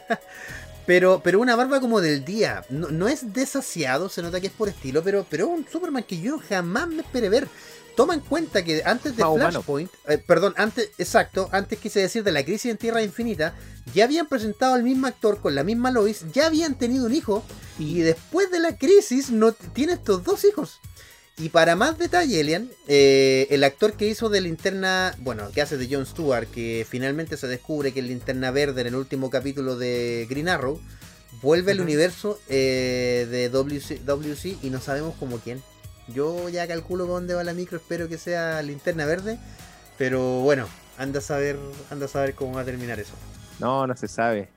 pero, 0.85 1.21
pero 1.23 1.39
una 1.39 1.55
barba 1.55 1.79
como 1.79 1.99
del 1.99 2.23
día. 2.23 2.63
No, 2.69 2.89
no 2.89 3.07
es 3.07 3.33
desasiado, 3.33 4.07
se 4.07 4.21
nota 4.21 4.39
que 4.39 4.47
es 4.47 4.53
por 4.53 4.69
estilo, 4.69 5.03
pero, 5.03 5.25
pero 5.27 5.45
es 5.45 5.51
un 5.51 5.67
Superman 5.67 6.03
que 6.03 6.21
yo 6.21 6.39
jamás 6.47 6.87
me 6.87 7.01
esperé 7.01 7.29
ver. 7.29 7.47
Toma 7.95 8.13
en 8.13 8.21
cuenta 8.21 8.63
que 8.63 8.81
antes 8.85 9.15
de 9.15 9.23
Más. 9.23 9.35
Flashpoint, 9.35 9.91
eh, 10.07 10.17
perdón, 10.17 10.53
antes, 10.57 10.89
exacto, 10.97 11.49
antes 11.51 11.79
quise 11.79 11.99
decir 11.99 12.23
de 12.23 12.31
la 12.31 12.43
crisis 12.43 12.71
en 12.71 12.77
Tierra 12.77 13.03
Infinita, 13.03 13.53
ya 13.93 14.05
habían 14.05 14.27
presentado 14.27 14.73
al 14.73 14.83
mismo 14.83 15.07
actor 15.07 15.39
con 15.41 15.55
la 15.55 15.63
misma 15.63 15.91
Lois, 15.91 16.25
ya 16.33 16.47
habían 16.47 16.75
tenido 16.75 17.05
un 17.05 17.13
hijo, 17.13 17.43
y 17.77 17.99
después 17.99 18.49
de 18.51 18.59
la 18.59 18.77
crisis 18.77 19.29
no 19.29 19.51
tiene 19.51 19.93
estos 19.93 20.23
dos 20.23 20.43
hijos. 20.43 20.79
Y 21.37 21.49
para 21.49 21.75
más 21.75 21.97
detalle, 21.97 22.39
Elian, 22.39 22.69
eh, 22.87 23.47
el 23.49 23.63
actor 23.63 23.93
que 23.93 24.07
hizo 24.07 24.29
de 24.29 24.41
linterna, 24.41 25.15
bueno, 25.19 25.49
que 25.51 25.61
hace 25.61 25.77
de 25.77 25.93
Jon 25.93 26.05
Stewart, 26.05 26.47
que 26.47 26.85
finalmente 26.87 27.37
se 27.37 27.47
descubre 27.47 27.91
que 27.91 28.01
es 28.01 28.05
linterna 28.05 28.51
verde 28.51 28.81
en 28.81 28.87
el 28.87 28.95
último 28.95 29.31
capítulo 29.31 29.75
de 29.75 30.27
Green 30.29 30.47
Arrow, 30.47 30.79
vuelve 31.41 31.71
al 31.71 31.81
universo 31.81 32.39
eh, 32.49 33.27
de 33.31 33.49
WC, 33.49 34.01
WC 34.05 34.57
y 34.61 34.69
no 34.69 34.79
sabemos 34.79 35.15
como 35.19 35.39
quién. 35.39 35.63
Yo 36.07 36.49
ya 36.49 36.67
calculo 36.67 37.05
por 37.05 37.15
dónde 37.15 37.33
va 37.33 37.43
la 37.43 37.53
micro, 37.53 37.77
espero 37.77 38.07
que 38.09 38.17
sea 38.17 38.61
linterna 38.61 39.05
verde, 39.05 39.39
pero 39.97 40.39
bueno, 40.41 40.67
anda 40.97 41.19
a 41.19 41.21
saber, 41.21 41.57
anda 41.89 42.05
a 42.05 42.09
saber 42.09 42.35
cómo 42.35 42.53
va 42.55 42.61
a 42.61 42.65
terminar 42.65 42.99
eso. 42.99 43.13
No, 43.59 43.87
no 43.87 43.95
se 43.95 44.07
sabe. 44.07 44.49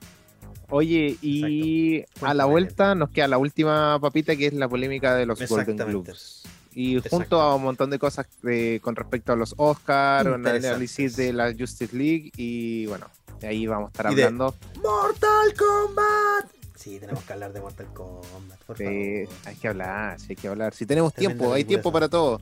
Oye, 0.68 1.16
y 1.22 2.04
a 2.22 2.34
la 2.34 2.44
vuelta 2.46 2.94
nos 2.96 3.10
queda 3.10 3.28
la 3.28 3.38
última 3.38 3.98
papita 4.00 4.34
que 4.34 4.46
es 4.48 4.52
la 4.52 4.68
polémica 4.68 5.14
de 5.14 5.26
los 5.26 5.38
Golden. 5.48 5.76
Globes. 5.76 6.42
Y 6.74 7.00
junto 7.08 7.40
a 7.40 7.54
un 7.54 7.62
montón 7.62 7.88
de 7.88 7.98
cosas 7.98 8.26
eh, 8.46 8.80
con 8.82 8.96
respecto 8.96 9.32
a 9.32 9.36
los 9.36 9.54
Oscars, 9.56 10.26
un 10.28 10.46
análisis 10.46 11.16
de 11.16 11.32
la 11.32 11.54
Justice 11.56 11.96
League 11.96 12.32
y 12.36 12.84
bueno, 12.86 13.06
de 13.40 13.46
ahí 13.46 13.66
vamos 13.66 13.86
a 13.86 13.90
estar 13.92 14.14
de- 14.14 14.24
hablando. 14.24 14.54
¡Mortal 14.82 15.54
Kombat! 15.56 16.55
Sí, 16.76 17.00
tenemos 17.00 17.24
que 17.24 17.32
hablar 17.32 17.52
de 17.52 17.60
Mortal 17.60 17.86
Kombat, 17.92 18.60
por 18.66 18.76
favor. 18.76 18.92
hay 18.92 19.56
que 19.60 19.68
hablar, 19.68 20.20
sí, 20.20 20.26
hay 20.30 20.36
que 20.36 20.48
hablar. 20.48 20.74
Si 20.74 20.86
tenemos 20.86 21.12
Tremenda 21.12 21.38
tiempo, 21.38 21.54
hay 21.54 21.64
tiempo 21.64 21.90
para 21.90 22.08
todo. 22.08 22.40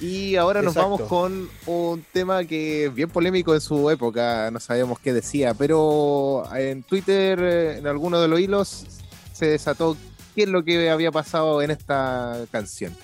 Y 0.00 0.36
ahora 0.36 0.62
nos 0.62 0.74
vamos 0.74 1.02
con 1.02 1.48
un 1.66 2.04
tema 2.12 2.44
que 2.44 2.86
es 2.86 2.94
bien 2.94 3.08
polémico 3.08 3.54
en 3.54 3.60
su 3.60 3.88
época, 3.88 4.50
no 4.50 4.58
sabemos 4.58 4.98
qué 4.98 5.12
decía, 5.12 5.54
pero 5.54 6.42
en 6.56 6.82
Twitter, 6.82 7.38
eh, 7.40 7.78
en 7.78 7.86
alguno 7.86 8.20
de 8.20 8.28
los 8.28 8.40
hilos, 8.40 8.84
se 9.32 9.46
desató 9.46 9.96
qué 10.34 10.42
es 10.44 10.48
lo 10.48 10.64
que 10.64 10.90
había 10.90 11.12
pasado 11.12 11.62
en 11.62 11.70
esta 11.70 12.46
canción. 12.50 12.96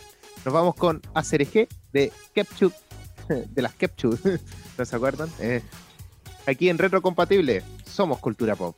Nos 0.45 0.53
vamos 0.53 0.75
con 0.75 1.01
Acereje 1.15 1.69
de 1.93 2.13
Kepchu, 2.35 2.73
de 3.29 3.63
las 3.63 3.75
Kepchu, 3.75 4.19
¿no 4.79 4.85
se 4.85 4.97
acuerdan? 4.97 5.31
Eh, 5.39 5.63
aquí 6.47 6.69
en 6.69 6.79
Retrocompatible, 6.79 7.63
somos 7.85 8.19
Cultura 8.19 8.57
Pop. 8.57 8.75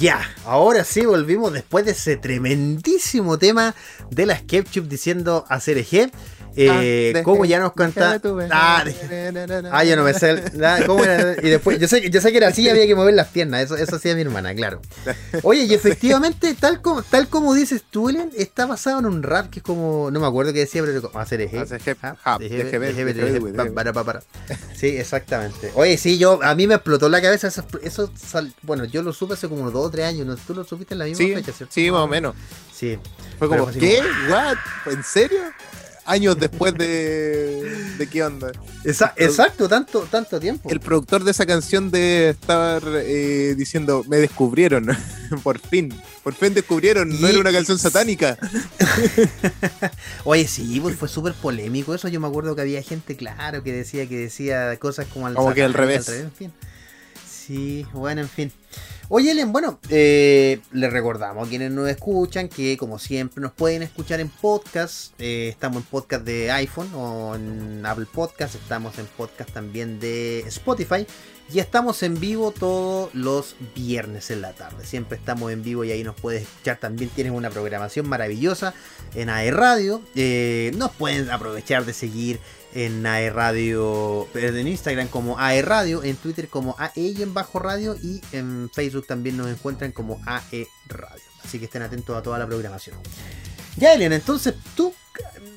Ya, 0.00 0.20
ahora 0.44 0.82
sí 0.82 1.06
volvimos 1.06 1.52
después 1.52 1.84
de 1.84 1.92
ese 1.92 2.16
tremendísimo 2.16 3.38
tema 3.38 3.76
de 4.10 4.26
la 4.26 4.36
Sketchup 4.36 4.88
diciendo 4.88 5.44
hacer 5.48 5.78
eje. 5.78 6.10
Eh, 6.56 7.20
¿Cómo 7.24 7.44
ya 7.44 7.58
nos 7.58 7.72
canta? 7.72 8.20
Ah, 8.52 8.84
ah, 9.72 9.84
yo 9.84 9.96
no 9.96 10.04
me 10.04 10.14
sé. 10.14 10.42
ah, 10.64 10.78
¿cómo 10.86 11.02
era? 11.04 11.34
Y 11.42 11.48
después, 11.50 11.78
yo 11.78 11.88
sé, 11.88 12.08
yo 12.10 12.20
sé 12.20 12.30
que 12.30 12.38
era 12.38 12.48
así 12.48 12.62
y 12.62 12.68
había 12.68 12.86
que 12.86 12.94
mover 12.94 13.14
las 13.14 13.28
piernas. 13.28 13.62
Eso, 13.62 13.76
eso 13.76 13.96
hacía 13.96 14.14
mi 14.14 14.20
hermana, 14.22 14.54
claro. 14.54 14.80
Oye, 15.42 15.64
y 15.64 15.74
efectivamente, 15.74 16.54
tal 16.54 16.80
como, 16.80 17.02
tal 17.02 17.28
como 17.28 17.54
dices 17.54 17.82
tú, 17.90 18.08
Elian, 18.08 18.30
está 18.36 18.66
basado 18.66 18.98
en 19.00 19.06
un 19.06 19.22
rap 19.22 19.50
que 19.50 19.58
es 19.58 19.62
como. 19.64 20.10
No 20.10 20.20
me 20.20 20.26
acuerdo 20.26 20.52
qué 20.52 20.60
decía, 20.60 20.82
pero 20.84 21.02
como 21.02 21.18
hacer 21.20 21.40
eje. 21.40 21.58
Ah. 22.24 22.38
Sí, 24.76 24.88
exactamente. 24.88 25.72
Oye, 25.74 25.96
sí, 25.96 26.18
yo 26.18 26.40
a 26.42 26.54
mí 26.54 26.66
me 26.66 26.74
explotó 26.74 27.08
la 27.08 27.20
cabeza 27.20 27.48
eso, 27.48 27.64
eso 27.82 28.10
sal- 28.16 28.52
bueno, 28.62 28.84
yo 28.84 29.02
lo 29.02 29.12
supe 29.12 29.34
hace 29.34 29.48
como 29.48 29.70
dos 29.70 29.86
o 29.86 29.90
tres 29.90 30.06
años, 30.06 30.26
¿no? 30.26 30.36
Tú 30.36 30.54
lo 30.54 30.64
supiste 30.64 30.94
en 30.94 30.98
la 30.98 31.04
misma 31.06 31.18
Sí, 31.24 31.34
fecha, 31.34 31.52
¿cierto? 31.52 31.74
sí, 31.74 31.90
más 31.90 32.00
o 32.00 32.08
menos. 32.08 32.34
Sí. 32.72 32.98
Fue 33.38 33.48
como, 33.48 33.66
¿qué? 33.70 34.00
¿What? 34.30 34.56
¿En 34.86 35.02
serio? 35.02 35.40
Años 36.06 36.38
después 36.38 36.74
de. 36.74 37.94
¿De 37.98 38.06
qué 38.08 38.22
onda? 38.22 38.52
Esa- 38.84 39.14
exacto, 39.16 39.68
tanto, 39.68 40.00
tanto 40.10 40.38
tiempo. 40.38 40.68
El 40.68 40.80
productor 40.80 41.24
de 41.24 41.30
esa 41.30 41.46
canción 41.46 41.90
de 41.90 42.30
estar 42.30 42.82
eh, 42.86 43.54
diciendo, 43.56 44.04
me 44.08 44.18
descubrieron, 44.18 44.86
por 45.42 45.58
fin, 45.58 45.94
por 46.22 46.34
fin 46.34 46.52
descubrieron, 46.52 47.08
no 47.20 47.26
era 47.28 47.38
una 47.38 47.52
canción 47.52 47.78
satánica. 47.78 48.36
Oye, 50.24 50.46
sí, 50.46 50.80
pues 50.80 50.96
fue 50.96 51.08
súper 51.08 51.32
polémico 51.34 51.94
eso. 51.94 52.08
Yo 52.08 52.20
me 52.20 52.26
acuerdo 52.26 52.54
que 52.54 52.62
había 52.62 52.82
gente, 52.82 53.16
claro, 53.16 53.62
que 53.62 53.72
decía 53.72 54.06
que 54.08 54.16
decía 54.18 54.76
cosas 54.78 55.06
como 55.06 55.26
al 55.26 55.34
Como 55.34 55.54
que 55.54 55.62
al 55.62 55.72
satán, 55.72 55.86
revés. 55.88 56.08
en 56.08 56.32
fin. 56.32 56.52
Sí, 57.28 57.86
bueno, 57.92 58.22
en 58.22 58.28
fin. 58.28 58.52
Oye, 59.10 59.32
Ellen, 59.32 59.52
bueno, 59.52 59.78
eh, 59.90 60.60
les 60.72 60.90
recordamos 60.90 61.46
a 61.46 61.50
quienes 61.50 61.70
nos 61.70 61.88
escuchan 61.88 62.48
que, 62.48 62.78
como 62.78 62.98
siempre, 62.98 63.42
nos 63.42 63.52
pueden 63.52 63.82
escuchar 63.82 64.18
en 64.20 64.30
podcast. 64.30 65.12
Eh, 65.18 65.48
estamos 65.50 65.82
en 65.82 65.88
podcast 65.88 66.24
de 66.24 66.50
iPhone 66.50 66.90
o 66.94 67.34
en 67.34 67.84
Apple 67.84 68.06
Podcast. 68.10 68.54
Estamos 68.54 68.98
en 68.98 69.04
podcast 69.06 69.50
también 69.50 70.00
de 70.00 70.40
Spotify. 70.46 71.06
Y 71.52 71.58
estamos 71.58 72.02
en 72.02 72.18
vivo 72.18 72.52
todos 72.52 73.14
los 73.14 73.56
viernes 73.74 74.30
en 74.30 74.40
la 74.40 74.54
tarde. 74.54 74.86
Siempre 74.86 75.18
estamos 75.18 75.52
en 75.52 75.62
vivo 75.62 75.84
y 75.84 75.92
ahí 75.92 76.02
nos 76.02 76.14
puedes 76.14 76.42
escuchar. 76.42 76.78
También 76.78 77.10
tienes 77.10 77.34
una 77.34 77.50
programación 77.50 78.08
maravillosa 78.08 78.72
en 79.14 79.28
AE 79.28 79.50
Radio. 79.50 80.00
Eh, 80.14 80.72
nos 80.76 80.90
pueden 80.92 81.30
aprovechar 81.30 81.84
de 81.84 81.92
seguir 81.92 82.40
en 82.74 83.06
AE 83.06 83.30
Radio, 83.30 84.28
en 84.34 84.68
Instagram 84.68 85.08
como 85.08 85.38
AE 85.38 85.62
Radio, 85.62 86.02
en 86.02 86.16
Twitter 86.16 86.48
como 86.48 86.74
AE 86.78 87.14
y 87.16 87.22
en 87.22 87.32
Bajo 87.32 87.60
Radio 87.60 87.96
y 88.02 88.20
en 88.32 88.68
Facebook 88.74 89.06
también 89.06 89.36
nos 89.36 89.48
encuentran 89.48 89.92
como 89.92 90.20
AE 90.26 90.66
Radio. 90.88 91.22
Así 91.44 91.58
que 91.58 91.66
estén 91.66 91.82
atentos 91.82 92.16
a 92.16 92.22
toda 92.22 92.38
la 92.38 92.46
programación. 92.46 92.96
Ya, 93.76 93.94
Elian, 93.94 94.12
entonces 94.12 94.54
tú, 94.76 94.92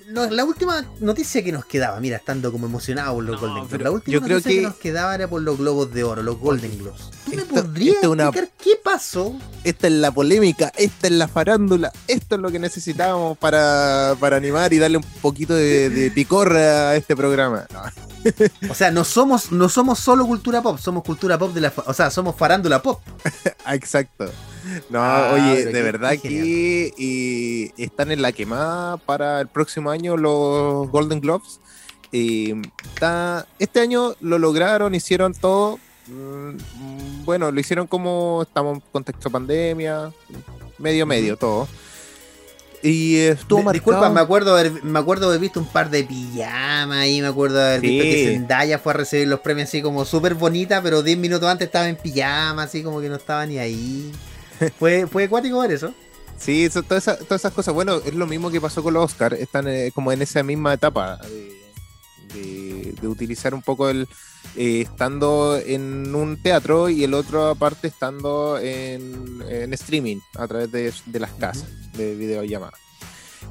no, 0.07 0.29
la 0.29 0.43
última 0.45 0.85
noticia 0.99 1.43
que 1.43 1.51
nos 1.51 1.65
quedaba, 1.65 1.99
mira, 1.99 2.17
estando 2.17 2.51
como 2.51 2.65
emocionado 2.67 3.15
por 3.15 3.23
los 3.25 3.35
No, 3.41 3.47
Golden 3.47 3.67
Globes, 3.67 3.83
la 3.83 3.91
última 3.91 4.13
yo 4.13 4.21
creo 4.21 4.37
noticia 4.37 4.51
que... 4.51 4.57
que- 4.61 4.67
nos 4.67 4.75
quedaba 4.77 5.15
era 5.15 5.27
por 5.27 5.41
los 5.41 5.57
Globos 5.57 5.93
de 5.93 6.03
Oro, 6.03 6.23
los 6.23 6.39
Golden 6.39 6.77
Globes. 6.77 7.01
¿Tú 7.25 7.31
me 7.35 7.43
podrías 7.43 8.03
una- 8.05 8.23
explicar 8.29 8.49
qué 8.63 8.71
pasó? 8.83 9.35
Esta 9.63 9.87
es 9.87 9.93
la 9.93 10.11
polémica, 10.11 10.71
esta 10.77 11.07
es 11.07 11.13
la 11.13 11.27
farándula, 11.27 11.91
esto 12.07 12.35
es 12.35 12.41
lo 12.41 12.49
que 12.51 12.59
necesitábamos 12.59 13.37
para, 13.37 14.15
para 14.19 14.37
animar 14.37 14.71
y 14.73 14.79
darle 14.79 14.97
un 14.97 15.03
poquito 15.21 15.53
de, 15.55 15.89
de 15.89 16.09
picor 16.11 16.55
a 16.55 16.95
este 16.95 17.15
programa. 17.15 17.65
No, 17.73 17.81
O 18.69 18.73
sea, 18.73 18.91
no 18.91 19.03
somos, 19.03 19.51
no 19.51 19.69
somos 19.69 19.99
solo 19.99 20.25
cultura 20.25 20.61
pop, 20.61 20.77
somos 20.79 21.03
cultura 21.03 21.37
pop 21.37 21.53
de 21.53 21.61
la... 21.61 21.73
O 21.85 21.93
sea, 21.93 22.09
somos 22.09 22.35
farándula 22.35 22.81
pop. 22.81 23.01
Ah, 23.65 23.75
Exacto. 23.75 24.31
No, 24.89 24.99
Ah, 25.01 25.31
oye, 25.33 25.65
de 25.65 25.81
verdad 25.81 26.17
que 26.19 27.73
están 27.77 28.11
en 28.11 28.21
la 28.21 28.31
quemada 28.31 28.97
para 28.97 29.41
el 29.41 29.47
próximo 29.47 29.89
año 29.91 30.17
los 30.17 30.89
Golden 30.89 31.19
Globes. 31.21 31.59
Eh, 32.11 32.55
está- 32.93 33.45
este 33.59 33.79
año 33.81 34.15
lo 34.21 34.39
lograron, 34.39 34.95
hicieron 34.95 35.33
todo. 35.33 35.79
Mm, 36.07 37.25
Bueno, 37.25 37.51
lo 37.51 37.59
hicieron 37.59 37.87
como 37.87 38.43
estamos 38.43 38.75
en 38.77 38.83
contexto 38.93 39.29
pandemia, 39.29 40.13
medio 40.77 41.05
medio 41.05 41.35
todo. 41.35 41.67
Y 42.83 43.17
estuvo 43.17 43.63
marcado. 43.63 43.73
Disculpa, 43.73 44.09
me 44.11 44.21
acuerdo, 44.21 44.55
haber, 44.55 44.83
me 44.83 44.99
acuerdo 44.99 45.27
haber 45.27 45.39
visto 45.41 45.59
un 45.59 45.65
par 45.65 45.89
de 45.89 46.03
pijamas 46.05 46.97
ahí, 46.99 47.21
me 47.21 47.27
acuerdo 47.27 47.59
haber 47.61 47.81
visto 47.81 48.03
que 48.03 48.25
Zendaya 48.33 48.79
fue 48.79 48.93
a 48.93 48.97
recibir 48.97 49.27
los 49.27 49.39
premios 49.41 49.67
así 49.67 49.81
como 49.81 50.05
súper 50.05 50.35
bonita, 50.35 50.81
pero 50.81 51.01
10 51.03 51.17
minutos 51.17 51.49
antes 51.49 51.65
estaba 51.65 51.89
en 51.89 51.97
pijama, 51.97 52.63
así 52.63 52.83
como 52.83 53.01
que 53.01 53.09
no 53.09 53.15
estaba 53.15 53.45
ni 53.45 53.57
ahí. 53.57 54.11
Fue, 54.79 55.07
fue 55.07 55.25
acuático 55.25 55.59
ver 55.59 55.71
eso. 55.71 55.93
Sí, 56.37 56.65
eso- 56.65 56.83
todas, 56.83 57.03
esas, 57.07 57.19
todas 57.19 57.41
esas 57.41 57.53
cosas. 57.53 57.73
Bueno, 57.73 57.95
es 58.05 58.13
lo 58.13 58.27
mismo 58.27 58.49
que 58.51 58.61
pasó 58.61 58.83
con 58.83 58.93
los 58.93 59.03
Oscar. 59.05 59.33
Están 59.33 59.67
eh, 59.67 59.91
como 59.93 60.11
en 60.11 60.21
esa 60.21 60.43
misma 60.43 60.73
etapa 60.73 61.17
de, 61.17 61.57
de- 62.33 62.95
de 63.01 63.07
utilizar 63.07 63.53
un 63.53 63.61
poco 63.61 63.89
el 63.89 64.07
eh, 64.55 64.81
estando 64.81 65.57
en 65.63 66.13
un 66.15 66.41
teatro 66.41 66.89
y 66.89 67.03
el 67.03 67.13
otro 67.13 67.47
aparte 67.49 67.87
estando 67.87 68.57
en, 68.59 69.43
en 69.49 69.73
streaming 69.73 70.17
a 70.37 70.47
través 70.47 70.71
de, 70.71 70.93
de 71.05 71.19
las 71.19 71.31
casas 71.33 71.65
de 71.93 72.15
videollamadas. 72.15 72.79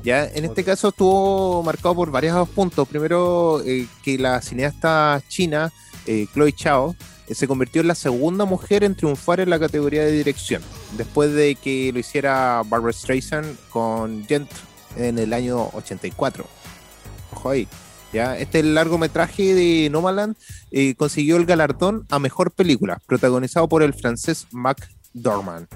Ya, 0.03 0.25
en 0.27 0.45
este 0.45 0.63
caso 0.63 0.89
estuvo 0.89 1.63
marcado 1.63 1.95
por 1.95 2.11
varios 2.11 2.49
puntos. 2.51 2.87
Primero, 2.89 3.61
eh, 3.65 3.87
que 4.05 4.19
la 4.19 4.41
cineasta 4.43 5.21
china, 5.29 5.73
Chloe 6.33 6.53
Chao, 6.53 6.95
se 7.35 7.49
convirtió 7.49 7.81
en 7.81 7.89
la 7.89 7.95
segunda 7.95 8.45
mujer 8.45 8.85
en 8.85 8.95
triunfar 8.95 9.41
en 9.41 9.51
la 9.51 9.59
categoría 9.59 10.05
de 10.05 10.13
dirección, 10.13 10.63
después 10.97 11.33
de 11.33 11.57
que 11.57 11.91
lo 11.93 11.99
hiciera 11.99 12.63
Barbara 12.67 12.93
Streisand 12.93 13.57
con 13.71 14.25
Gent 14.27 14.51
en 14.97 15.19
el 15.19 15.33
año 15.33 15.69
84. 15.73 16.47
Ojo 17.33 17.51
ahí. 17.51 17.69
Ya, 18.13 18.39
este 18.39 18.63
largometraje 18.63 19.55
de 19.55 19.91
Nomaland 19.91 20.37
eh, 20.71 20.95
consiguió 20.95 21.37
el 21.37 21.45
galardón 21.45 22.07
a 22.09 22.19
mejor 22.19 22.53
película, 22.53 23.03
protagonizado 23.07 23.69
por 23.69 23.83
el 23.83 23.95
francés 23.95 24.47
Mac 24.53 24.89
Dorman. 25.13 25.69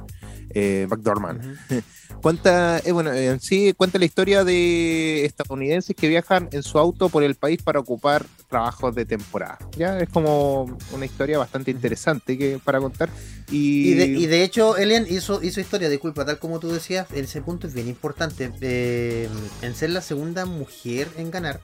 Eh, 0.52 0.86
McDormand. 0.90 1.56
Cuenta, 2.22 2.80
eh, 2.84 2.92
bueno, 2.92 3.12
en 3.14 3.40
sí 3.40 3.72
cuenta 3.74 3.98
la 3.98 4.04
historia 4.04 4.44
de 4.44 5.24
estadounidenses 5.24 5.96
que 5.96 6.06
viajan 6.08 6.50
en 6.52 6.62
su 6.62 6.78
auto 6.78 7.08
por 7.08 7.22
el 7.22 7.34
país 7.34 7.62
para 7.62 7.80
ocupar 7.80 8.26
trabajos 8.48 8.94
de 8.94 9.06
temporada. 9.06 9.58
Ya 9.78 9.98
es 9.98 10.08
como 10.10 10.76
una 10.92 11.06
historia 11.06 11.38
bastante 11.38 11.70
interesante 11.70 12.36
que 12.36 12.60
para 12.62 12.78
contar. 12.78 13.08
Y, 13.50 13.92
Y 13.92 13.94
de, 13.94 14.06
y 14.06 14.26
de 14.26 14.42
hecho, 14.44 14.76
Elian 14.76 15.06
hizo, 15.08 15.42
hizo 15.42 15.60
historia, 15.60 15.88
disculpa, 15.88 16.26
tal 16.26 16.38
como 16.38 16.60
tú 16.60 16.68
decías, 16.70 17.06
ese 17.14 17.40
punto 17.40 17.66
es 17.66 17.72
bien 17.72 17.88
importante, 17.88 18.52
eh, 18.60 19.28
en 19.62 19.74
ser 19.74 19.88
la 19.90 20.02
segunda 20.02 20.44
mujer 20.44 21.08
en 21.16 21.30
ganar. 21.30 21.60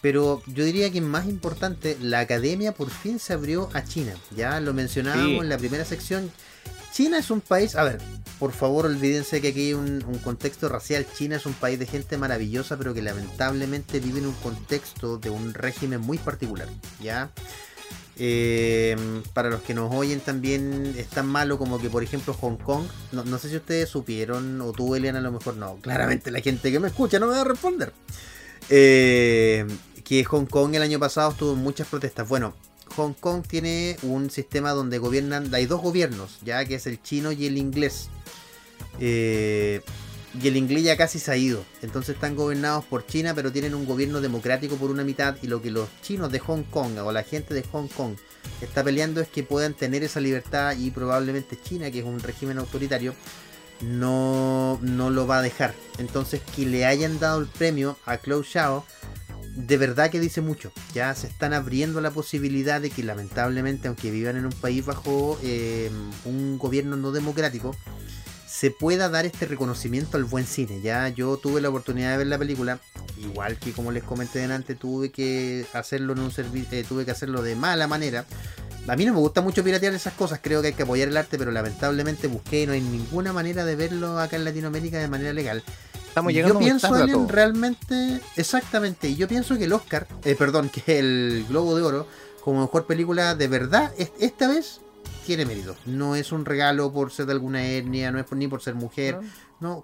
Pero 0.00 0.42
yo 0.46 0.64
diría 0.64 0.90
que 0.90 1.00
más 1.02 1.26
importante, 1.26 1.96
la 2.00 2.20
academia 2.20 2.72
por 2.72 2.90
fin 2.90 3.18
se 3.18 3.32
abrió 3.34 3.68
a 3.74 3.84
China. 3.84 4.14
Ya 4.34 4.60
lo 4.60 4.72
mencionábamos 4.72 5.30
Sí. 5.30 5.38
en 5.38 5.48
la 5.48 5.58
primera 5.58 5.84
sección. 5.84 6.30
China 6.94 7.18
es 7.18 7.28
un 7.32 7.40
país, 7.40 7.74
a 7.74 7.82
ver, 7.82 7.98
por 8.38 8.52
favor 8.52 8.86
olvídense 8.86 9.40
que 9.40 9.48
aquí 9.48 9.66
hay 9.66 9.74
un, 9.74 10.00
contexto 10.22 10.68
racial. 10.68 11.04
China 11.12 11.34
es 11.34 11.44
un 11.44 11.52
país 11.54 11.76
de 11.76 11.86
gente 11.86 12.16
maravillosa, 12.16 12.76
pero 12.76 12.94
que 12.94 13.02
lamentablemente 13.02 13.98
vive 13.98 14.20
en 14.20 14.26
un 14.26 14.34
contexto 14.34 15.18
de 15.18 15.28
un 15.28 15.54
régimen 15.54 16.00
muy 16.00 16.18
particular. 16.18 16.68
¿Ya? 17.02 17.32
Eh, 18.16 18.96
para 19.32 19.50
los 19.50 19.62
que 19.62 19.74
nos 19.74 19.92
oyen 19.92 20.20
también 20.20 20.94
es 20.96 21.08
tan 21.08 21.26
malo 21.26 21.58
como 21.58 21.80
que 21.80 21.90
por 21.90 22.04
ejemplo 22.04 22.32
Hong 22.32 22.58
Kong, 22.58 22.84
no, 23.10 23.38
sé 23.38 23.48
si 23.48 23.56
ustedes 23.56 23.88
supieron 23.88 24.60
o 24.60 24.70
tú 24.70 24.94
Eliana 24.94 25.18
a 25.18 25.22
lo 25.22 25.32
mejor 25.32 25.56
no, 25.56 25.78
claramente 25.78 26.30
la 26.30 26.40
gente 26.40 26.70
que 26.70 26.78
me 26.78 26.86
escucha 26.86 27.18
no 27.18 27.26
me 27.26 27.32
va 27.32 27.40
a 27.40 27.44
responder. 27.44 27.92
Eh, 28.70 29.66
que 30.04 30.22
Hong 30.22 30.46
Kong 30.46 30.76
el 30.76 30.82
año 30.82 31.00
pasado 31.00 31.32
tuvo 31.32 31.56
muchas 31.56 31.88
protestas. 31.88 32.28
Bueno, 32.28 32.54
Hong 32.96 33.14
Kong 33.14 33.44
tiene 33.46 33.96
un 34.02 34.30
sistema 34.30 34.70
donde 34.70 34.98
gobiernan, 34.98 35.52
hay 35.54 35.66
dos 35.66 35.80
gobiernos, 35.80 36.38
ya 36.44 36.64
que 36.64 36.76
es 36.76 36.86
el 36.86 37.02
chino 37.02 37.32
y 37.32 37.46
el 37.46 37.58
inglés. 37.58 38.08
Eh, 39.00 39.80
y 40.40 40.48
el 40.48 40.56
inglés 40.56 40.82
ya 40.82 40.96
casi 40.96 41.18
se 41.18 41.30
ha 41.30 41.36
ido. 41.36 41.64
Entonces 41.82 42.16
están 42.16 42.34
gobernados 42.34 42.84
por 42.84 43.06
China, 43.06 43.34
pero 43.34 43.52
tienen 43.52 43.74
un 43.74 43.86
gobierno 43.86 44.20
democrático 44.20 44.76
por 44.76 44.90
una 44.90 45.04
mitad. 45.04 45.36
Y 45.42 45.46
lo 45.46 45.62
que 45.62 45.70
los 45.70 45.88
chinos 46.02 46.32
de 46.32 46.40
Hong 46.40 46.62
Kong 46.64 46.98
o 46.98 47.12
la 47.12 47.22
gente 47.22 47.54
de 47.54 47.62
Hong 47.62 47.88
Kong 47.88 48.16
está 48.60 48.82
peleando 48.82 49.20
es 49.20 49.28
que 49.28 49.42
puedan 49.42 49.74
tener 49.74 50.02
esa 50.02 50.20
libertad 50.20 50.76
y 50.76 50.90
probablemente 50.90 51.58
China, 51.60 51.90
que 51.90 52.00
es 52.00 52.04
un 52.04 52.20
régimen 52.20 52.58
autoritario, 52.58 53.14
no, 53.80 54.78
no 54.82 55.10
lo 55.10 55.26
va 55.26 55.38
a 55.38 55.42
dejar. 55.42 55.74
Entonces 55.98 56.40
que 56.54 56.66
le 56.66 56.84
hayan 56.84 57.20
dado 57.20 57.40
el 57.40 57.46
premio 57.46 57.96
a 58.04 58.18
Chloe 58.18 58.44
Xiao, 58.44 58.84
de 59.54 59.76
verdad 59.76 60.10
que 60.10 60.20
dice 60.20 60.40
mucho. 60.40 60.72
Ya 60.94 61.14
se 61.14 61.26
están 61.26 61.52
abriendo 61.52 62.00
la 62.00 62.10
posibilidad 62.10 62.80
de 62.80 62.90
que 62.90 63.02
lamentablemente, 63.02 63.88
aunque 63.88 64.10
vivan 64.10 64.36
en 64.36 64.46
un 64.46 64.52
país 64.52 64.84
bajo 64.84 65.38
eh, 65.42 65.90
un 66.24 66.58
gobierno 66.58 66.96
no 66.96 67.12
democrático, 67.12 67.74
se 68.46 68.70
pueda 68.70 69.08
dar 69.08 69.26
este 69.26 69.46
reconocimiento 69.46 70.16
al 70.16 70.24
buen 70.24 70.46
cine. 70.46 70.80
Ya 70.80 71.08
yo 71.08 71.36
tuve 71.36 71.60
la 71.60 71.68
oportunidad 71.68 72.12
de 72.12 72.18
ver 72.18 72.26
la 72.28 72.38
película, 72.38 72.78
igual 73.18 73.58
que 73.58 73.72
como 73.72 73.90
les 73.90 74.04
comenté 74.04 74.38
delante, 74.38 74.74
tuve 74.74 75.10
que 75.10 75.66
hacerlo 75.72 76.12
en 76.12 76.20
un 76.20 76.30
servicio, 76.30 76.84
tuve 76.84 77.04
que 77.04 77.10
hacerlo 77.10 77.42
de 77.42 77.56
mala 77.56 77.86
manera. 77.86 78.26
a 78.86 78.96
mí 78.96 79.04
no 79.06 79.12
me 79.12 79.18
gusta 79.18 79.40
mucho 79.40 79.64
piratear 79.64 79.92
esas 79.94 80.14
cosas, 80.14 80.40
creo 80.42 80.62
que 80.62 80.68
hay 80.68 80.74
que 80.74 80.84
apoyar 80.84 81.08
el 81.08 81.16
arte, 81.16 81.36
pero 81.36 81.50
lamentablemente 81.50 82.28
busqué 82.28 82.62
y 82.62 82.66
no 82.66 82.74
hay 82.74 82.80
ninguna 82.80 83.32
manera 83.32 83.64
de 83.64 83.76
verlo 83.76 84.18
acá 84.18 84.36
en 84.36 84.44
Latinoamérica 84.44 84.98
de 84.98 85.08
manera 85.08 85.32
legal. 85.32 85.62
Estamos 86.14 86.30
Y 86.30 86.36
llegando 86.36 86.54
yo 86.60 86.64
pienso, 86.64 86.86
tarde 86.86 87.00
a 87.00 87.02
Alien, 87.02 87.18
todo. 87.18 87.28
realmente, 87.32 88.20
exactamente, 88.36 89.08
y 89.08 89.16
yo 89.16 89.26
pienso 89.26 89.58
que 89.58 89.64
el 89.64 89.72
Oscar, 89.72 90.06
eh, 90.22 90.36
perdón, 90.36 90.68
que 90.68 91.00
el 91.00 91.44
Globo 91.48 91.74
de 91.74 91.82
Oro, 91.82 92.06
como 92.40 92.60
mejor 92.60 92.86
película, 92.86 93.34
de 93.34 93.48
verdad, 93.48 93.92
es- 93.98 94.12
esta 94.20 94.46
vez 94.46 94.80
tiene 95.26 95.44
mérito. 95.44 95.74
No 95.86 96.14
es 96.14 96.30
un 96.30 96.44
regalo 96.44 96.92
por 96.92 97.10
ser 97.10 97.26
de 97.26 97.32
alguna 97.32 97.66
etnia, 97.66 98.12
no 98.12 98.20
es 98.20 98.26
por, 98.26 98.38
ni 98.38 98.46
por 98.46 98.62
ser 98.62 98.76
mujer. 98.76 99.16
No, 99.20 99.28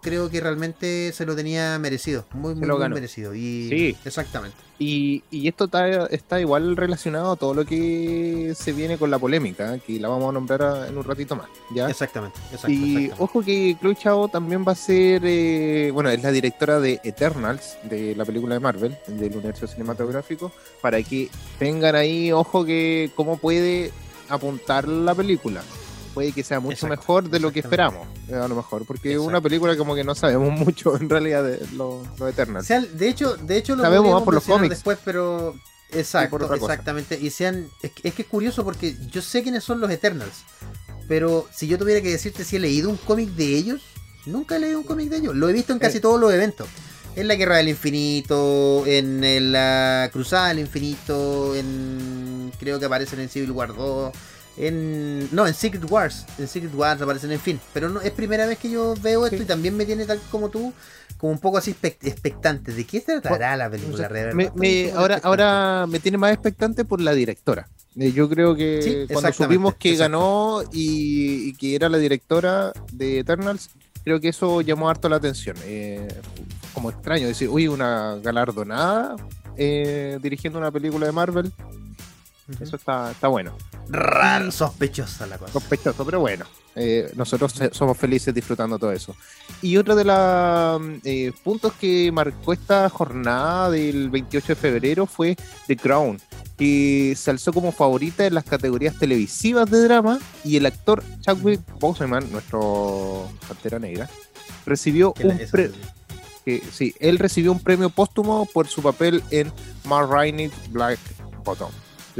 creo 0.02 0.28
que 0.30 0.40
realmente 0.40 1.12
se 1.12 1.24
lo 1.24 1.34
tenía 1.34 1.78
merecido, 1.78 2.24
muy, 2.32 2.54
muy, 2.54 2.68
muy 2.68 2.88
merecido. 2.90 3.34
Y 3.34 3.68
Sí. 3.68 3.96
exactamente. 4.04 4.56
Y, 4.78 5.22
y 5.30 5.46
esto 5.48 5.64
está, 5.66 6.06
está 6.06 6.40
igual 6.40 6.76
relacionado 6.76 7.32
a 7.32 7.36
todo 7.36 7.52
lo 7.54 7.64
que 7.66 8.54
se 8.56 8.72
viene 8.72 8.96
con 8.98 9.10
la 9.10 9.18
polémica, 9.18 9.78
que 9.78 10.00
la 10.00 10.08
vamos 10.08 10.30
a 10.30 10.32
nombrar 10.32 10.62
a- 10.62 10.88
en 10.88 10.96
un 10.96 11.04
ratito 11.04 11.36
más. 11.36 11.48
¿ya? 11.74 11.88
Exactamente, 11.88 12.38
exacto, 12.50 12.70
Y 12.70 12.74
exactamente. 12.74 13.14
ojo 13.18 13.42
que 13.42 13.76
Chloe 13.80 13.94
Chao 13.94 14.28
también 14.28 14.64
va 14.66 14.72
a 14.72 14.74
ser, 14.74 15.22
eh, 15.24 15.90
bueno, 15.92 16.08
es 16.10 16.22
la 16.22 16.32
directora 16.32 16.80
de 16.80 16.98
Eternals, 17.04 17.76
de 17.84 18.14
la 18.16 18.24
película 18.24 18.54
de 18.54 18.60
Marvel, 18.60 18.96
del 19.06 19.32
universo 19.34 19.66
cinematográfico, 19.66 20.50
para 20.80 21.02
que 21.02 21.28
tengan 21.58 21.94
ahí, 21.94 22.32
ojo 22.32 22.64
que 22.64 23.10
cómo 23.14 23.36
puede 23.36 23.92
apuntar 24.30 24.88
la 24.88 25.14
película. 25.14 25.62
Puede 26.14 26.32
que 26.32 26.42
sea 26.42 26.58
mucho 26.58 26.72
Exacto, 26.86 26.96
mejor 26.96 27.30
de 27.30 27.38
lo 27.40 27.52
que 27.52 27.60
esperamos, 27.60 28.08
eh, 28.28 28.34
a 28.34 28.48
lo 28.48 28.56
mejor, 28.56 28.84
porque 28.84 29.12
es 29.12 29.18
una 29.18 29.40
película 29.40 29.76
como 29.76 29.94
que 29.94 30.02
no 30.02 30.14
sabemos 30.14 30.50
mucho 30.58 30.96
en 30.96 31.08
realidad 31.08 31.44
de 31.44 31.58
los 31.76 32.06
lo 32.18 32.24
O 32.24 32.28
Eternals. 32.28 32.66
sea, 32.66 32.80
de 32.80 33.08
hecho, 33.08 33.36
de 33.36 33.56
hecho 33.56 33.76
lo 33.76 33.84
Sabemos 33.84 34.12
más 34.12 34.22
por 34.24 34.34
los 34.34 34.44
cómics. 34.44 34.70
después, 34.76 34.98
pero 35.04 35.54
exacto, 35.92 36.52
exactamente. 36.54 37.16
Y 37.20 37.30
sean, 37.30 37.68
es, 37.82 37.92
que- 37.92 38.08
es 38.08 38.14
que 38.14 38.22
es 38.22 38.28
curioso 38.28 38.64
porque 38.64 38.96
yo 39.10 39.22
sé 39.22 39.42
quiénes 39.44 39.62
son 39.62 39.80
los 39.80 39.90
Eternals, 39.90 40.42
pero 41.06 41.46
si 41.54 41.68
yo 41.68 41.78
tuviera 41.78 42.00
que 42.00 42.10
decirte 42.10 42.44
si 42.44 42.56
he 42.56 42.58
leído 42.60 42.90
un 42.90 42.96
cómic 42.96 43.28
de 43.30 43.54
ellos, 43.56 43.80
nunca 44.26 44.56
he 44.56 44.58
leído 44.58 44.78
un 44.78 44.84
cómic 44.84 45.08
de 45.10 45.18
ellos. 45.18 45.36
Lo 45.36 45.48
he 45.48 45.52
visto 45.52 45.72
en 45.72 45.78
casi 45.78 45.98
Eh. 45.98 46.00
todos 46.00 46.20
los 46.20 46.32
eventos. 46.32 46.66
En 47.16 47.26
la 47.26 47.34
Guerra 47.34 47.56
del 47.56 47.68
Infinito, 47.68 48.84
en 48.86 49.24
el, 49.24 49.50
la 49.52 50.08
Cruzada 50.12 50.48
del 50.48 50.60
Infinito, 50.60 51.54
en 51.56 52.52
creo 52.60 52.78
que 52.78 52.86
aparecen 52.86 53.18
en 53.20 53.28
Civil 53.28 53.50
War 53.50 53.74
2, 53.74 54.12
en 54.66 55.28
no, 55.34 55.46
en 55.46 55.54
Secret 55.54 55.90
Wars, 55.90 56.26
en 56.38 56.46
Secret 56.48 56.74
Wars 56.74 57.00
aparecen, 57.00 57.32
en 57.32 57.40
fin, 57.40 57.60
pero 57.72 57.88
no 57.88 58.00
es 58.00 58.10
primera 58.12 58.46
vez 58.46 58.58
que 58.58 58.70
yo 58.70 58.94
veo 59.02 59.24
esto 59.26 59.38
Sí. 59.38 59.42
y 59.44 59.46
también 59.46 59.76
me 59.76 59.84
tiene 59.86 60.04
tal 60.06 60.20
como 60.30 60.48
tú 60.50 60.72
como 61.18 61.32
un 61.32 61.38
poco 61.38 61.58
así 61.58 61.72
expect- 61.74 62.06
expectante 62.06 62.72
de 62.72 62.84
qué 62.86 63.00
tratará 63.02 63.54
la 63.56 63.68
película. 63.70 64.08
Me- 64.08 64.50
me- 64.54 64.84
poco 64.88 64.98
ahora, 65.00 65.14
expectante. 65.16 65.26
ahora 65.26 65.86
me 65.86 65.98
tiene 66.00 66.16
más 66.18 66.32
expectante 66.32 66.84
por 66.84 67.00
la 67.00 67.12
directora. 67.12 67.68
Eh, 67.98 68.12
Yo 68.12 68.28
creo 68.28 68.54
que 68.54 68.80
Sí, 69.08 69.12
cuando 69.12 69.32
supimos 69.32 69.74
que 69.74 69.96
ganó 69.96 70.62
y, 70.72 71.48
y 71.50 71.52
que 71.54 71.74
era 71.74 71.88
la 71.90 71.98
directora 71.98 72.72
de 72.92 73.18
Eternals, 73.18 73.68
creo 74.04 74.18
que 74.20 74.28
eso 74.28 74.60
llamó 74.62 74.88
harto 74.88 75.08
la 75.10 75.16
atención. 75.16 75.56
Eh, 75.64 76.08
como 76.72 76.88
extraño 76.90 77.26
decir, 77.26 77.48
uy, 77.50 77.68
una 77.68 78.16
galardonada 78.22 79.16
eh, 79.56 80.18
dirigiendo 80.22 80.58
una 80.58 80.70
película 80.70 81.04
de 81.04 81.12
Marvel, 81.12 81.52
Eso 82.58 82.76
está, 82.76 83.10
está 83.10 83.28
bueno. 83.28 83.52
raro, 83.88 84.50
sospechosa 84.50 85.26
la 85.26 85.38
cosa. 85.38 85.52
Sospechoso, 85.52 86.04
pero 86.04 86.20
bueno. 86.20 86.44
eh, 86.76 87.10
nosotros 87.16 87.52
se- 87.52 87.74
somos 87.74 87.96
felices 87.98 88.32
disfrutando 88.34 88.78
todo 88.78 88.92
eso. 88.92 89.14
Y 89.60 89.76
otro 89.76 89.94
de 89.96 90.04
los 90.04 91.00
eh, 91.04 91.32
puntos 91.42 91.72
que 91.74 92.10
marcó 92.12 92.52
esta 92.52 92.88
jornada 92.88 93.70
del 93.70 94.08
28 94.10 94.46
de 94.48 94.54
febrero 94.56 95.06
fue 95.06 95.36
The 95.66 95.76
Crown, 95.76 96.20
que 96.56 97.14
se 97.16 97.30
alzó 97.30 97.52
como 97.52 97.72
favorita 97.72 98.24
en 98.26 98.34
las 98.34 98.44
categorías 98.44 98.96
televisivas 98.98 99.68
de 99.70 99.82
drama 99.82 100.18
y 100.44 100.56
el 100.56 100.66
actor 100.66 101.02
Chadwick 101.20 101.60
Boseman, 101.80 102.30
nuestro 102.30 103.28
Pantera 103.48 103.78
Negra, 103.78 104.08
recibió 104.66 105.12
un 105.22 105.30
esa 105.32 105.50
pre- 105.50 105.68
película. 105.70 105.94
que- 106.44 106.62
sí, 106.72 106.94
él 107.00 107.18
recibió 107.18 107.50
un 107.52 107.60
premio 107.60 107.90
póstumo 107.90 108.46
por 108.46 108.68
su 108.68 108.80
papel 108.82 109.22
en 109.30 109.52
Ma 109.84 110.02
Rainey 110.06 110.50
Black 110.70 110.98
Bottom. 111.44 111.70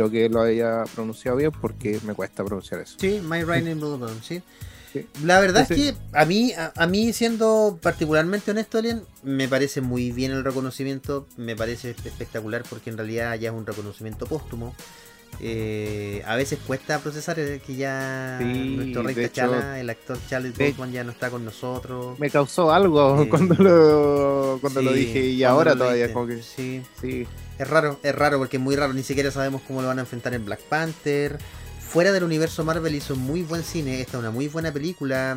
Creo 0.01 0.11
que 0.11 0.28
lo 0.30 0.40
había 0.40 0.84
pronunciado 0.94 1.36
bien 1.36 1.51
porque 1.53 1.98
me 2.07 2.14
cuesta 2.14 2.42
pronunciar 2.42 2.80
eso. 2.80 2.96
Sí, 2.98 3.20
My 3.22 3.42
Raining 3.42 3.78
Bloodborne, 3.78 4.16
sí. 4.22 4.40
Sí. 4.94 5.07
La 5.22 5.38
verdad 5.40 5.62
Ese- 5.70 5.74
es 5.74 5.92
que 5.92 5.98
a 6.18 6.24
mí, 6.24 6.53
a, 6.53 6.72
a 6.74 6.86
mí 6.86 7.12
siendo 7.12 7.78
particularmente 7.82 8.51
honesto, 8.51 8.78
Alien, 8.78 9.03
me 9.22 9.46
parece 9.46 9.82
muy 9.82 10.11
bien 10.11 10.32
el 10.32 10.42
reconocimiento, 10.42 11.26
me 11.36 11.55
parece 11.55 11.90
espectacular 11.90 12.62
porque 12.68 12.88
en 12.88 12.96
realidad 12.96 13.34
ya 13.38 13.51
es 13.51 13.55
un 13.55 13.66
reconocimiento 13.66 14.24
póstumo. 14.24 14.74
Eh, 15.38 16.22
a 16.26 16.34
veces 16.34 16.59
cuesta 16.66 16.98
procesar 16.98 17.38
eh, 17.38 17.61
que 17.64 17.76
ya 17.76 18.38
Sí, 18.40 18.74
nuestro 18.76 19.03
rey 19.05 19.14
hecho- 19.18 19.30
T'Challa, 19.48 19.80
el 19.80 19.88
actor 19.90 20.18
Charles 20.28 20.57
Boseman 20.59 20.92
ya 20.92 21.05
no 21.05 21.12
está 21.12 21.30
con 21.30 21.44
nosotros. 21.44 22.18
me 22.18 22.30
causó 22.30 22.72
algo 22.72 23.22
Eh, 23.22 23.28
cuando 23.30 23.55
lo 23.55 24.59
cuando 24.61 24.82
lo 24.82 24.92
Sí, 24.92 24.98
dije 24.98 25.24
y 25.26 25.44
ahora 25.44 25.72
lo 25.74 25.78
todavía 25.84 26.12
como 26.12 26.26
que 26.26 26.42
Sí, 26.42 26.82
sí 27.01 27.26
Es 27.61 27.68
raro, 27.68 28.00
es 28.02 28.14
raro 28.14 28.38
porque 28.38 28.56
es 28.56 28.62
muy 28.62 28.74
raro, 28.74 28.92
ni 28.94 29.02
siquiera 29.02 29.30
sabemos 29.30 29.61
cómo 29.66 29.82
lo 29.82 29.88
van 29.88 29.98
a 29.98 30.02
enfrentar 30.02 30.32
en 30.32 30.44
Black 30.46 30.61
Panther. 30.61 31.38
Fuera 31.80 32.11
del 32.12 32.24
universo 32.24 32.64
Marvel 32.64 32.94
hizo 32.94 33.16
muy 33.16 33.42
buen 33.42 33.62
cine, 33.64 34.00
esta 34.00 34.12
es 34.16 34.20
una 34.20 34.30
muy 34.30 34.48
buena 34.48 34.72
película. 34.72 35.36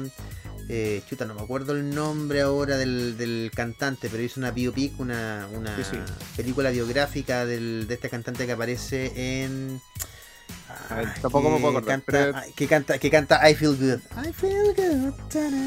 Eh, 0.70 1.02
chuta, 1.10 1.26
no 1.26 1.34
me 1.34 1.42
acuerdo 1.42 1.74
el 1.74 1.94
nombre 1.94 2.40
ahora 2.42 2.78
del, 2.78 3.18
del 3.18 3.52
cantante, 3.54 4.08
pero 4.10 4.24
hizo 4.24 4.40
una 4.40 4.52
biopic, 4.52 4.98
una, 5.02 5.50
una 5.54 5.76
Sí, 5.76 5.84
sí. 5.92 5.98
película 6.38 6.70
biográfica 6.70 7.46
del, 7.46 7.88
de 7.90 7.96
este 7.96 8.10
cantante 8.10 8.46
que 8.46 8.54
aparece 8.54 9.44
en... 9.44 9.82
Ver, 10.90 11.14
tampoco 11.22 11.50
me 11.50 11.60
puedo 11.60 11.78
acordar, 11.78 12.02
Canta, 12.02 12.06
pero- 12.12 12.38
ay, 12.38 12.52
que, 12.56 12.68
canta, 12.68 12.98
que 12.98 13.10
canta 13.12 13.50
I 13.50 13.56
Feel 13.56 13.76
Good. 13.76 14.26
I 14.26 14.32
Feel 14.32 14.74
Good. 14.76 15.14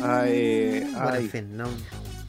Ay, 0.02 0.80
bueno, 0.92 1.08
ay. 1.10 1.24
en 1.24 1.30
fin, 1.30 1.56
no, 1.56 1.68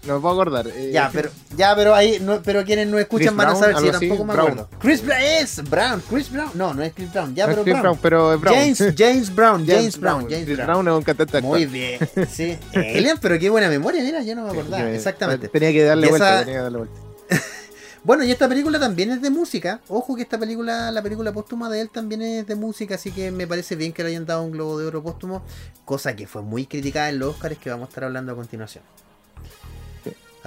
no 0.07 0.15
me 0.15 0.19
puedo 0.21 0.33
acordar 0.33 0.67
eh, 0.67 0.91
ya, 0.91 1.09
pero, 1.13 1.29
ya, 1.55 1.75
pero 1.75 1.93
ahí, 1.93 2.19
no, 2.21 2.41
pero 2.41 2.63
quienes 2.63 2.87
no 2.87 2.97
escuchan 2.97 3.35
Chris 3.35 3.37
van 3.37 3.47
a 3.49 3.55
saber 3.55 3.77
si 3.77 3.89
así, 3.89 4.07
tampoco 4.07 4.25
me 4.25 4.33
Brown. 4.33 4.47
acuerdo. 4.51 4.69
Chris 4.79 5.05
Brown 5.05 5.21
es 5.21 5.69
Brown, 5.69 6.03
Chris 6.09 6.31
Brown. 6.31 6.51
No, 6.55 6.73
no 6.73 6.81
es 6.83 6.93
Chris 6.93 7.11
Brown, 7.13 7.35
ya, 7.35 7.45
no 7.45 7.51
es 7.51 7.55
pero 7.57 7.63
Chris 7.65 7.81
Brown. 7.81 7.99
Pero 8.01 8.33
es 8.33 8.41
Brown 8.41 8.55
James, 8.57 8.83
James 8.97 9.35
Brown, 9.35 9.65
James, 9.67 9.99
Brown, 9.99 10.21
James 10.29 10.45
Chris 10.45 10.57
Brown. 10.57 10.67
Brown 10.67 10.87
es 10.87 10.93
un 10.93 11.03
cantante 11.03 11.41
Muy 11.41 11.65
bien, 11.65 11.99
sí. 12.31 12.57
Alien, 12.73 13.17
pero 13.21 13.37
qué 13.37 13.49
buena 13.49 13.69
memoria, 13.69 14.03
mira, 14.03 14.21
yo 14.23 14.35
no 14.35 14.43
me 14.45 14.51
acordaba. 14.51 14.83
Me- 14.83 14.95
Exactamente. 14.95 15.47
tenía 15.49 15.71
que 15.71 15.83
darle 15.83 16.07
vuelta 16.09 16.39
tenía 16.39 16.53
que 16.55 16.61
darle 16.63 16.77
vuelta 16.79 16.95
Bueno, 18.03 18.23
y 18.23 18.31
esta 18.31 18.47
película 18.47 18.79
también 18.79 19.11
es 19.11 19.21
de 19.21 19.29
música. 19.29 19.81
Ojo 19.89 20.15
que 20.15 20.21
esta 20.21 20.37
película, 20.37 20.91
la 20.91 21.01
película 21.01 21.33
póstuma 21.33 21.69
de 21.69 21.81
él 21.81 21.89
también 21.89 22.21
es 22.21 22.47
de 22.47 22.55
música, 22.55 22.95
así 22.95 23.11
que 23.11 23.31
me 23.31 23.45
parece 23.47 23.75
bien 23.75 23.91
que 23.91 24.01
le 24.01 24.09
hayan 24.09 24.25
dado 24.25 24.43
un 24.43 24.51
globo 24.51 24.79
de 24.79 24.85
oro 24.85 25.03
póstumo, 25.03 25.43
cosa 25.83 26.15
que 26.15 26.25
fue 26.25 26.41
muy 26.41 26.65
criticada 26.67 27.09
en 27.09 27.19
los 27.19 27.35
Oscars 27.35 27.57
que 27.57 27.69
vamos 27.69 27.87
a 27.87 27.89
estar 27.89 28.05
hablando 28.05 28.31
a 28.31 28.35
continuación. 28.35 28.81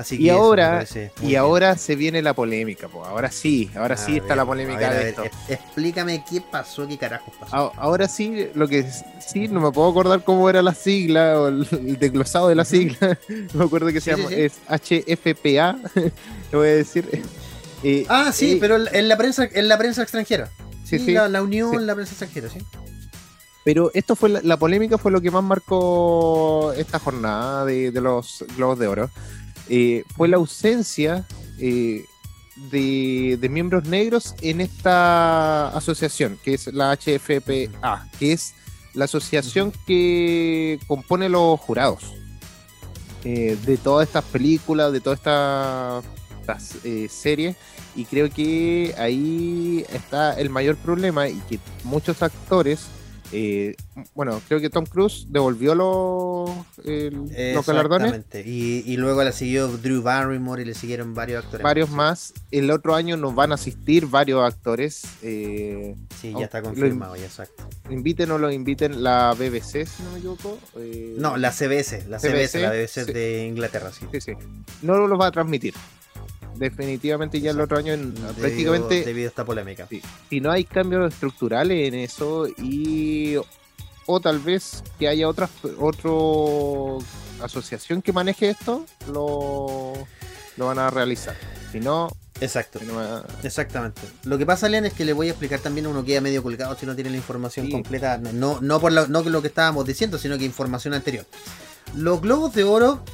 Sí. 0.04 0.14
Así 0.14 0.16
que 0.18 0.22
y 0.24 0.30
ahora 0.30 0.84
y 1.22 1.26
bien. 1.26 1.40
ahora 1.40 1.76
se 1.76 1.94
viene 1.96 2.22
la 2.22 2.32
polémica 2.34 2.88
po. 2.88 3.04
ahora 3.04 3.30
sí 3.30 3.70
ahora 3.76 3.96
sí 3.96 4.16
está 4.16 4.34
la 4.36 4.46
polémica 4.46 4.88
ver, 4.90 5.02
de 5.02 5.08
esto 5.10 5.24
es- 5.24 5.32
explícame 5.48 6.24
qué 6.28 6.40
pasó, 6.40 6.86
qué 6.88 6.96
carajos 6.98 7.34
pasó. 7.38 7.72
Ahora 7.76 8.08
sí, 8.08 8.48
lo 8.54 8.66
que 8.68 8.86
sí, 9.26 9.48
no 9.48 9.60
me 9.60 9.70
puedo 9.72 9.90
acordar 9.90 10.24
cómo 10.24 10.48
era 10.48 10.62
la 10.62 10.74
sigla 10.74 11.38
o 11.40 11.48
el, 11.48 11.66
el 11.72 11.98
desglosado 11.98 12.48
de 12.48 12.54
la 12.54 12.64
sigla. 12.64 13.18
No 13.52 13.58
me 13.60 13.64
acuerdo 13.64 13.88
que 13.88 14.00
se 14.00 14.14
Sí, 14.14 14.16
llama, 14.22 14.28
sí, 14.30 14.34
sí. 14.36 15.04
es 15.06 15.16
HFPA, 15.16 15.78
le 15.94 16.12
voy 16.58 16.68
a 16.68 16.72
decir. 16.76 17.08
Eh, 17.82 18.04
Ah, 18.08 18.30
sí, 18.32 18.52
eh, 18.52 18.58
pero 18.60 18.76
en 18.92 19.08
la 19.08 19.16
prensa, 19.16 19.48
en 19.52 19.68
la 19.68 19.78
prensa 19.78 20.02
extranjera. 20.02 20.50
Sí, 20.84 20.98
La, 21.12 21.28
la 21.28 21.42
unión 21.42 21.74
en 21.74 21.86
la 21.86 21.94
prensa 21.94 22.12
extranjera, 22.12 22.48
sí. 22.50 22.58
Pero 23.64 23.90
esto 23.94 24.16
fue 24.16 24.30
la, 24.30 24.40
la 24.42 24.56
polémica, 24.56 24.96
fue 24.98 25.12
lo 25.12 25.20
que 25.20 25.30
más 25.30 25.42
marcó 25.44 26.72
esta 26.76 26.98
jornada 26.98 27.64
de, 27.66 27.90
de 27.90 28.00
los 28.00 28.44
Globos 28.56 28.78
de 28.78 28.86
Oro. 28.88 29.10
Eh, 29.72 30.04
fue 30.16 30.28
la 30.28 30.36
ausencia 30.36 31.24
eh, 31.58 32.04
de, 32.70 33.38
de 33.40 33.48
miembros 33.48 33.84
negros 33.84 34.34
en 34.42 34.60
esta 34.60 35.68
asociación, 35.68 36.38
que 36.42 36.54
es 36.54 36.66
la 36.66 36.92
HFPA, 36.96 38.08
que 38.18 38.32
es 38.32 38.54
la 38.94 39.04
asociación 39.04 39.72
que 39.86 40.78
compone 40.86 41.28
los 41.28 41.58
jurados 41.60 42.14
eh, 43.24 43.56
de 43.66 43.76
todas 43.76 44.08
estas 44.08 44.24
películas, 44.24 44.92
de 44.92 45.00
todas 45.00 45.18
estas, 45.18 46.04
estas, 46.40 46.84
eh, 46.84 47.08
series. 47.08 47.56
Y 47.94 48.04
creo 48.04 48.30
que 48.30 48.94
ahí 48.96 49.84
está 49.92 50.38
el 50.38 50.48
mayor 50.48 50.76
problema 50.76 51.28
y 51.28 51.38
que 51.48 51.58
muchos 51.84 52.22
actores, 52.22 52.86
eh, 53.32 53.74
bueno, 54.14 54.40
creo 54.48 54.60
que 54.60 54.70
Tom 54.70 54.84
Cruise 54.86 55.26
devolvió 55.28 55.74
los, 55.74 56.50
el- 56.84 57.54
los 57.54 57.66
galardones. 57.66 58.24
Y, 58.44 58.82
y 58.86 58.96
luego 58.96 59.22
la 59.22 59.32
siguió 59.32 59.68
Drew 59.68 60.02
Barrymore 60.02 60.62
y 60.62 60.64
le 60.64 60.74
siguieron 60.74 61.14
varios 61.14 61.44
actores. 61.44 61.62
varios 61.64 61.90
más. 61.90 62.32
El 62.50 62.70
otro 62.70 62.94
año 62.94 63.16
nos 63.16 63.34
van 63.34 63.52
a 63.52 63.54
asistir 63.54 64.06
varios 64.06 64.42
actores. 64.44 65.02
eh, 65.22 65.94
Sí, 66.20 66.32
Oh, 66.34 66.40
ya 66.40 66.44
está 66.46 66.58
lo- 66.60 66.66
confirmado, 66.66 67.16
ya 67.16 67.24
exacto. 67.24 67.66
inviten 67.88 68.30
o 68.30 68.38
lo 68.38 68.50
inviten 68.52 69.02
la 69.02 69.34
BBC, 69.38 69.86
si 69.86 70.02
no 70.02 70.10
me 70.12 70.18
equivoco. 70.18 70.58
eh, 70.76 71.14
No, 71.18 71.36
la 71.36 71.50
CBS, 71.52 72.04
la 72.08 72.18
CBS, 72.18 72.58
CBS, 72.58 72.60
la 72.60 72.70
BBC 72.70 73.04
sí. 73.06 73.12
de 73.12 73.46
Inglaterra, 73.46 73.90
sí. 73.92 74.04
Sí, 74.12 74.20
sí. 74.20 74.32
No 74.82 75.06
los 75.06 75.18
va 75.20 75.26
a 75.28 75.30
transmitir. 75.32 75.74
Definitivamente 76.60 77.40
ya 77.40 77.50
el 77.50 77.60
otro 77.60 77.78
año 77.78 77.92
en- 77.92 78.14
Debido- 78.14 78.34
prácticamente 78.34 79.04
debido 79.04 79.26
a 79.26 79.30
esta 79.30 79.44
polémica. 79.44 79.86
Sí. 79.90 80.00
si 80.28 80.40
no 80.40 80.52
hay 80.52 80.62
cambios 80.64 81.12
estructurales 81.12 81.88
en 81.88 81.94
eso 81.94 82.46
y 82.58 83.34
o 84.06 84.20
tal 84.20 84.38
vez 84.38 84.84
que 84.98 85.08
haya 85.08 85.26
otra 85.28 85.48
otro 85.80 86.98
asociación 87.42 88.02
que 88.02 88.12
maneje 88.12 88.50
esto 88.50 88.84
lo, 89.12 89.94
lo 90.56 90.66
van 90.66 90.78
a 90.78 90.90
realizar 90.90 91.34
si 91.72 91.80
no 91.80 92.08
Exacto. 92.42 92.78
Exactamente. 93.42 94.00
Lo 94.24 94.38
que 94.38 94.46
pasa, 94.46 94.66
Leon, 94.66 94.86
es 94.86 94.94
que 94.94 95.04
le 95.04 95.12
voy 95.12 95.26
a 95.26 95.32
explicar 95.32 95.60
también, 95.60 95.86
uno 95.86 96.02
queda 96.02 96.22
medio 96.22 96.42
colgado 96.42 96.74
si 96.74 96.86
no 96.86 96.94
tiene 96.94 97.10
la 97.10 97.18
información 97.18 97.66
Sí. 97.66 97.72
completa, 97.72 98.16
no, 98.16 98.58
no 98.62 98.80
por 98.80 98.92
lo, 98.92 99.06
no 99.08 99.20
lo 99.22 99.42
que 99.42 99.48
estábamos 99.48 99.84
diciendo, 99.84 100.16
sino 100.16 100.38
que 100.38 100.46
información 100.46 100.94
anterior. 100.94 101.26
Los 101.94 102.22
Globos 102.22 102.54
de 102.54 102.64
Oro 102.64 103.04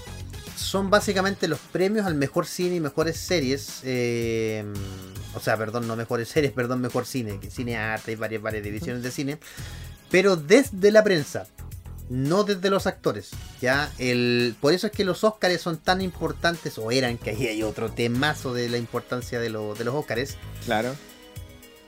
son 0.56 0.90
básicamente 0.90 1.46
los 1.48 1.58
premios 1.58 2.06
al 2.06 2.14
mejor 2.14 2.46
cine 2.46 2.76
y 2.76 2.80
mejores 2.80 3.16
series. 3.18 3.80
eh, 3.84 4.64
o 5.34 5.40
sea, 5.40 5.56
perdón, 5.56 5.86
no 5.86 5.96
mejores 5.96 6.28
series, 6.28 6.52
perdón, 6.52 6.80
mejor 6.80 7.04
cine, 7.06 7.38
que 7.40 7.50
cine 7.50 7.76
arte, 7.76 8.12
hay 8.12 8.16
varias, 8.16 8.42
varias 8.42 8.64
divisiones 8.64 9.02
de 9.02 9.10
cine. 9.10 9.38
Pero 10.10 10.36
desde 10.36 10.90
la 10.90 11.04
prensa, 11.04 11.46
no 12.08 12.44
desde 12.44 12.70
los 12.70 12.86
actores. 12.86 13.30
Ya, 13.60 13.92
el, 13.98 14.56
por 14.60 14.72
eso 14.72 14.86
es 14.86 14.92
que 14.92 15.04
los 15.04 15.24
Oscars 15.24 15.60
son 15.60 15.76
tan 15.78 16.00
importantes, 16.00 16.78
o 16.78 16.90
eran, 16.90 17.18
que 17.18 17.30
ahí 17.30 17.46
hay 17.48 17.62
otro 17.62 17.90
temazo 17.92 18.54
de 18.54 18.68
la 18.68 18.78
importancia 18.78 19.38
de, 19.40 19.50
lo- 19.50 19.74
de 19.74 19.84
los 19.84 19.94
Oscars. 19.94 20.36
claro 20.64 20.94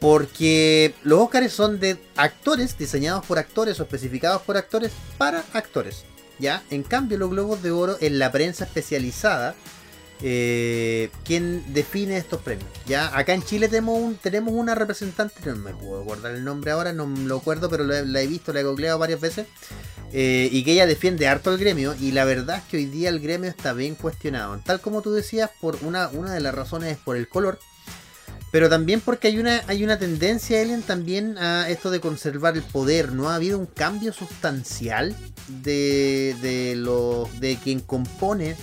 Porque 0.00 0.94
los 1.02 1.20
Oscars 1.20 1.52
son 1.52 1.80
de 1.80 1.96
actores, 2.16 2.76
diseñados 2.78 3.24
por 3.26 3.38
actores 3.38 3.80
o 3.80 3.82
especificados 3.82 4.42
por 4.42 4.56
actores 4.56 4.92
para 5.16 5.44
actores. 5.52 6.04
¿Ya? 6.38 6.62
En 6.70 6.82
cambio, 6.82 7.18
los 7.18 7.30
Globos 7.30 7.62
de 7.62 7.70
Oro 7.70 7.96
en 8.00 8.18
la 8.18 8.30
prensa 8.32 8.64
especializada, 8.64 9.54
eh, 10.20 11.10
quien 11.24 11.62
define 11.72 12.16
estos 12.16 12.40
premios. 12.42 12.68
¿ya? 12.86 13.16
Acá 13.16 13.34
en 13.34 13.42
Chile 13.42 13.68
tenemos, 13.68 13.98
un- 14.00 14.16
tenemos 14.16 14.52
una 14.54 14.74
representante, 14.74 15.34
no 15.46 15.56
me 15.56 15.72
puedo 15.72 16.02
acordar 16.02 16.34
el 16.34 16.44
nombre 16.44 16.70
ahora, 16.72 16.92
no 16.92 17.06
lo 17.06 17.36
acuerdo, 17.36 17.68
pero 17.70 17.84
la, 17.84 18.02
la 18.02 18.20
he 18.22 18.26
visto, 18.26 18.52
la 18.52 18.60
he 18.60 18.64
googleado 18.64 18.98
varias 18.98 19.20
veces. 19.20 19.46
eh, 20.12 20.48
y 20.50 20.64
que 20.64 20.72
ella 20.72 20.86
defiende 20.86 21.28
harto 21.28 21.52
el 21.52 21.58
gremio. 21.58 21.94
Y 22.00 22.12
la 22.12 22.24
verdad 22.24 22.56
es 22.58 22.62
que 22.64 22.78
hoy 22.78 22.86
día 22.86 23.10
el 23.10 23.20
gremio 23.20 23.50
está 23.50 23.74
bien 23.74 23.94
cuestionado. 23.94 24.58
Tal 24.64 24.80
como 24.80 25.02
tú 25.02 25.12
decías, 25.12 25.50
por 25.60 25.76
una, 25.82 26.08
una 26.08 26.32
de 26.32 26.40
las 26.40 26.54
razones 26.54 26.92
es 26.92 26.98
por 26.98 27.16
el 27.18 27.28
color. 27.28 27.58
Pero 28.50 28.68
también 28.70 29.00
porque 29.00 29.28
hay 29.28 29.38
una, 29.38 29.62
hay 29.66 29.84
una 29.84 29.98
tendencia, 29.98 30.60
Alien, 30.60 30.82
también 30.82 31.36
a 31.36 31.68
esto 31.68 31.90
de 31.90 32.00
conservar 32.00 32.56
el 32.56 32.62
poder. 32.62 33.12
No 33.12 33.28
ha 33.28 33.34
habido 33.34 33.58
un 33.58 33.66
cambio 33.66 34.12
sustancial 34.12 35.14
de, 35.48 36.34
de, 36.40 36.74
los, 36.76 37.40
de 37.40 37.58
quien 37.62 37.80
compone 37.80 38.56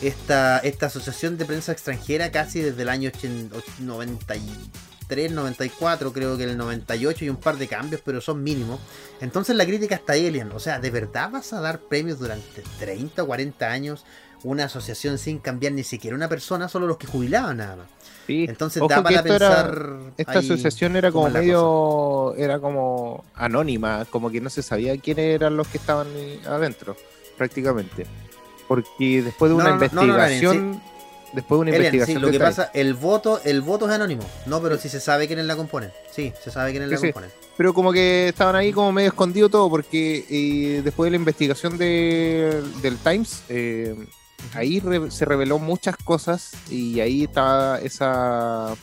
esta, 0.00 0.58
esta 0.60 0.86
asociación 0.86 1.36
de 1.36 1.44
prensa 1.44 1.72
extranjera 1.72 2.30
casi 2.30 2.60
desde 2.60 2.82
el 2.82 2.88
año 2.88 3.10
80 3.14 3.56
93, 3.80 5.32
94, 5.32 6.12
creo 6.12 6.36
que 6.36 6.44
el 6.44 6.56
98 6.56 7.24
y 7.24 7.28
un 7.28 7.36
par 7.36 7.58
de 7.58 7.68
cambios, 7.68 8.00
pero 8.02 8.22
son 8.22 8.42
mínimos. 8.42 8.80
Entonces 9.20 9.56
la 9.56 9.66
crítica 9.66 9.96
está 9.96 10.14
ahí, 10.14 10.26
Alien. 10.26 10.52
O 10.52 10.60
sea, 10.60 10.80
¿de 10.80 10.90
verdad 10.90 11.30
vas 11.30 11.52
a 11.52 11.60
dar 11.60 11.80
premios 11.80 12.18
durante 12.18 12.62
30 12.78 13.22
o 13.22 13.26
40 13.26 13.70
años? 13.70 14.04
Una 14.44 14.64
asociación 14.64 15.18
sin 15.18 15.38
cambiar 15.38 15.72
ni 15.72 15.82
siquiera 15.82 16.16
una 16.16 16.28
persona, 16.28 16.68
solo 16.68 16.86
los 16.86 16.96
que 16.96 17.06
jubilaban 17.06 17.58
nada 17.58 17.76
más. 17.76 17.86
Sí. 18.28 18.46
Entonces 18.48 18.80
Ojo 18.82 18.88
da 18.90 19.02
para 19.02 19.16
esto 19.16 19.34
era- 19.34 19.48
pensar. 19.48 19.88
esta 20.18 20.32
ahí 20.32 20.38
asociación 20.38 20.94
era 20.96 21.10
como 21.10 21.28
la 21.28 21.40
medio 21.40 22.34
era 22.36 22.60
como 22.60 23.24
anónima 23.34 24.04
como 24.10 24.30
que 24.30 24.40
no 24.40 24.50
se 24.50 24.62
sabía 24.62 24.96
quiénes 24.98 25.34
eran 25.34 25.56
los 25.56 25.66
que 25.66 25.78
estaban 25.78 26.06
adentro 26.46 26.94
prácticamente 27.36 28.06
porque 28.68 29.22
después 29.22 29.50
de 29.50 29.54
una 29.56 29.70
no, 29.70 29.76
no, 29.78 29.88
no, 29.92 30.02
no, 30.06 30.12
investigación 30.12 30.82
después 31.32 31.56
de 31.58 31.62
una 31.62 31.70
sí, 31.70 31.76
investigación 31.76 32.22
lo 32.22 32.30
que 32.30 32.38
pasa, 32.38 32.70
el 32.74 32.94
voto, 32.94 33.40
el 33.44 33.60
voto 33.62 33.86
es 33.86 33.92
anónimo. 33.94 34.22
No, 34.46 34.60
pero 34.62 34.76
sí 34.78 34.88
se 34.88 34.98
sabe 35.00 35.26
quiénes 35.26 35.44
la 35.44 35.56
componen. 35.56 35.90
Sí, 36.10 36.32
se 36.42 36.50
sabe 36.50 36.70
quiénes 36.70 36.88
la 36.90 36.96
Sí, 36.96 37.06
sí. 37.06 37.12
componen. 37.12 37.30
pero 37.56 37.72
como 37.74 37.92
que 37.92 38.28
estaban 38.28 38.56
ahí 38.56 38.72
como 38.72 38.92
medio 38.92 39.08
escondido 39.08 39.48
todo 39.48 39.68
porque 39.70 40.24
eh, 40.30 40.80
después 40.82 41.06
de 41.06 41.10
la 41.12 41.16
investigación 41.16 41.76
de, 41.78 42.62
del 42.82 42.96
Times 42.98 43.42
eh, 43.48 43.94
ahí 44.54 44.80
re- 44.80 45.10
se 45.10 45.24
reveló 45.24 45.58
muchas 45.58 45.96
cosas 45.96 46.52
y 46.70 47.00
ahí 47.00 47.24
estaba 47.24 47.78
esa 47.78 48.74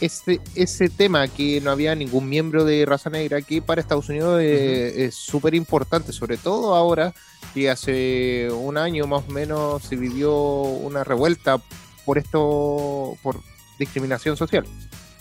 ese, 0.00 0.40
ese 0.54 0.88
tema 0.90 1.26
que 1.28 1.60
no 1.62 1.70
había 1.70 1.94
ningún 1.94 2.28
miembro 2.28 2.64
de 2.64 2.84
raza 2.84 3.08
negra 3.08 3.40
que 3.40 3.62
para 3.62 3.80
Estados 3.80 4.08
Unidos 4.10 4.40
eh, 4.42 5.06
es 5.06 5.14
súper 5.14 5.54
importante, 5.54 6.12
sobre 6.12 6.36
todo 6.36 6.74
ahora 6.74 7.14
que 7.54 7.70
hace 7.70 8.48
un 8.50 8.76
año 8.76 9.06
más 9.06 9.24
o 9.26 9.32
menos 9.32 9.82
se 9.82 9.96
vivió 9.96 10.34
una 10.34 11.02
revuelta 11.04 11.58
por 12.04 12.18
esto, 12.18 13.16
por 13.22 13.40
discriminación 13.78 14.36
social, 14.36 14.64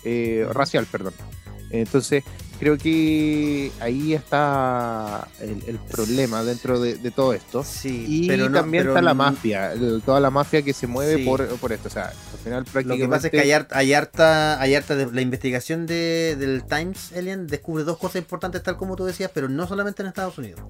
eh, 0.03 0.45
racial, 0.51 0.85
perdón. 0.91 1.13
Entonces, 1.71 2.23
creo 2.59 2.77
que 2.77 3.71
ahí 3.79 4.13
está 4.13 5.27
el, 5.39 5.61
el 5.67 5.77
problema 5.79 6.43
dentro 6.43 6.79
de, 6.79 6.95
de 6.95 7.11
todo 7.11 7.33
esto. 7.33 7.63
Sí, 7.63 8.05
Y 8.07 8.27
pero 8.27 8.49
no- 8.49 8.59
también 8.59 8.83
pero 8.83 8.93
está 8.93 9.01
la 9.01 9.13
mafia, 9.13 9.73
el- 9.73 10.01
toda 10.05 10.19
la 10.19 10.29
mafia 10.29 10.61
que 10.61 10.73
se 10.73 10.87
mueve 10.87 11.17
Sí. 11.17 11.23
por, 11.25 11.45
por 11.57 11.71
esto. 11.73 11.87
O 11.87 11.91
sea, 11.91 12.07
al 12.07 12.39
final 12.43 12.59
Lo 12.65 12.71
prácticamente... 12.71 13.05
que 13.05 13.09
pasa 13.09 13.27
es 13.27 13.31
que 13.31 13.39
hay, 13.41 13.51
har- 13.51 13.67
hay 13.71 13.93
harta, 13.93 14.61
hay 14.61 14.75
harta 14.75 14.95
de- 14.95 15.11
la 15.11 15.21
investigación 15.21 15.85
de, 15.85 16.35
del 16.37 16.63
Times 16.65 17.11
Alien 17.15 17.47
descubre 17.47 17.83
dos 17.83 17.97
cosas 17.97 18.17
importantes 18.17 18.61
tal 18.63 18.77
como 18.77 18.95
tú 18.95 19.05
decías, 19.05 19.31
pero 19.33 19.49
no 19.49 19.67
solamente 19.67 20.01
en 20.01 20.07
Estados 20.07 20.37
Unidos. 20.37 20.61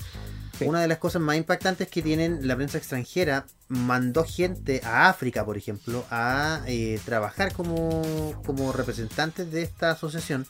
Sí. 0.58 0.66
Una 0.66 0.82
de 0.82 0.88
las 0.88 0.98
cosas 1.00 1.22
más 1.22 1.38
impactantes 1.38 1.88
que 1.90 2.02
tienen 2.02 2.48
la 2.48 2.56
prensa 2.56 2.78
extranjera 2.78 3.46
mandó 3.68 4.24
gente 4.24 4.82
a 4.84 5.10
África, 5.10 5.44
por 5.44 5.58
ejemplo, 5.58 6.06
a 6.10 6.62
eh, 6.68 7.00
trabajar 7.06 7.52
como, 7.54 8.34
como 8.46 8.72
representantes 8.72 9.52
de 9.52 9.64
esta 9.64 9.92
asociación 9.92 10.46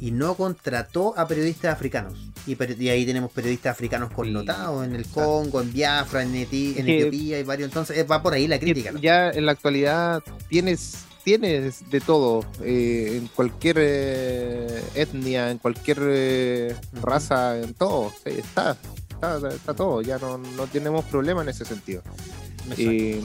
y 0.00 0.10
no 0.10 0.34
contrató 0.34 1.14
a 1.18 1.28
periodistas 1.28 1.72
africanos. 1.74 2.18
Y, 2.46 2.56
ahí 2.88 3.06
tenemos 3.06 3.30
periodistas 3.30 3.72
africanos 3.72 4.10
connotados 4.12 4.84
en 4.84 4.94
el 4.96 5.06
Congo, 5.06 5.60
en 5.60 5.72
Biafra, 5.72 6.22
en, 6.22 6.34
Eti- 6.34 6.76
en 6.76 6.88
Etiopía 6.88 7.38
y 7.38 7.42
varios. 7.44 7.68
Entonces 7.68 7.98
eh, 7.98 8.04
va 8.04 8.22
por 8.22 8.32
ahí 8.32 8.48
la 8.48 8.58
crítica. 8.58 8.90
¿no? 8.92 8.98
ya 8.98 9.30
en 9.30 9.46
la 9.46 9.52
actualidad 9.52 10.22
tienes 10.48 11.04
tienes 11.24 11.88
de 11.88 12.00
todo 12.00 12.44
eh, 12.64 13.18
en 13.20 13.28
cualquier 13.28 13.76
eh, 13.78 14.82
etnia 14.96 15.52
en 15.52 15.58
cualquier 15.58 15.98
eh, 16.02 16.74
raza 17.00 17.58
en 17.60 17.74
todo 17.74 18.12
sí, 18.24 18.30
está, 18.38 18.76
está 19.22 19.48
está 19.48 19.74
todo 19.74 20.02
ya 20.02 20.18
no, 20.18 20.38
no 20.38 20.66
tenemos 20.66 21.04
problema 21.04 21.42
en 21.42 21.48
ese 21.48 21.64
sentido 21.64 22.02
Eh, 22.76 23.20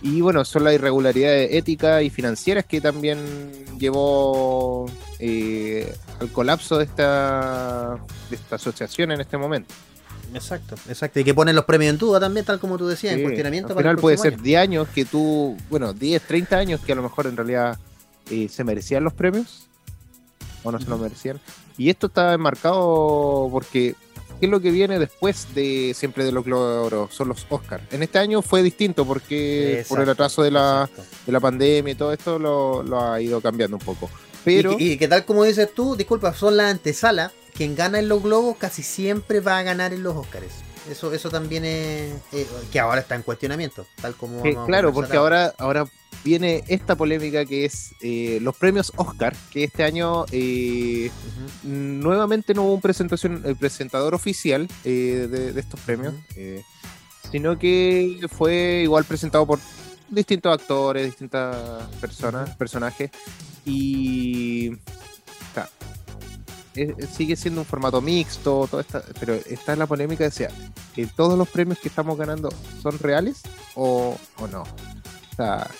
y 0.00 0.20
bueno 0.20 0.44
son 0.44 0.64
las 0.64 0.74
irregularidades 0.74 1.50
éticas 1.52 2.02
y 2.02 2.10
financieras 2.10 2.64
que 2.64 2.80
también 2.80 3.18
llevó 3.78 4.86
eh, 5.18 5.94
al 6.20 6.30
colapso 6.32 6.78
de 6.78 6.84
esta 6.84 7.98
de 8.30 8.36
esta 8.36 8.56
asociación 8.56 9.12
en 9.12 9.20
este 9.20 9.36
momento 9.36 9.74
Exacto, 10.34 10.74
exacto. 10.90 11.20
Y 11.20 11.24
que 11.24 11.32
ponen 11.32 11.56
los 11.56 11.64
premios 11.64 11.90
en 11.94 11.98
duda 11.98 12.20
también, 12.20 12.44
tal 12.44 12.60
como 12.60 12.76
tú 12.76 12.86
decías, 12.86 13.14
en 13.14 13.20
Sí, 13.20 13.24
cuestionamiento. 13.24 13.68
Al 13.68 13.76
para 13.76 13.90
el 13.90 13.96
final 13.96 14.02
puede 14.02 14.18
ser 14.18 14.34
año. 14.34 14.42
10 14.42 14.60
años 14.60 14.88
que 14.94 15.06
tú, 15.06 15.56
bueno, 15.70 15.94
10, 15.94 16.20
30 16.20 16.56
años 16.58 16.80
que 16.84 16.92
a 16.92 16.96
lo 16.96 17.02
mejor 17.02 17.28
en 17.28 17.36
realidad 17.36 17.78
eh, 18.30 18.46
se 18.50 18.62
merecían 18.62 19.04
los 19.04 19.14
premios 19.14 19.68
o 20.64 20.70
no 20.70 20.78
se 20.78 20.86
los 20.86 21.00
merecían. 21.00 21.40
Y 21.78 21.88
esto 21.88 22.08
está 22.08 22.34
enmarcado 22.34 23.48
porque, 23.50 23.94
¿qué 24.40 24.46
es 24.46 24.50
lo 24.50 24.60
que 24.60 24.70
viene 24.70 24.98
después 24.98 25.54
de 25.54 25.94
siempre 25.96 26.24
de 26.24 26.32
los 26.32 26.44
Globos 26.44 26.72
de 26.72 26.78
Oro? 26.78 27.08
Son 27.10 27.28
los 27.28 27.46
Oscars. 27.48 27.82
En 27.92 28.02
este 28.02 28.18
año 28.18 28.42
fue 28.42 28.62
distinto 28.62 29.04
porque 29.04 29.84
por 29.88 30.00
el 30.00 30.08
atraso 30.08 30.42
de 30.42 30.50
la, 30.50 30.88
de 31.26 31.32
la 31.32 31.40
pandemia 31.40 31.92
y 31.92 31.96
todo 31.96 32.12
esto 32.12 32.38
lo, 32.38 32.82
lo 32.82 33.00
ha 33.00 33.20
ido 33.20 33.40
cambiando 33.40 33.76
un 33.76 33.82
poco. 33.84 34.10
Pero, 34.44 34.72
Y, 34.72 34.76
que- 34.76 34.84
y 34.84 34.96
que 34.98 35.08
tal 35.08 35.24
como 35.24 35.44
dices 35.44 35.68
tú, 35.74 35.96
disculpa, 35.96 36.32
son 36.34 36.56
la 36.56 36.70
antesala. 36.70 37.32
Quien 37.54 37.74
gana 37.74 37.98
en 37.98 38.08
los 38.08 38.22
globos 38.22 38.56
casi 38.56 38.82
siempre 38.84 39.40
va 39.40 39.58
a 39.58 39.62
ganar 39.64 39.92
en 39.92 40.02
los 40.04 40.14
Oscars. 40.16 40.46
Eso, 40.88 41.12
eso 41.12 41.28
también 41.28 41.64
es. 41.64 42.14
eh, 42.32 42.46
que 42.72 42.78
ahora 42.80 43.00
está 43.00 43.14
en 43.16 43.22
cuestionamiento, 43.22 43.86
tal 44.00 44.14
como. 44.14 44.38
a 44.40 44.64
claro, 44.66 44.92
porque 44.92 45.16
ahora, 45.16 45.52
ahora 45.58 45.86
viene 46.24 46.62
esta 46.68 46.96
polémica 46.96 47.44
que 47.44 47.64
es 47.64 47.94
eh, 48.02 48.38
los 48.42 48.56
premios 48.56 48.92
Oscar, 48.96 49.34
que 49.50 49.64
este 49.64 49.84
año 49.84 50.24
eh, 50.32 51.10
nuevamente 51.62 52.54
no 52.54 52.64
hubo 52.64 52.74
un 52.74 52.80
presentación, 52.80 53.42
el 53.44 53.56
presentador 53.56 54.14
oficial 54.14 54.68
eh, 54.84 55.28
de, 55.30 55.52
de 55.52 55.60
estos 55.60 55.80
premios, 55.80 56.14
eh, 56.36 56.62
sino 57.30 57.58
que 57.58 58.20
fue 58.30 58.80
igual 58.82 59.04
presentado 59.04 59.46
por 59.46 59.58
distintos 60.08 60.52
actores, 60.52 61.04
distintas 61.06 61.86
personas, 62.00 62.56
personajes, 62.56 63.10
y 63.66 64.70
o 64.70 64.78
sea, 65.54 65.68
es- 66.74 66.94
es- 66.98 67.10
sigue 67.10 67.36
siendo 67.36 67.60
un 67.60 67.66
formato 67.66 68.00
mixto, 68.00 68.66
todo 68.70 68.80
esta, 68.80 69.02
pero 69.20 69.34
está 69.34 69.76
la 69.76 69.86
polémica 69.86 70.24
de 70.24 70.30
que 70.94 71.06
todos 71.06 71.36
los 71.38 71.48
premios 71.48 71.78
que 71.78 71.88
estamos 71.88 72.16
ganando 72.16 72.48
son 72.82 72.98
reales 72.98 73.42
o, 73.74 74.16
o 74.38 74.46
no. 74.48 74.64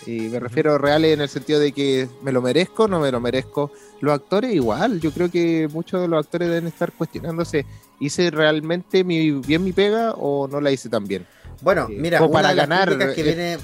Y 0.06 0.20
me 0.28 0.38
refiero 0.40 0.74
a 0.74 0.78
reales 0.78 1.14
en 1.14 1.20
el 1.20 1.28
sentido 1.28 1.58
de 1.60 1.72
que 1.72 2.08
me 2.22 2.32
lo 2.32 2.40
merezco, 2.42 2.86
no 2.88 3.00
me 3.00 3.10
lo 3.10 3.20
merezco. 3.20 3.70
Los 4.00 4.14
actores 4.14 4.54
igual, 4.54 5.00
yo 5.00 5.10
creo 5.12 5.30
que 5.30 5.68
muchos 5.72 6.00
de 6.00 6.08
los 6.08 6.24
actores 6.24 6.48
deben 6.48 6.66
estar 6.68 6.92
cuestionándose, 6.92 7.66
¿hice 8.00 8.30
realmente 8.30 9.02
mi, 9.04 9.32
bien 9.32 9.64
mi 9.64 9.72
pega 9.72 10.12
o 10.12 10.46
no 10.48 10.60
la 10.60 10.70
hice 10.70 10.88
tan 10.88 11.06
bien? 11.06 11.26
Bueno, 11.60 11.88
Eh, 11.90 11.96
mira, 11.98 12.22
una 12.22 12.32
para 12.32 12.48
de 12.50 12.54
las 12.54 12.68
ganar, 12.68 12.88
críticas 12.88 13.14
que 13.14 13.20
eh, 13.20 13.24
viene. 13.24 13.58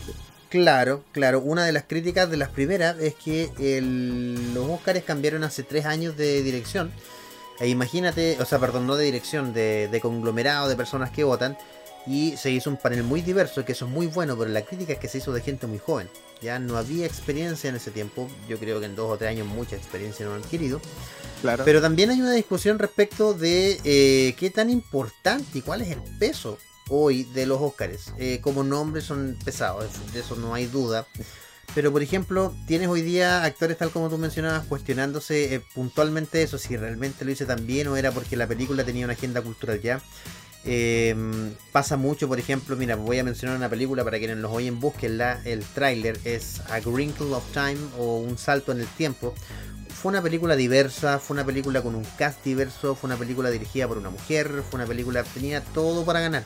Claro, 0.48 1.02
claro. 1.12 1.40
Una 1.40 1.64
de 1.64 1.72
las 1.72 1.84
críticas 1.84 2.30
de 2.30 2.36
las 2.36 2.48
primeras 2.48 2.98
es 3.00 3.14
que 3.14 3.50
el- 3.58 4.54
los 4.54 4.68
Oscars 4.68 5.02
cambiaron 5.04 5.42
hace 5.44 5.62
tres 5.64 5.84
años 5.86 6.16
de 6.16 6.42
dirección. 6.42 6.90
E 7.60 7.68
imagínate, 7.68 8.36
o 8.40 8.44
sea, 8.44 8.58
perdón, 8.58 8.86
no 8.86 8.96
de 8.96 9.04
dirección, 9.04 9.52
de, 9.52 9.88
de 9.90 10.00
conglomerado 10.00 10.68
de 10.68 10.74
personas 10.76 11.10
que 11.10 11.22
votan. 11.24 11.56
Y 12.06 12.36
se 12.36 12.50
hizo 12.50 12.68
un 12.68 12.76
panel 12.76 13.02
muy 13.02 13.22
diverso, 13.22 13.64
que 13.64 13.72
eso 13.72 13.86
es 13.86 13.90
muy 13.90 14.06
bueno, 14.06 14.36
pero 14.36 14.50
la 14.50 14.62
crítica 14.62 14.92
es 14.92 14.98
que 14.98 15.08
se 15.08 15.18
hizo 15.18 15.32
de 15.32 15.40
gente 15.40 15.66
muy 15.66 15.78
joven. 15.78 16.08
Ya 16.42 16.58
no 16.58 16.76
había 16.76 17.06
experiencia 17.06 17.70
en 17.70 17.76
ese 17.76 17.90
tiempo. 17.90 18.28
Yo 18.48 18.58
creo 18.58 18.78
que 18.80 18.86
en 18.86 18.94
dos 18.94 19.10
o 19.10 19.16
tres 19.16 19.30
años 19.30 19.46
mucha 19.46 19.76
experiencia 19.76 20.26
no 20.26 20.34
han 20.34 20.42
adquirido. 20.42 20.80
Claro. 21.40 21.64
Pero 21.64 21.80
también 21.80 22.10
hay 22.10 22.20
una 22.20 22.32
discusión 22.32 22.78
respecto 22.78 23.32
de 23.32 23.80
eh, 23.84 24.34
qué 24.38 24.50
tan 24.50 24.68
importante 24.68 25.58
y 25.58 25.62
cuál 25.62 25.80
es 25.80 25.88
el 25.88 26.02
peso 26.18 26.58
hoy 26.88 27.24
de 27.24 27.46
los 27.46 27.60
Óscares. 27.60 28.12
Eh, 28.18 28.40
como 28.42 28.62
nombres 28.62 29.04
son 29.04 29.38
pesados, 29.44 29.86
de 30.12 30.20
eso 30.20 30.36
no 30.36 30.54
hay 30.54 30.66
duda. 30.66 31.06
Pero 31.74 31.90
por 31.90 32.02
ejemplo, 32.02 32.54
tienes 32.66 32.88
hoy 32.88 33.02
día 33.02 33.42
actores 33.42 33.76
tal 33.78 33.90
como 33.90 34.08
tú 34.08 34.18
mencionabas 34.18 34.64
cuestionándose 34.66 35.54
eh, 35.54 35.62
puntualmente 35.74 36.42
eso, 36.42 36.56
si 36.56 36.76
realmente 36.76 37.24
lo 37.24 37.32
hice 37.32 37.46
tan 37.46 37.66
bien 37.66 37.88
o 37.88 37.96
era 37.96 38.12
porque 38.12 38.36
la 38.36 38.46
película 38.46 38.84
tenía 38.84 39.04
una 39.04 39.14
agenda 39.14 39.42
cultural 39.42 39.80
ya. 39.80 40.00
Eh, 40.66 41.14
pasa 41.72 41.96
mucho, 41.96 42.26
por 42.26 42.38
ejemplo, 42.38 42.74
mira, 42.76 42.96
voy 42.96 43.18
a 43.18 43.24
mencionar 43.24 43.56
una 43.56 43.68
película 43.68 44.02
para 44.02 44.18
quienes 44.18 44.38
los 44.38 44.50
oyen, 44.50 44.80
búsquenla. 44.80 45.42
El 45.44 45.62
tráiler 45.64 46.18
es 46.24 46.60
A 46.70 46.80
Wrinkle 46.80 47.34
of 47.34 47.44
Time 47.52 47.78
o 47.98 48.18
Un 48.18 48.38
Salto 48.38 48.72
en 48.72 48.80
el 48.80 48.86
Tiempo. 48.86 49.34
Fue 49.90 50.10
una 50.10 50.22
película 50.22 50.56
diversa, 50.56 51.18
fue 51.18 51.34
una 51.34 51.46
película 51.46 51.82
con 51.82 51.94
un 51.94 52.04
cast 52.18 52.44
diverso, 52.44 52.94
fue 52.94 53.08
una 53.08 53.16
película 53.16 53.50
dirigida 53.50 53.88
por 53.88 53.98
una 53.98 54.10
mujer, 54.10 54.62
fue 54.68 54.78
una 54.78 54.86
película 54.86 55.22
tenía 55.22 55.62
todo 55.62 56.04
para 56.04 56.20
ganar. 56.20 56.44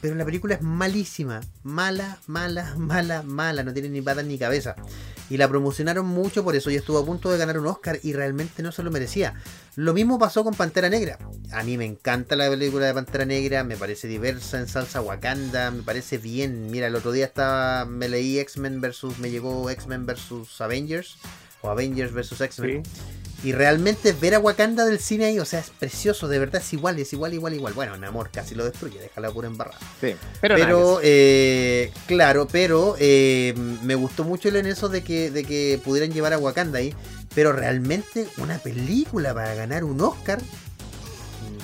Pero 0.00 0.14
la 0.14 0.24
película 0.24 0.54
es 0.54 0.62
malísima, 0.62 1.40
mala, 1.62 2.18
mala, 2.26 2.74
mala, 2.76 3.22
mala, 3.22 3.62
no 3.62 3.72
tiene 3.72 3.88
ni 3.88 4.02
patas 4.02 4.24
ni 4.24 4.38
cabeza. 4.38 4.76
Y 5.28 5.38
la 5.38 5.48
promocionaron 5.48 6.06
mucho 6.06 6.44
por 6.44 6.54
eso 6.54 6.70
y 6.70 6.76
estuvo 6.76 6.98
a 6.98 7.04
punto 7.04 7.30
de 7.30 7.38
ganar 7.38 7.58
un 7.58 7.66
Oscar 7.66 7.98
y 8.02 8.12
realmente 8.12 8.62
no 8.62 8.70
se 8.70 8.82
lo 8.82 8.90
merecía. 8.90 9.34
Lo 9.74 9.92
mismo 9.94 10.18
pasó 10.18 10.44
con 10.44 10.54
Pantera 10.54 10.88
Negra. 10.88 11.18
A 11.52 11.64
mí 11.64 11.76
me 11.76 11.84
encanta 11.84 12.36
la 12.36 12.48
película 12.48 12.86
de 12.86 12.94
Pantera 12.94 13.24
Negra, 13.24 13.64
me 13.64 13.76
parece 13.76 14.06
diversa 14.06 14.58
en 14.58 14.68
salsa 14.68 15.00
Wakanda, 15.00 15.70
me 15.70 15.82
parece 15.82 16.18
bien. 16.18 16.70
Mira, 16.70 16.86
el 16.86 16.94
otro 16.94 17.10
día 17.10 17.24
estaba, 17.24 17.84
me 17.86 18.08
leí 18.08 18.38
X-Men 18.38 18.80
versus, 18.80 19.18
me 19.18 19.30
llegó 19.30 19.68
X-Men 19.70 20.06
versus 20.06 20.60
Avengers, 20.60 21.18
o 21.62 21.70
Avengers 21.70 22.12
versus 22.12 22.40
X-Men. 22.40 22.84
Y 23.44 23.52
realmente 23.52 24.12
ver 24.12 24.34
a 24.34 24.38
Wakanda 24.38 24.84
del 24.84 24.98
cine 24.98 25.26
ahí, 25.26 25.38
o 25.38 25.44
sea, 25.44 25.60
es 25.60 25.70
precioso, 25.70 26.26
de 26.26 26.38
verdad 26.38 26.62
es 26.62 26.72
igual, 26.72 26.98
es 26.98 27.12
igual, 27.12 27.34
igual, 27.34 27.54
igual. 27.54 27.74
Bueno, 27.74 27.96
Namor 27.96 28.30
casi 28.30 28.54
lo 28.54 28.64
destruye, 28.64 28.98
déjala 28.98 29.30
pura 29.30 29.46
embarrada. 29.46 29.78
Sí. 30.00 30.16
Pero, 30.40 30.54
Pero, 30.56 31.00
eh, 31.02 31.92
claro, 32.06 32.48
pero 32.50 32.96
eh, 32.98 33.54
me 33.82 33.94
gustó 33.94 34.24
mucho 34.24 34.48
el 34.48 34.56
en 34.56 34.66
eso 34.66 34.88
de 34.88 35.04
que, 35.04 35.30
de 35.30 35.44
que 35.44 35.80
pudieran 35.84 36.12
llevar 36.12 36.32
a 36.32 36.38
Wakanda 36.38 36.78
ahí. 36.78 36.94
Pero 37.34 37.52
realmente 37.52 38.26
una 38.38 38.58
película 38.58 39.34
para 39.34 39.54
ganar 39.54 39.84
un 39.84 40.00
Oscar, 40.00 40.40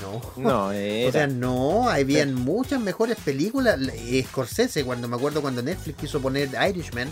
no. 0.02 0.20
no, 0.36 0.72
era. 0.72 1.08
O 1.08 1.12
sea, 1.12 1.26
no, 1.26 1.88
habían 1.88 2.34
muchas 2.34 2.80
mejores 2.80 3.16
películas. 3.24 3.78
Eh, 3.94 4.24
Scorsese, 4.28 4.84
cuando 4.84 5.08
me 5.08 5.16
acuerdo 5.16 5.40
cuando 5.40 5.62
Netflix 5.62 5.98
quiso 5.98 6.20
poner 6.20 6.50
Irishman 6.68 7.08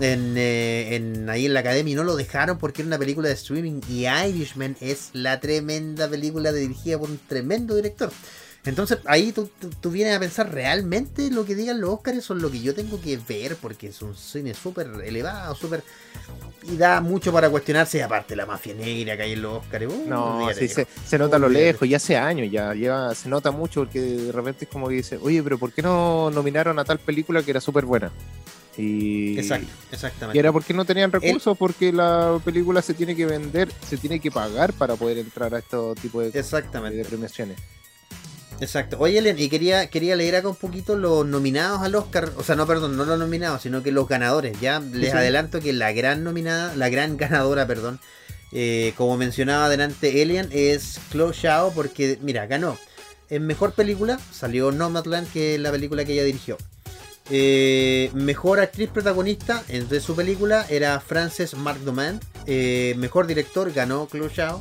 en, 0.00 0.34
eh, 0.36 0.96
en- 0.96 1.28
ahí 1.30 1.46
en 1.46 1.54
la 1.54 1.60
academia 1.60 1.92
y 1.92 1.94
no 1.94 2.04
lo 2.04 2.16
dejaron 2.16 2.58
porque 2.58 2.82
era 2.82 2.86
una 2.88 2.98
película 2.98 3.28
de 3.28 3.34
streaming. 3.34 3.80
Y 3.88 4.06
Irishman 4.06 4.76
es 4.80 5.10
la 5.12 5.40
tremenda 5.40 6.08
película 6.08 6.52
dirigida 6.52 6.98
por 6.98 7.10
un 7.10 7.18
tremendo 7.28 7.74
director. 7.76 8.10
Entonces 8.62 8.98
ahí 9.06 9.32
tú, 9.32 9.48
tú- 9.58 9.70
tú 9.80 9.90
vienes 9.90 10.14
a 10.14 10.20
pensar 10.20 10.52
realmente 10.52 11.30
lo 11.30 11.46
que 11.46 11.54
digan 11.54 11.80
los 11.80 11.90
Oscars 11.94 12.22
son 12.22 12.42
lo 12.42 12.50
que 12.50 12.60
yo 12.60 12.74
tengo 12.74 13.00
que 13.00 13.16
ver 13.26 13.56
porque 13.56 13.86
es 13.88 14.02
un 14.02 14.14
cine 14.14 14.52
súper 14.54 14.86
elevado, 15.04 15.54
súper... 15.54 15.82
Y 16.64 16.76
da 16.76 17.00
mucho 17.00 17.32
para 17.32 17.48
cuestionarse 17.48 18.02
aparte 18.02 18.36
la 18.36 18.44
mafia 18.44 18.74
negra 18.74 19.16
que 19.16 19.22
hay 19.22 19.32
en 19.32 19.40
los 19.42 19.62
Oscars. 19.62 19.86
uh, 19.86 20.04
No, 20.06 20.50
sí, 20.54 20.68
se, 20.68 20.86
se 21.06 21.18
nota 21.18 21.36
a 21.36 21.38
lo 21.38 21.48
lejos, 21.48 21.88
y 21.88 21.94
hace 21.94 22.18
años 22.18 22.50
ya, 22.52 22.74
lleva, 22.74 23.14
se 23.14 23.30
nota 23.30 23.50
mucho 23.50 23.80
porque 23.80 23.98
de 24.00 24.30
repente 24.32 24.66
es 24.66 24.70
como 24.70 24.88
que 24.88 24.96
dice, 24.96 25.18
oye, 25.22 25.42
pero 25.42 25.56
¿por 25.58 25.72
qué 25.72 25.80
no 25.80 26.30
nominaron 26.30 26.78
a 26.78 26.84
tal 26.84 26.98
película 26.98 27.42
que 27.42 27.52
era 27.52 27.62
súper 27.62 27.86
buena? 27.86 28.12
Y, 28.76 29.38
Exacto, 29.38 29.66
y 29.90 29.94
exactamente. 29.94 30.38
era 30.38 30.52
porque 30.52 30.72
no 30.72 30.84
tenían 30.84 31.10
recursos, 31.10 31.58
porque 31.58 31.92
la 31.92 32.40
película 32.44 32.80
se 32.82 32.94
tiene 32.94 33.16
que 33.16 33.26
vender, 33.26 33.70
se 33.86 33.96
tiene 33.96 34.20
que 34.20 34.30
pagar 34.30 34.72
para 34.72 34.96
poder 34.96 35.18
entrar 35.18 35.54
a 35.54 35.58
estos 35.58 35.96
tipos 36.00 36.32
de, 36.32 36.38
Exactamente. 36.38 36.96
de 36.96 37.04
premiaciones. 37.04 37.58
Exacto. 38.60 38.96
Oye, 39.00 39.18
Elen, 39.18 39.38
y 39.38 39.48
quería, 39.48 39.88
quería 39.88 40.16
leer 40.16 40.36
acá 40.36 40.48
un 40.48 40.56
poquito 40.56 40.94
los 40.96 41.26
nominados 41.26 41.80
al 41.80 41.94
Oscar. 41.94 42.30
O 42.36 42.42
sea, 42.42 42.56
no, 42.56 42.66
perdón, 42.66 42.96
no 42.96 43.04
los 43.06 43.18
nominados, 43.18 43.62
sino 43.62 43.82
que 43.82 43.90
los 43.90 44.06
ganadores. 44.06 44.60
Ya 44.60 44.80
les 44.80 45.10
sí. 45.10 45.16
adelanto 45.16 45.60
que 45.60 45.72
la 45.72 45.92
gran 45.92 46.22
nominada, 46.24 46.74
la 46.76 46.90
gran 46.90 47.16
ganadora, 47.16 47.66
perdón, 47.66 48.00
eh, 48.52 48.92
como 48.96 49.16
mencionaba 49.16 49.66
adelante 49.66 50.20
Elian, 50.22 50.48
es 50.52 51.00
Chloe 51.10 51.32
Zhao, 51.32 51.72
porque, 51.72 52.18
mira, 52.20 52.46
ganó. 52.46 52.78
En 53.30 53.46
mejor 53.46 53.72
película 53.72 54.18
salió 54.32 54.72
Nomadland, 54.72 55.30
que 55.32 55.54
es 55.54 55.60
la 55.60 55.70
película 55.70 56.04
que 56.04 56.12
ella 56.12 56.24
dirigió. 56.24 56.58
Eh, 57.30 58.10
mejor 58.12 58.58
actriz 58.60 58.88
protagonista 58.90 59.62
entre 59.68 60.00
su 60.00 60.16
película 60.16 60.66
era 60.68 60.98
Frances 61.00 61.54
McDormand. 61.54 62.22
Eh, 62.46 62.94
mejor 62.98 63.26
director 63.26 63.70
ganó 63.72 64.08
Chloe 64.10 64.30
Zhao. 64.30 64.60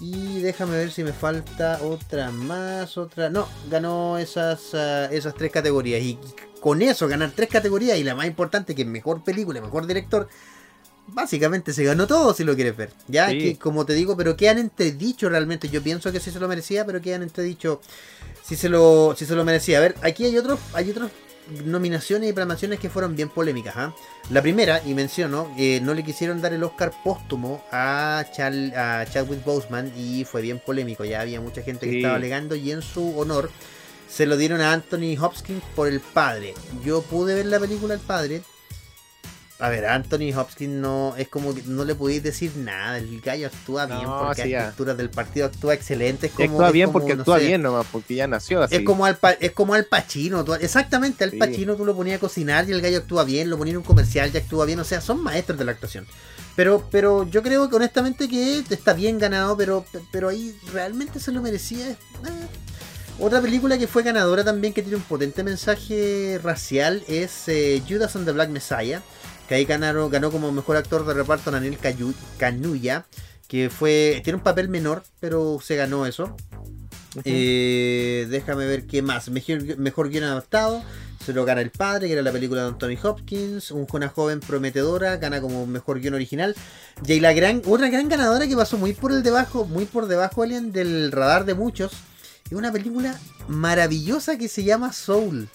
Y 0.00 0.40
déjame 0.40 0.78
ver 0.78 0.90
si 0.90 1.04
me 1.04 1.12
falta 1.12 1.78
otra 1.82 2.30
más, 2.30 2.96
otra. 2.96 3.28
No, 3.28 3.46
ganó 3.70 4.16
esas, 4.16 4.72
ah, 4.72 5.08
esas 5.12 5.34
tres 5.34 5.52
categorías. 5.52 6.00
Y 6.00 6.18
con 6.60 6.80
eso, 6.80 7.06
ganar 7.06 7.32
tres 7.36 7.50
categorías 7.50 7.98
y 7.98 8.04
la 8.04 8.14
más 8.14 8.26
importante, 8.26 8.74
que 8.74 8.82
es 8.82 8.88
mejor 8.88 9.22
película, 9.22 9.60
mejor 9.60 9.86
director, 9.86 10.26
básicamente 11.06 11.74
se 11.74 11.84
ganó 11.84 12.06
todo 12.06 12.32
si 12.32 12.44
lo 12.44 12.54
quieres 12.54 12.78
ver. 12.78 12.90
Ya, 13.08 13.28
Sí. 13.28 13.38
que 13.38 13.58
como 13.58 13.84
te 13.84 13.92
digo, 13.92 14.16
pero 14.16 14.38
quedan 14.38 14.56
entredicho 14.56 15.28
realmente. 15.28 15.68
Yo 15.68 15.82
pienso 15.82 16.10
que 16.12 16.20
sí 16.20 16.30
se 16.30 16.40
lo 16.40 16.48
merecía, 16.48 16.86
pero 16.86 17.02
quedan 17.02 17.22
entredicho 17.22 17.82
si 18.42 18.56
se 18.56 18.70
lo, 18.70 19.14
si 19.18 19.26
se 19.26 19.34
lo 19.34 19.44
merecía. 19.44 19.76
A 19.78 19.80
ver, 19.82 19.96
aquí 20.00 20.24
hay 20.24 20.38
otros, 20.38 20.58
hay 20.72 20.90
otros 20.90 21.10
nominaciones 21.64 22.30
y 22.30 22.32
premiaciones 22.32 22.78
que 22.80 22.90
fueron 22.90 23.16
bien 23.16 23.28
polémicas. 23.28 23.74
¿ah? 23.76 23.94
La 24.30 24.42
primera, 24.42 24.82
y 24.84 24.94
menciono, 24.94 25.52
eh, 25.58 25.80
no 25.82 25.94
le 25.94 26.02
quisieron 26.04 26.40
dar 26.40 26.52
el 26.52 26.62
Oscar 26.62 26.92
póstumo 27.04 27.64
a, 27.72 28.24
Chal- 28.36 28.74
a 28.76 29.04
Chadwick 29.10 29.44
Boseman 29.44 29.92
y 29.96 30.24
fue 30.24 30.42
bien 30.42 30.60
polémico. 30.64 31.04
Ya 31.04 31.20
había 31.20 31.40
mucha 31.40 31.62
gente 31.62 31.86
que 31.88 31.96
estaba 31.98 32.14
alegando 32.16 32.54
y 32.54 32.70
en 32.72 32.82
su 32.82 33.18
honor 33.18 33.50
se 34.08 34.26
lo 34.26 34.36
dieron 34.36 34.60
a 34.60 34.72
Anthony 34.72 35.16
Hopkins 35.20 35.62
por 35.76 35.86
el 35.88 36.00
padre. 36.00 36.54
Yo 36.84 37.02
pude 37.02 37.34
ver 37.34 37.46
la 37.46 37.60
película 37.60 37.94
El 37.94 38.00
padre. 38.00 38.42
A 39.60 39.68
ver, 39.68 39.84
Anthony 39.86 40.32
Hopkins 40.34 40.72
no 40.72 41.14
es 41.16 41.28
como 41.28 41.54
que 41.54 41.62
no 41.66 41.84
le 41.84 41.94
podéis 41.94 42.22
decir 42.22 42.52
nada. 42.56 42.96
El 42.98 43.20
gallo 43.20 43.48
actúa 43.48 43.84
bien 43.86 44.02
No, 44.02 44.22
porque 44.26 44.42
sí, 44.44 44.48
ya. 44.50 44.68
alturas 44.68 44.96
del 44.96 45.10
partido 45.10 45.46
actúa 45.46 45.74
excelente. 45.74 46.28
Es 46.28 46.32
como, 46.32 46.44
actúa 46.52 46.66
es 46.68 46.72
bien 46.72 46.86
como, 46.86 46.92
porque 46.98 47.14
no 47.14 47.20
actúa 47.22 47.38
sé, 47.38 47.46
bien 47.46 47.62
nomás, 47.62 47.86
porque 47.92 48.14
ya 48.14 48.26
nació 48.26 48.62
así. 48.62 48.76
es 48.76 48.82
como 48.84 49.04
al 49.04 49.16
pa- 49.18 49.32
es 49.32 49.52
como 49.52 49.74
al 49.74 49.84
Pacino, 49.84 50.44
tú- 50.44 50.54
exactamente, 50.54 51.24
al 51.24 51.30
Sí. 51.32 51.36
Pacino 51.36 51.76
tú 51.76 51.84
lo 51.84 51.94
ponías 51.94 52.16
a 52.16 52.20
cocinar 52.20 52.68
y 52.68 52.72
el 52.72 52.80
gallo 52.80 52.98
actúa 52.98 53.24
bien, 53.24 53.50
lo 53.50 53.58
ponías 53.58 53.72
en 53.74 53.78
un 53.78 53.84
comercial 53.84 54.30
y 54.32 54.36
actúa 54.38 54.64
bien, 54.64 54.80
o 54.80 54.84
sea, 54.84 55.00
son 55.00 55.22
maestros 55.22 55.58
de 55.58 55.64
la 55.66 55.72
actuación. 55.72 56.06
Pero, 56.56 56.88
pero 56.90 57.28
yo 57.28 57.42
creo 57.42 57.68
que 57.68 57.76
honestamente 57.76 58.28
que 58.28 58.64
está 58.70 58.92
bien 58.94 59.18
ganado, 59.18 59.56
pero, 59.56 59.84
pero 60.10 60.30
ahí 60.30 60.54
realmente 60.72 61.20
se 61.20 61.32
lo 61.32 61.42
merecía. 61.42 61.90
eh. 61.90 61.96
Otra 63.18 63.40
película 63.42 63.76
que 63.76 63.86
fue 63.86 64.02
ganadora 64.02 64.42
también, 64.44 64.72
que 64.72 64.80
tiene 64.82 64.96
un 64.96 65.02
potente 65.02 65.42
mensaje 65.44 66.40
racial, 66.42 67.02
es 67.06 67.48
eh, 67.48 67.82
Judas 67.86 68.16
and 68.16 68.24
the 68.24 68.32
Black 68.32 68.48
Messiah, 68.48 69.02
que 69.50 69.56
ahí 69.56 69.64
ganaron, 69.64 70.08
ganó 70.12 70.30
como 70.30 70.52
mejor 70.52 70.76
actor 70.76 71.04
de 71.04 71.12
reparto 71.12 71.50
Daniel 71.50 71.76
Kanuya, 72.38 73.04
que 73.48 73.68
fue 73.68 74.20
tiene 74.22 74.36
un 74.36 74.44
papel 74.44 74.68
menor, 74.68 75.02
pero 75.18 75.58
se 75.60 75.74
ganó 75.74 76.06
eso. 76.06 76.36
Eh, 77.24 78.28
déjame 78.30 78.66
ver 78.66 78.86
qué 78.86 79.02
más. 79.02 79.28
Mejor, 79.28 79.76
mejor 79.76 80.08
guion 80.08 80.22
adaptado. 80.22 80.84
Se 81.26 81.32
lo 81.32 81.44
gana 81.44 81.60
El 81.62 81.70
Padre, 81.72 82.06
que 82.06 82.12
era 82.12 82.22
la 82.22 82.30
película 82.30 82.62
de 82.62 82.68
Anthony 82.68 82.96
Hopkins. 83.02 83.72
Un- 83.72 83.88
Una 83.92 84.08
joven 84.08 84.38
prometedora 84.38 85.16
gana 85.16 85.40
como 85.40 85.66
mejor 85.66 85.98
guion 85.98 86.14
original. 86.14 86.54
Y 87.04 87.18
la 87.18 87.32
gran, 87.32 87.60
otra 87.66 87.88
gran 87.88 88.08
ganadora 88.08 88.46
que 88.46 88.54
pasó 88.56 88.78
muy 88.78 88.92
por 88.92 89.10
el 89.10 89.24
debajo, 89.24 89.64
muy 89.64 89.84
por 89.84 90.06
debajo, 90.06 90.44
Alien, 90.44 90.70
del 90.70 91.10
radar 91.10 91.44
de 91.44 91.54
muchos. 91.54 91.90
Es 92.46 92.52
una 92.56 92.70
película 92.70 93.18
maravillosa 93.48 94.38
que 94.38 94.46
se 94.46 94.62
llama 94.62 94.92
Soul. 94.92 95.48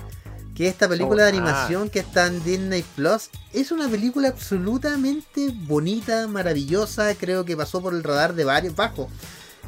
Que 0.56 0.68
es 0.68 0.72
esta 0.74 0.88
película 0.88 1.24
de 1.24 1.30
ah. 1.30 1.34
animación 1.34 1.90
que 1.90 2.00
está 2.00 2.28
en 2.28 2.44
Disney 2.44 2.84
Plus. 2.96 3.30
Es 3.54 3.72
una 3.72 3.90
película 3.90 4.30
absolutamente 4.30 5.50
bonita, 5.54 6.28
maravillosa. 6.28 7.14
Creo 7.16 7.44
que 7.44 7.58
pasó 7.58 7.82
por 7.82 7.94
el 7.94 8.04
radar 8.04 8.34
de 8.36 8.46
varios, 8.46 8.76
bajo 8.76 9.10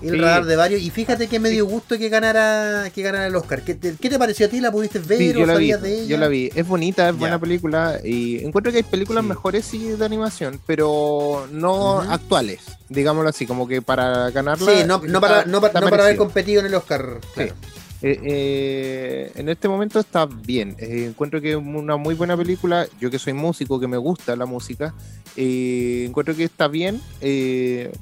el 0.02 0.12
Sí. 0.12 0.18
radar 0.18 0.46
de 0.46 0.56
varios. 0.56 0.82
Y 0.82 0.90
fíjate 0.92 1.28
que 1.28 1.40
me 1.40 1.50
dio 1.50 1.66
gusto 1.66 1.98
que 1.98 2.08
ganara, 2.08 2.90
que 2.94 3.02
ganara 3.02 3.28
el 3.28 3.36
Oscar. 3.36 3.64
¿Qué 3.64 3.74
te, 3.74 3.96
qué 3.96 4.10
te 4.10 4.18
pareció 4.20 4.46
a 4.46 4.50
ti? 4.50 4.62
¿La 4.62 4.72
pudiste 4.72 5.00
ver 5.00 5.18
Sí, 5.18 5.30
o 5.32 5.34
yo 5.40 5.46
la 5.46 5.54
vi, 5.56 5.72
sabías 5.72 5.82
de 5.82 5.94
ella? 5.96 6.06
yo 6.06 6.18
la 6.18 6.28
vi. 6.28 6.50
Es 6.56 6.68
bonita, 6.68 7.10
es 7.10 7.16
Ya. 7.16 7.20
buena 7.20 7.40
película 7.40 8.00
y 8.04 8.46
encuentro 8.46 8.72
que 8.72 8.78
hay 8.78 8.84
películas 8.84 9.24
Sí. 9.24 9.30
mejores 9.30 9.66
sí 9.66 9.80
de 9.90 10.06
animación, 10.06 10.62
pero 10.68 11.48
no 11.52 12.00
actuales, 12.00 12.60
digámoslo 12.90 13.30
así, 13.30 13.46
como 13.48 13.68
que 13.68 13.82
para 13.82 14.30
ganarla. 14.30 14.72
Sí, 14.72 14.84
no, 14.86 15.02
no 15.06 15.20
para, 15.20 15.46
no, 15.46 15.60
para- 15.60 15.82
no 15.82 15.90
para 15.90 16.04
haber 16.04 16.16
competido 16.16 16.60
en 16.62 16.68
el 16.68 16.76
Oscar. 16.76 17.20
claro. 17.34 17.56
Eh, 18.02 18.20
eh, 18.24 19.32
en 19.36 19.50
este 19.50 19.68
momento 19.68 20.00
está 20.00 20.26
bien. 20.26 20.76
Eh, 20.80 21.06
encuentro 21.08 21.42
que 21.42 21.52
es 21.52 21.56
una 21.56 21.98
muy 21.98 22.16
buena 22.16 22.38
película. 22.38 22.88
Yo 23.00 23.10
que 23.10 23.20
soy 23.20 23.34
músico, 23.34 23.80
que 23.80 23.88
me 23.88 23.98
gusta 23.98 24.36
la 24.36 24.46
música, 24.46 24.94
encuentro 25.36 26.36
que 26.36 26.44
está 26.44 26.68
bien. 26.68 27.02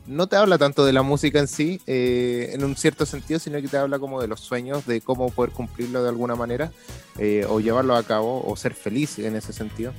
No 0.07 0.27
te 0.27 0.35
habla 0.35 0.57
tanto 0.57 0.85
de 0.85 0.93
la 0.93 1.01
música 1.01 1.39
en 1.39 1.47
sí, 1.47 1.81
en 1.85 2.63
un 2.63 2.75
cierto 2.75 3.05
sentido, 3.05 3.39
sino 3.39 3.61
que 3.61 3.67
te 3.67 3.77
habla 3.77 3.99
como 3.99 4.21
de 4.21 4.27
los 4.27 4.39
sueños, 4.39 4.85
de 4.85 5.01
cómo 5.01 5.29
poder 5.29 5.51
cumplirlo 5.51 6.03
de 6.03 6.09
alguna 6.09 6.35
manera, 6.35 6.71
o 7.49 7.59
llevarlo 7.59 7.95
a 7.95 8.03
cabo, 8.03 8.43
o 8.45 8.55
ser 8.55 8.73
feliz 8.73 9.19
en 9.19 9.35
ese 9.35 9.53
sentido. 9.53 9.93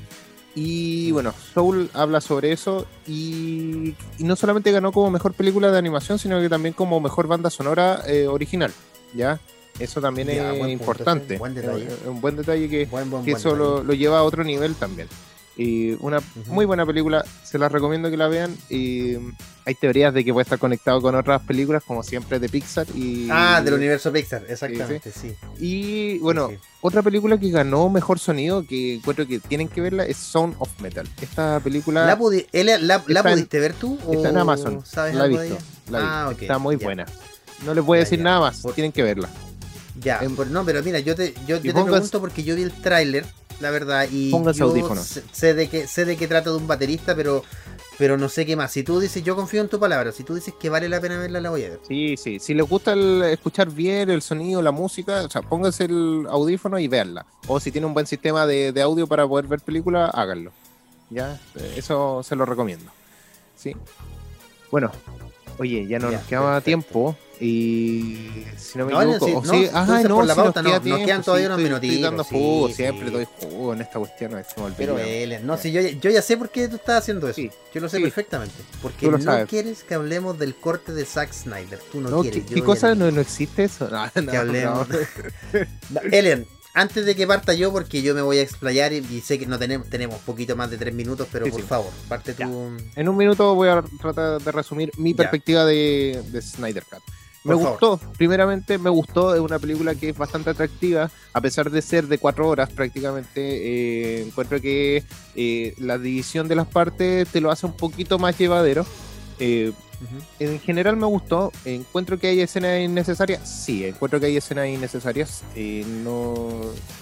Y 0.54 1.10
bueno, 1.10 1.34
Soul 1.52 1.90
habla 1.92 2.22
sobre 2.22 2.50
eso 2.50 2.86
y, 3.06 3.94
y 4.18 4.24
no 4.24 4.36
solamente 4.36 4.72
ganó 4.72 4.90
como 4.90 5.10
mejor 5.10 5.34
película 5.34 5.70
de 5.70 5.76
animación, 5.76 6.18
sino 6.18 6.40
que 6.40 6.48
también 6.48 6.72
como 6.72 6.98
mejor 6.98 7.26
banda 7.26 7.50
sonora 7.50 8.02
eh, 8.06 8.26
original, 8.26 8.72
¿ya? 9.14 9.38
Eso 9.78 10.00
también 10.00 10.28
Ya, 10.28 10.52
es 10.52 10.58
punto, 10.58 10.68
importante. 10.68 11.34
sí, 11.34 11.38
buen 11.38 11.54
detalle. 11.54 11.84
Eh, 11.84 12.08
Un 12.08 12.20
buen 12.20 12.36
detalle 12.36 12.68
que, 12.68 12.86
Buen, 12.86 13.10
buen, 13.10 13.24
que 13.24 13.32
buen 13.32 13.40
eso 13.40 13.54
lo, 13.56 13.82
lleva 13.92 14.18
a 14.18 14.22
otro 14.22 14.42
nivel 14.44 14.74
también. 14.74 15.08
Y 15.58 15.92
una 16.04 16.18
muy 16.48 16.66
buena 16.66 16.84
película, 16.84 17.24
se 17.42 17.58
las 17.58 17.72
recomiendo 17.72 18.10
que 18.10 18.18
la 18.18 18.28
vean. 18.28 18.54
Y 18.68 19.16
mm, 19.18 19.32
hay 19.64 19.74
teorías 19.74 20.12
de 20.12 20.22
que 20.22 20.30
puede 20.30 20.42
estar 20.42 20.58
conectado 20.58 21.00
con 21.00 21.14
otras 21.14 21.40
películas, 21.42 21.82
como 21.82 22.02
siempre 22.02 22.38
de 22.38 22.48
Pixar. 22.50 22.86
Y, 22.94 23.28
Ah, 23.30 23.62
del 23.64 23.72
universo 23.72 24.12
Pixar, 24.12 24.44
exactamente, 24.48 25.10
sí. 25.10 25.34
Y 25.58 26.18
bueno, 26.18 26.48
Sí, 26.50 26.58
otra 26.82 27.02
película 27.02 27.38
que 27.38 27.48
ganó 27.50 27.88
mejor 27.88 28.18
sonido, 28.18 28.66
que 28.66 28.96
encuentro 28.96 29.26
que 29.26 29.38
tienen 29.38 29.68
que 29.68 29.80
verla, 29.80 30.04
es 30.04 30.18
Sound 30.18 30.56
of 30.58 30.68
Metal. 30.82 31.08
Esta 31.22 31.58
película 31.60 32.04
¿La, 32.04 32.18
pudi- 32.18 32.46
la- 32.52 32.78
la 32.78 33.20
en- 33.20 33.22
pudiste 33.22 33.58
ver 33.58 33.72
tú? 33.72 33.98
está 34.12 34.28
en 34.28 34.36
Amazon. 34.36 34.84
¿Sabes 34.84 35.14
la 35.14 35.24
he 35.24 35.28
visto. 35.28 35.56
vi. 35.88 35.94
Ah, 35.94 36.32
Está 36.38 36.58
muy 36.58 36.76
buena. 36.76 37.06
No 37.64 37.72
les 37.72 37.82
voy 37.82 37.96
a 37.96 38.00
decir 38.00 38.20
nada 38.20 38.40
más, 38.40 38.60
Por- 38.60 38.74
tienen 38.74 38.92
que 38.92 39.02
verla. 39.02 39.30
Ya, 40.00 40.20
no, 40.50 40.64
pero 40.64 40.82
mira, 40.82 40.98
yo 41.00 41.14
te, 41.14 41.32
yo, 41.46 41.56
yo 41.56 41.72
te 41.74 41.82
pregunto 41.84 42.20
porque 42.20 42.42
yo 42.44 42.54
vi 42.54 42.62
el 42.62 42.72
tráiler, 42.72 43.24
la 43.60 43.70
verdad, 43.70 44.06
y 44.10 44.30
Pónganse 44.30 44.60
yo 44.60 44.66
audífonos. 44.66 45.20
sé, 45.32 45.54
de 45.54 45.68
que 45.68 45.86
sé 45.86 46.04
de 46.04 46.16
que 46.16 46.28
trata 46.28 46.50
de 46.50 46.56
un 46.56 46.66
baterista, 46.66 47.14
pero 47.14 47.42
pero 47.98 48.18
no 48.18 48.28
sé 48.28 48.44
qué 48.44 48.56
más. 48.56 48.72
Si 48.72 48.82
tú 48.82 49.00
dices, 49.00 49.24
yo 49.24 49.34
confío 49.36 49.62
en 49.62 49.68
tu 49.68 49.80
palabra, 49.80 50.12
si 50.12 50.22
tú 50.22 50.34
dices 50.34 50.52
que 50.60 50.68
vale 50.68 50.88
la 50.88 51.00
pena 51.00 51.18
verla, 51.18 51.40
la 51.40 51.48
voy 51.48 51.64
a 51.64 51.70
ver. 51.70 51.80
Sí, 51.88 52.16
sí. 52.18 52.38
Si 52.38 52.52
les 52.52 52.68
gusta 52.68 52.92
el 52.92 53.22
escuchar 53.22 53.70
bien 53.70 54.10
el 54.10 54.20
sonido, 54.20 54.60
la 54.60 54.70
música, 54.70 55.22
o 55.22 55.30
sea, 55.30 55.40
pónganse 55.40 55.84
el 55.84 56.26
audífono 56.28 56.78
y 56.78 56.88
véanla. 56.88 57.24
O 57.48 57.58
si 57.58 57.72
tienen 57.72 57.88
un 57.88 57.94
buen 57.94 58.06
sistema 58.06 58.46
de, 58.46 58.72
de 58.72 58.82
audio 58.82 59.06
para 59.06 59.26
poder 59.26 59.46
ver 59.46 59.60
películas, 59.60 60.10
háganlo. 60.12 60.52
Ya, 61.08 61.40
eso 61.76 62.22
se 62.22 62.36
lo 62.36 62.44
recomiendo. 62.44 62.90
Sí. 63.56 63.74
Bueno, 64.70 64.92
oye, 65.58 65.86
ya 65.86 65.98
no 65.98 66.10
Ya, 66.10 66.18
nos 66.18 66.26
quedaba 66.26 66.60
perfecto. 66.60 66.64
tiempo. 66.64 67.16
Y 67.38 68.44
si 68.56 68.78
no 68.78 68.86
me 68.86 68.92
No, 68.94 69.02
equivoco, 69.02 69.26
sí, 69.26 69.32
o 69.32 69.42
no, 69.42 69.52
sí, 69.52 69.68
tú 69.70 69.76
ajá, 69.76 70.02
no, 70.04 70.14
por 70.16 70.26
la 70.26 70.32
si 70.34 70.38
nos 70.40 70.44
pauta, 70.46 70.62
no, 70.62 70.68
queda 70.70 70.78
nos 70.78 70.84
quedan 70.84 71.04
tiempo, 71.04 71.24
todavía 71.26 71.46
sí, 71.46 71.52
unos 71.52 71.58
estoy- 71.58 71.68
minutitos, 71.68 71.94
Estoy 71.94 72.02
dando 72.02 72.24
jugo, 72.24 72.68
sí. 72.68 72.74
siempre 72.74 73.10
doy 73.10 73.26
jugo 73.40 73.72
en 73.74 73.80
esta 73.82 73.98
cuestión. 73.98 74.44
Pero 74.78 74.98
Ellen, 74.98 75.46
no, 75.46 75.58
si 75.58 75.70
yo, 75.72 75.82
yo 75.82 76.10
ya 76.10 76.22
sé 76.22 76.36
por 76.38 76.48
qué 76.48 76.66
tú 76.68 76.76
estás 76.76 77.02
haciendo 77.02 77.28
eso. 77.28 77.42
Yo 77.74 77.80
lo 77.82 77.88
sé 77.90 78.00
perfectamente. 78.00 78.54
Porque 78.80 79.08
no 79.08 79.20
sabes. 79.20 79.48
quieres 79.50 79.82
que 79.82 79.92
hablemos 79.94 80.38
del 80.38 80.54
corte 80.54 80.92
de 80.92 81.04
Zack 81.04 81.32
Snyder. 81.32 81.78
Tú 81.92 82.00
no, 82.00 82.08
No, 82.08 82.22
quieres. 82.22 82.42
¿qué, 82.46 82.54
qué 82.54 82.62
cosa? 82.62 82.94
No, 82.94 83.10
no 83.10 83.20
existe 83.20 83.64
eso. 83.64 83.86
No, 83.90 84.10
no, 84.22 84.32
que 84.32 84.36
hablemos. 84.38 84.88
no. 85.50 85.60
No, 85.90 86.00
Ellen, 86.10 86.46
antes 86.76 87.06
de 87.06 87.16
que 87.16 87.26
parta 87.26 87.54
yo, 87.54 87.72
porque 87.72 88.02
yo 88.02 88.14
me 88.14 88.22
voy 88.22 88.38
a 88.38 88.42
explayar 88.42 88.92
y, 88.92 88.98
y 88.98 89.20
sé 89.22 89.38
que 89.38 89.46
no 89.46 89.58
tenemos, 89.58 89.88
tenemos 89.88 90.20
poquito 90.20 90.54
más 90.56 90.70
de 90.70 90.76
tres 90.76 90.94
minutos, 90.94 91.26
pero 91.32 91.46
Sí, 91.46 91.50
por 91.50 91.60
sí. 91.62 91.66
favor, 91.66 91.90
parte 92.08 92.34
Ya. 92.38 92.46
tú. 92.46 92.76
En 92.94 93.08
un 93.08 93.16
minuto 93.16 93.54
voy 93.54 93.68
a 93.68 93.82
tratar 94.00 94.40
de 94.40 94.52
resumir 94.52 94.92
mi 94.98 95.10
Ya. 95.12 95.16
perspectiva 95.16 95.64
de, 95.64 96.22
de 96.30 96.42
Snyder 96.42 96.84
Cut. 96.84 97.00
Me 97.44 97.54
Por 97.54 97.64
gustó, 97.70 98.00
primeramente 98.18 98.76
me 98.76 98.90
gustó, 98.90 99.32
es 99.34 99.40
una 99.40 99.58
película 99.60 99.94
que 99.94 100.08
es 100.08 100.18
bastante 100.18 100.50
atractiva, 100.50 101.08
a 101.32 101.40
pesar 101.40 101.70
de 101.70 101.80
ser 101.80 102.08
de 102.08 102.18
cuatro 102.18 102.48
horas 102.48 102.68
prácticamente, 102.70 103.30
eh, 103.36 104.22
encuentro 104.26 104.60
que 104.60 105.04
eh, 105.36 105.72
la 105.78 105.96
división 105.96 106.48
de 106.48 106.56
las 106.56 106.66
partes 106.66 107.28
te 107.28 107.40
lo 107.40 107.52
hace 107.52 107.66
un 107.66 107.76
poquito 107.76 108.18
más 108.18 108.36
llevadero. 108.36 108.84
Eh, 109.38 109.72
en 110.38 110.60
general 110.60 110.96
me 110.96 111.06
gustó, 111.06 111.52
encuentro 111.64 112.18
que 112.18 112.28
hay 112.28 112.40
escenas 112.40 112.80
innecesarias, 112.80 113.48
sí, 113.48 113.84
encuentro 113.84 114.20
que 114.20 114.26
hay 114.26 114.36
escenas 114.36 114.68
innecesarias, 114.68 115.42
eh, 115.54 115.84
no, 116.04 116.60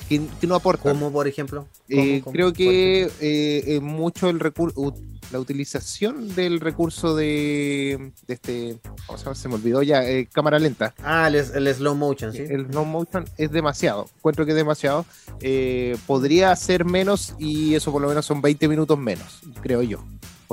que, 0.09 0.22
que 0.40 0.47
no 0.47 0.55
aportan. 0.55 0.92
¿Cómo, 0.92 1.12
por 1.12 1.26
ejemplo? 1.28 1.66
Eh, 1.88 2.22
creo 2.32 2.53
que 2.53 3.11
eh, 3.20 3.80
mucho 3.80 4.28
el 4.28 4.40
recurso, 4.40 4.95
la 5.32 5.40
utilización 5.40 6.34
del 6.34 6.61
recurso 6.61 7.16
de, 7.16 8.12
de 8.26 8.34
este, 8.34 8.76
¿cómo 9.07 9.18
se 9.18 9.24
llama? 9.24 9.34
Se 9.34 9.49
me 9.49 9.55
olvidó 9.55 9.82
ya, 9.82 10.05
eh, 10.09 10.28
cámara 10.32 10.59
lenta. 10.59 10.95
Ah, 11.03 11.28
el, 11.28 11.34
el 11.34 11.74
slow 11.74 11.95
motion, 11.95 12.32
¿sí? 12.32 12.42
El 12.49 12.66
slow 12.70 12.84
motion 12.84 13.24
es 13.36 13.51
demasiado, 13.51 14.09
encuentro 14.16 14.45
que 14.45 14.53
es 14.53 14.57
demasiado. 14.57 15.05
Eh, 15.40 15.97
podría 16.07 16.55
ser 16.57 16.84
menos 16.84 17.34
y 17.38 17.74
eso 17.74 17.90
por 17.90 18.03
lo 18.03 18.09
menos 18.09 18.24
son 18.24 18.40
20 18.40 18.68
minutos 18.68 18.99
menos, 18.99 19.40
creo 19.61 19.82
yo. 19.82 20.05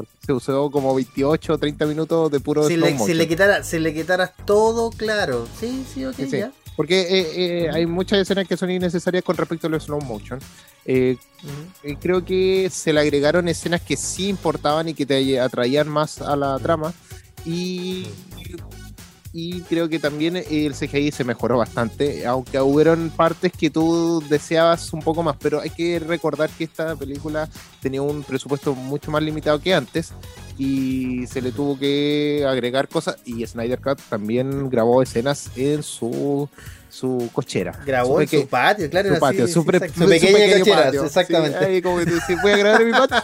Porque 0.03 0.25
se 0.25 0.33
usó 0.33 0.69
como 0.71 0.93
28 0.95 1.53
o 1.53 1.57
30 1.57 1.85
minutos 1.85 2.31
de 2.31 2.39
puro 2.39 2.67
si, 2.67 2.77
le, 2.77 2.97
si, 2.99 3.13
le 3.13 3.27
quitara, 3.27 3.63
si 3.63 3.79
le 3.79 3.93
quitaras 3.93 4.31
todo 4.45 4.89
claro. 4.91 5.47
Sí, 5.59 5.85
sí, 5.93 6.05
ok, 6.05 6.15
Sí, 6.15 6.27
sí. 6.29 6.37
ya. 6.39 6.51
Porque 6.75 7.01
eh, 7.01 7.65
eh, 7.65 7.69
hay 7.71 7.85
muchas 7.85 8.19
escenas 8.19 8.47
que 8.47 8.57
son 8.57 8.71
innecesarias 8.71 9.23
con 9.23 9.35
respecto 9.37 9.67
al 9.67 9.79
slow 9.79 10.01
motion. 10.01 10.39
Eh. 10.85 11.17
Eh, 11.83 11.95
creo 11.99 12.23
que 12.23 12.69
se 12.71 12.93
le 12.93 13.01
agregaron 13.01 13.47
escenas 13.47 13.81
que 13.81 13.97
sí 13.97 14.29
importaban 14.29 14.89
y 14.89 14.93
que 14.93 15.05
te 15.05 15.39
atraían 15.39 15.89
más 15.89 16.21
a 16.21 16.35
la 16.35 16.57
trama. 16.59 16.93
Y, 17.45 18.07
y 19.33 19.61
creo 19.61 19.87
que 19.87 19.99
también 19.99 20.35
el 20.35 20.73
CGI 20.73 21.11
se 21.11 21.23
mejoró 21.23 21.57
bastante, 21.57 22.25
aunque 22.25 22.59
hubieron 22.59 23.09
partes 23.09 23.51
que 23.51 23.69
tú 23.69 24.21
deseabas 24.29 24.91
un 24.93 25.01
poco 25.01 25.23
más, 25.23 25.37
pero 25.39 25.61
hay 25.61 25.69
que 25.69 25.99
recordar 25.99 26.49
que 26.49 26.65
esta 26.65 26.95
película 26.95 27.47
tenía 27.81 28.01
un 28.01 28.23
presupuesto 28.23 28.75
mucho 28.75 29.09
más 29.09 29.23
limitado 29.23 29.59
que 29.59 29.73
antes 29.73 30.13
y 30.57 31.25
se 31.27 31.41
le 31.41 31.51
tuvo 31.51 31.79
que 31.79 32.45
agregar 32.47 32.89
cosas 32.89 33.17
y 33.25 33.45
Snyder 33.47 33.79
Cut 33.79 33.99
también 34.09 34.69
grabó 34.69 35.01
escenas 35.01 35.49
en 35.55 35.81
su 35.81 36.49
su 36.91 37.29
cochera. 37.31 37.71
Grabó 37.85 38.19
en 38.19 38.27
peque- 38.27 38.41
su 38.41 38.47
patio, 38.47 38.89
claro. 38.89 39.07
su 39.07 39.13
así, 39.13 39.21
patio, 39.21 39.47
sí, 39.47 39.53
su, 39.53 39.65
pre- 39.65 39.79
su 39.89 40.05
pequeña 40.07 40.37
pequeño 40.37 40.59
cochera, 40.59 40.83
patio. 40.83 41.05
exactamente. 41.05 41.57
Sí, 41.59 41.65
ahí 41.65 41.81
como 41.81 41.97
que 41.99 42.05
voy 42.41 42.51
a 42.51 42.57
grabar 42.57 42.81
en 42.81 42.87
mi 42.87 42.93
patio. 42.93 43.17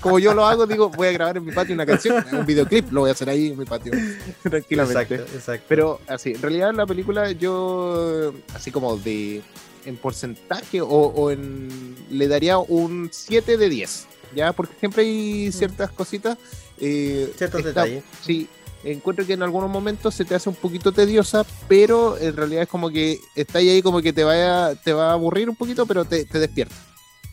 Como 0.00 0.18
yo 0.18 0.32
lo 0.34 0.46
hago, 0.46 0.66
digo, 0.66 0.88
voy 0.88 1.08
a 1.08 1.12
grabar 1.12 1.36
en 1.36 1.44
mi 1.44 1.52
patio 1.52 1.74
una 1.74 1.84
canción, 1.84 2.24
un 2.32 2.46
videoclip, 2.46 2.90
lo 2.90 3.02
voy 3.02 3.10
a 3.10 3.12
hacer 3.12 3.28
ahí 3.28 3.48
en 3.48 3.58
mi 3.58 3.66
patio, 3.66 3.92
tranquilamente. 4.42 5.02
Exacto, 5.14 5.36
exacto. 5.36 5.66
Pero 5.68 6.00
así, 6.08 6.30
en 6.32 6.40
realidad 6.42 6.72
la 6.74 6.86
película 6.86 7.30
yo, 7.32 8.32
así 8.54 8.70
como 8.70 8.96
de 8.96 9.42
en 9.84 9.96
porcentaje 9.96 10.80
o, 10.80 10.86
o 10.88 11.30
en 11.30 11.96
le 12.10 12.26
daría 12.28 12.58
un 12.58 13.08
7 13.12 13.56
de 13.56 13.68
10, 13.68 14.06
¿ya? 14.34 14.52
Porque 14.52 14.74
siempre 14.78 15.02
hay 15.02 15.52
ciertas 15.52 15.90
cositas. 15.90 16.36
eh, 16.80 17.30
Ciertos 17.36 17.60
está- 17.60 17.84
detalles. 17.84 18.04
Sí, 18.24 18.48
encuentro 18.84 19.26
que 19.26 19.34
en 19.34 19.42
algunos 19.42 19.70
momentos 19.70 20.14
se 20.14 20.24
te 20.24 20.34
hace 20.34 20.48
un 20.48 20.54
poquito 20.54 20.92
tediosa, 20.92 21.44
pero 21.68 22.16
en 22.18 22.36
realidad 22.36 22.62
es 22.62 22.68
como 22.68 22.90
que 22.90 23.18
está 23.34 23.58
ahí 23.58 23.82
como 23.82 24.00
que 24.00 24.12
te 24.12 24.24
vaya, 24.24 24.74
te 24.74 24.92
va 24.92 25.10
a 25.10 25.12
aburrir 25.12 25.48
un 25.50 25.56
poquito, 25.56 25.86
pero 25.86 26.04
te, 26.04 26.24
te 26.24 26.38
despierta. 26.38 26.74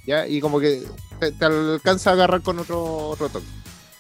¿Ya? 0.06 0.28
Y 0.28 0.39
como 0.39 0.60
que 0.60 0.84
te, 1.20 1.32
te 1.34 1.45
alcanza 1.45 2.12
a 2.12 2.14
agarrar 2.14 2.41
con 2.41 2.60
otro, 2.60 3.10
otro 3.10 3.30
toque. 3.30 3.45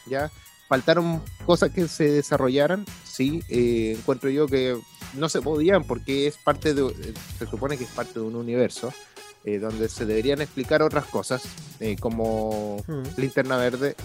¿Ya? 0.05 0.31
Faltaron 0.67 1.21
cosas 1.45 1.71
que 1.71 1.87
se 1.87 2.09
desarrollaran, 2.11 2.85
sí, 3.03 3.41
eh, 3.49 3.95
encuentro 3.97 4.29
yo 4.29 4.47
que 4.47 4.77
no 5.13 5.29
se 5.29 5.41
podían 5.41 5.83
porque 5.85 6.27
es 6.27 6.37
parte 6.37 6.73
de, 6.73 6.87
eh, 6.87 7.13
se 7.39 7.47
supone 7.47 7.77
que 7.77 7.85
es 7.85 7.89
parte 7.91 8.19
de 8.19 8.25
un 8.25 8.35
universo 8.35 8.91
eh, 9.45 9.59
donde 9.59 9.87
se 9.87 10.05
deberían 10.05 10.41
explicar 10.41 10.81
otras 10.81 11.05
cosas, 11.05 11.43
eh, 11.79 11.95
como 11.97 12.75
Ujú. 12.75 13.03
Linterna 13.15 13.55
Verde. 13.55 13.95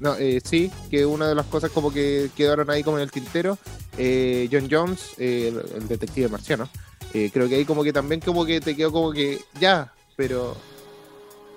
No, 0.00 0.14
eh, 0.16 0.40
sí, 0.44 0.70
que 0.90 1.06
una 1.06 1.28
de 1.28 1.34
las 1.34 1.46
cosas 1.46 1.70
como 1.70 1.90
que 1.92 2.30
quedaron 2.36 2.68
ahí 2.70 2.82
como 2.82 2.98
en 2.98 3.02
el 3.04 3.10
tintero. 3.10 3.56
eh, 3.96 4.48
John 4.52 4.68
Jones, 4.70 5.14
eh, 5.18 5.48
el, 5.48 5.76
el 5.82 5.88
detective 5.88 6.28
marciano. 6.28 6.68
eh, 7.14 7.30
creo 7.32 7.48
que 7.48 7.54
ahí 7.54 7.64
como 7.64 7.82
que 7.82 7.92
también 7.92 8.20
como 8.20 8.44
que 8.44 8.60
te 8.60 8.76
quedó 8.76 8.92
como 8.92 9.12
que 9.12 9.40
ya, 9.58 9.92
pero 10.16 10.54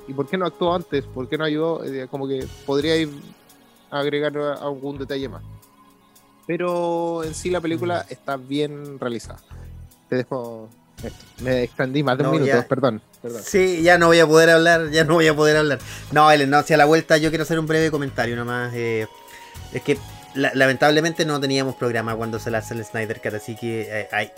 ¿y 0.08 0.14
por 0.14 0.28
qué 0.28 0.38
no 0.38 0.46
actuó 0.46 0.74
antes? 0.74 1.04
¿Por 1.04 1.28
qué 1.28 1.38
no 1.38 1.44
ayudó? 1.44 1.82
Como 2.10 2.28
que 2.28 2.48
podría 2.66 2.96
ir 2.96 3.10
agregar 3.92 4.38
algún 4.38 4.98
detalle 4.98 5.28
más. 5.28 5.44
Pero 6.48 7.24
en 7.24 7.36
sí 7.36 7.50
la 7.50 7.60
película 7.62 8.06
está 8.10 8.38
bien 8.38 9.00
realizada. 9.00 9.40
Te 10.08 10.16
dejo. 10.18 10.70
Me 11.42 11.64
extendí 11.64 12.04
más 12.04 12.18
de 12.18 12.24
un 12.24 12.28
No, 12.32 12.34
minuto, 12.40 12.52
ya. 12.54 12.68
perdón. 12.68 13.02
perdón. 13.22 13.42
Sí, 13.46 13.82
ya 13.82 13.98
no 13.98 14.08
voy 14.08 14.20
a 14.20 14.28
poder 14.28 14.50
hablar, 14.50 14.90
ya 14.92 15.04
no 15.06 15.14
voy 15.16 15.28
a 15.28 15.36
poder 15.36 15.58
hablar. 15.58 15.80
No, 16.12 16.30
Ellen, 16.32 16.50
no, 16.50 16.58
hacia 16.58 16.76
la 16.78 16.86
vuelta 16.86 17.18
yo 17.18 17.30
quiero 17.30 17.44
hacer 17.44 17.60
un 17.60 17.68
breve 17.68 17.92
comentario 17.92 18.36
nomás. 18.36 18.74
eh, 18.76 19.08
es 19.74 19.82
que 19.82 19.98
la- 20.36 20.52
lamentablemente 20.54 21.26
no 21.26 21.40
teníamos 21.40 21.76
programa 21.76 22.16
cuando 22.16 22.40
se 22.40 22.52
lanza 22.52 22.74
el 22.74 22.84
Snyder 22.84 23.22
Cut, 23.22 23.34
así 23.36 23.56
que 23.56 23.88
eh, 23.90 24.08
hay- 24.12 24.32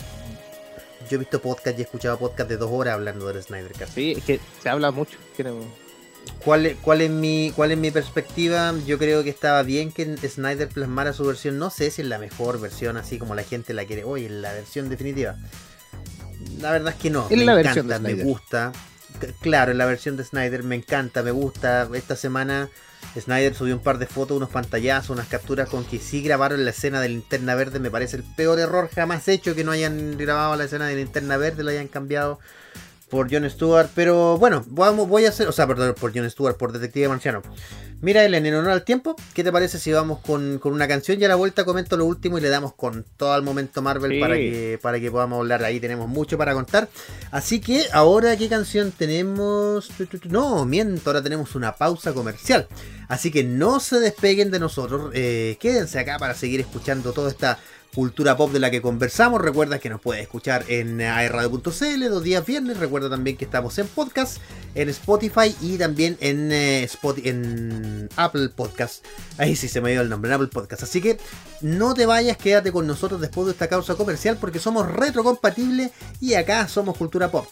yo 1.09 1.15
he 1.15 1.19
visto 1.19 1.41
podcast 1.41 1.77
y 1.77 1.81
he 1.81 1.83
escuchado 1.85 2.17
podcast 2.19 2.47
de 2.49 2.57
dos 2.57 2.69
horas 2.71 2.93
hablando 2.93 3.27
del 3.27 3.41
Snyder 3.41 3.71
Cut. 3.73 3.87
Sí, 3.93 4.13
es 4.17 4.23
que 4.23 4.39
se 4.61 4.69
habla 4.69 4.91
mucho. 4.91 5.17
Queremos- 5.35 5.65
¿Cuál, 6.45 6.67
es- 6.67 6.77
cuál, 6.81 7.01
es 7.01 7.09
mi, 7.09 7.51
¿Cuál 7.55 7.71
es 7.71 7.77
mi 7.79 7.89
perspectiva? 7.89 8.73
Yo 8.85 8.99
creo 8.99 9.23
que 9.23 9.31
estaba 9.31 9.63
bien 9.63 9.91
que 9.91 10.05
Snyder 10.29 10.67
plasmara 10.69 11.13
su 11.13 11.25
versión. 11.25 11.57
No 11.57 11.71
sé 11.71 11.89
si 11.89 12.03
es 12.03 12.07
la 12.07 12.19
mejor 12.19 12.59
versión, 12.61 12.95
así 12.97 13.17
como 13.17 13.33
la 13.33 13.43
gente 13.43 13.73
la 13.73 13.85
quiere. 13.85 14.03
Oye, 14.03 14.29
la 14.29 14.53
versión 14.53 14.87
definitiva. 14.87 15.35
La 16.59 16.71
verdad 16.71 16.93
es 16.95 16.99
que 17.01 17.09
no. 17.09 17.27
Me 17.29 17.37
la 17.37 17.59
encanta, 17.59 17.63
versión 17.63 17.87
de 17.87 17.99
me 17.99 18.09
Snyder. 18.09 18.25
gusta. 18.25 18.71
Claro, 19.41 19.71
en 19.71 19.77
la 19.77 19.85
versión 19.85 20.17
de 20.17 20.23
Snyder 20.23 20.63
me 20.63 20.75
encanta, 20.75 21.21
me 21.23 21.31
gusta. 21.31 21.87
Esta 21.93 22.15
semana 22.15 22.69
Snyder 23.19 23.53
subió 23.53 23.75
un 23.75 23.81
par 23.81 23.97
de 23.97 24.05
fotos, 24.07 24.37
unos 24.37 24.49
pantallazos, 24.49 25.09
unas 25.09 25.27
capturas 25.27 25.69
con 25.69 25.83
que 25.85 25.99
sí 25.99 26.21
grabaron 26.21 26.63
la 26.63 26.71
escena 26.71 27.01
de 27.01 27.09
linterna 27.09 27.55
verde. 27.55 27.79
Me 27.79 27.91
parece 27.91 28.17
el 28.17 28.23
peor 28.23 28.59
error 28.59 28.89
jamás 28.93 29.27
hecho 29.27 29.53
que 29.55 29.63
no 29.63 29.71
hayan 29.71 30.17
grabado 30.17 30.55
la 30.55 30.63
escena 30.63 30.87
de 30.87 30.95
linterna 30.95 31.37
verde, 31.37 31.63
lo 31.63 31.71
hayan 31.71 31.87
cambiado 31.87 32.39
por 33.11 33.31
Jon 33.31 33.47
Stewart. 33.47 33.89
Pero 33.93 34.39
bueno, 34.39 34.63
vamos, 34.67 35.07
voy 35.07 35.25
a 35.25 35.29
hacer, 35.29 35.47
o 35.47 35.51
sea, 35.51 35.67
perdón, 35.67 35.93
por 35.99 36.11
Jon 36.17 36.27
Stewart, 36.31 36.57
por 36.57 36.71
Detective 36.71 37.07
Marciano. 37.09 37.43
Mira, 37.99 38.25
Ellen, 38.25 38.47
en 38.47 38.55
honor 38.55 38.71
al 38.71 38.83
tiempo, 38.83 39.15
¿qué 39.35 39.43
te 39.43 39.51
parece 39.51 39.77
si 39.77 39.91
vamos 39.91 40.21
con, 40.21 40.57
con 40.57 40.73
una 40.73 40.87
canción 40.87 41.21
y 41.21 41.25
a 41.25 41.27
la 41.27 41.35
vuelta 41.35 41.65
comento 41.65 41.97
lo 41.97 42.05
último 42.05 42.39
y 42.39 42.41
le 42.41 42.49
damos 42.49 42.73
con 42.73 43.05
todo 43.15 43.35
el 43.35 43.43
momento 43.43 43.83
Marvel 43.83 44.13
Sí. 44.13 44.19
para, 44.19 44.33
que, 44.35 44.79
para 44.81 44.99
que 44.99 45.11
podamos 45.11 45.37
hablar 45.37 45.63
ahí? 45.63 45.79
Tenemos 45.79 46.07
mucho 46.09 46.35
para 46.35 46.53
contar. 46.55 46.89
Así 47.29 47.61
que 47.61 47.83
ahora, 47.93 48.35
¿qué 48.37 48.49
canción 48.49 48.91
tenemos? 48.91 49.91
No, 50.23 50.65
miento, 50.65 51.11
ahora 51.11 51.21
tenemos 51.21 51.53
una 51.53 51.75
pausa 51.75 52.11
comercial. 52.13 52.67
Así 53.07 53.29
que 53.29 53.43
no 53.43 53.79
se 53.79 53.99
despeguen 53.99 54.49
de 54.49 54.59
nosotros, 54.59 55.11
eh, 55.13 55.57
quédense 55.59 55.99
acá 55.99 56.17
para 56.17 56.33
seguir 56.33 56.59
escuchando 56.61 57.11
toda 57.13 57.29
esta 57.29 57.59
cultura 57.93 58.37
pop 58.37 58.51
de 58.51 58.59
la 58.59 58.71
que 58.71 58.81
conversamos. 58.81 59.41
Recuerda 59.41 59.79
que 59.79 59.89
nos 59.89 60.01
puedes 60.01 60.21
escuchar 60.21 60.65
en 60.67 61.01
aerradio.cl 61.01 62.09
dos 62.09 62.23
días 62.23 62.45
viernes. 62.45 62.77
Recuerda 62.77 63.09
también 63.09 63.37
que 63.37 63.45
estamos 63.45 63.77
en 63.77 63.87
podcast, 63.87 64.37
en 64.75 64.89
Spotify 64.89 65.55
y 65.61 65.77
también 65.77 66.17
en, 66.19 66.51
eh, 66.51 66.89
en 67.23 68.09
Apple 68.15 68.49
Podcast. 68.49 69.05
Ahí 69.37 69.55
sí 69.55 69.67
se 69.67 69.81
me 69.81 69.91
dio 69.91 70.01
el 70.01 70.09
nombre, 70.09 70.29
en 70.29 70.35
Apple 70.35 70.47
Podcast. 70.47 70.83
Así 70.83 71.01
que 71.01 71.17
no 71.61 71.93
te 71.93 72.05
vayas, 72.05 72.37
quédate 72.37 72.71
con 72.71 72.87
nosotros 72.87 73.21
después 73.21 73.45
de 73.45 73.53
esta 73.53 73.67
causa 73.67 73.95
comercial 73.95 74.37
porque 74.39 74.59
somos 74.59 74.91
retrocompatibles 74.91 75.91
y 76.19 76.33
acá 76.35 76.67
somos 76.67 76.97
cultura 76.97 77.29
pop. 77.29 77.45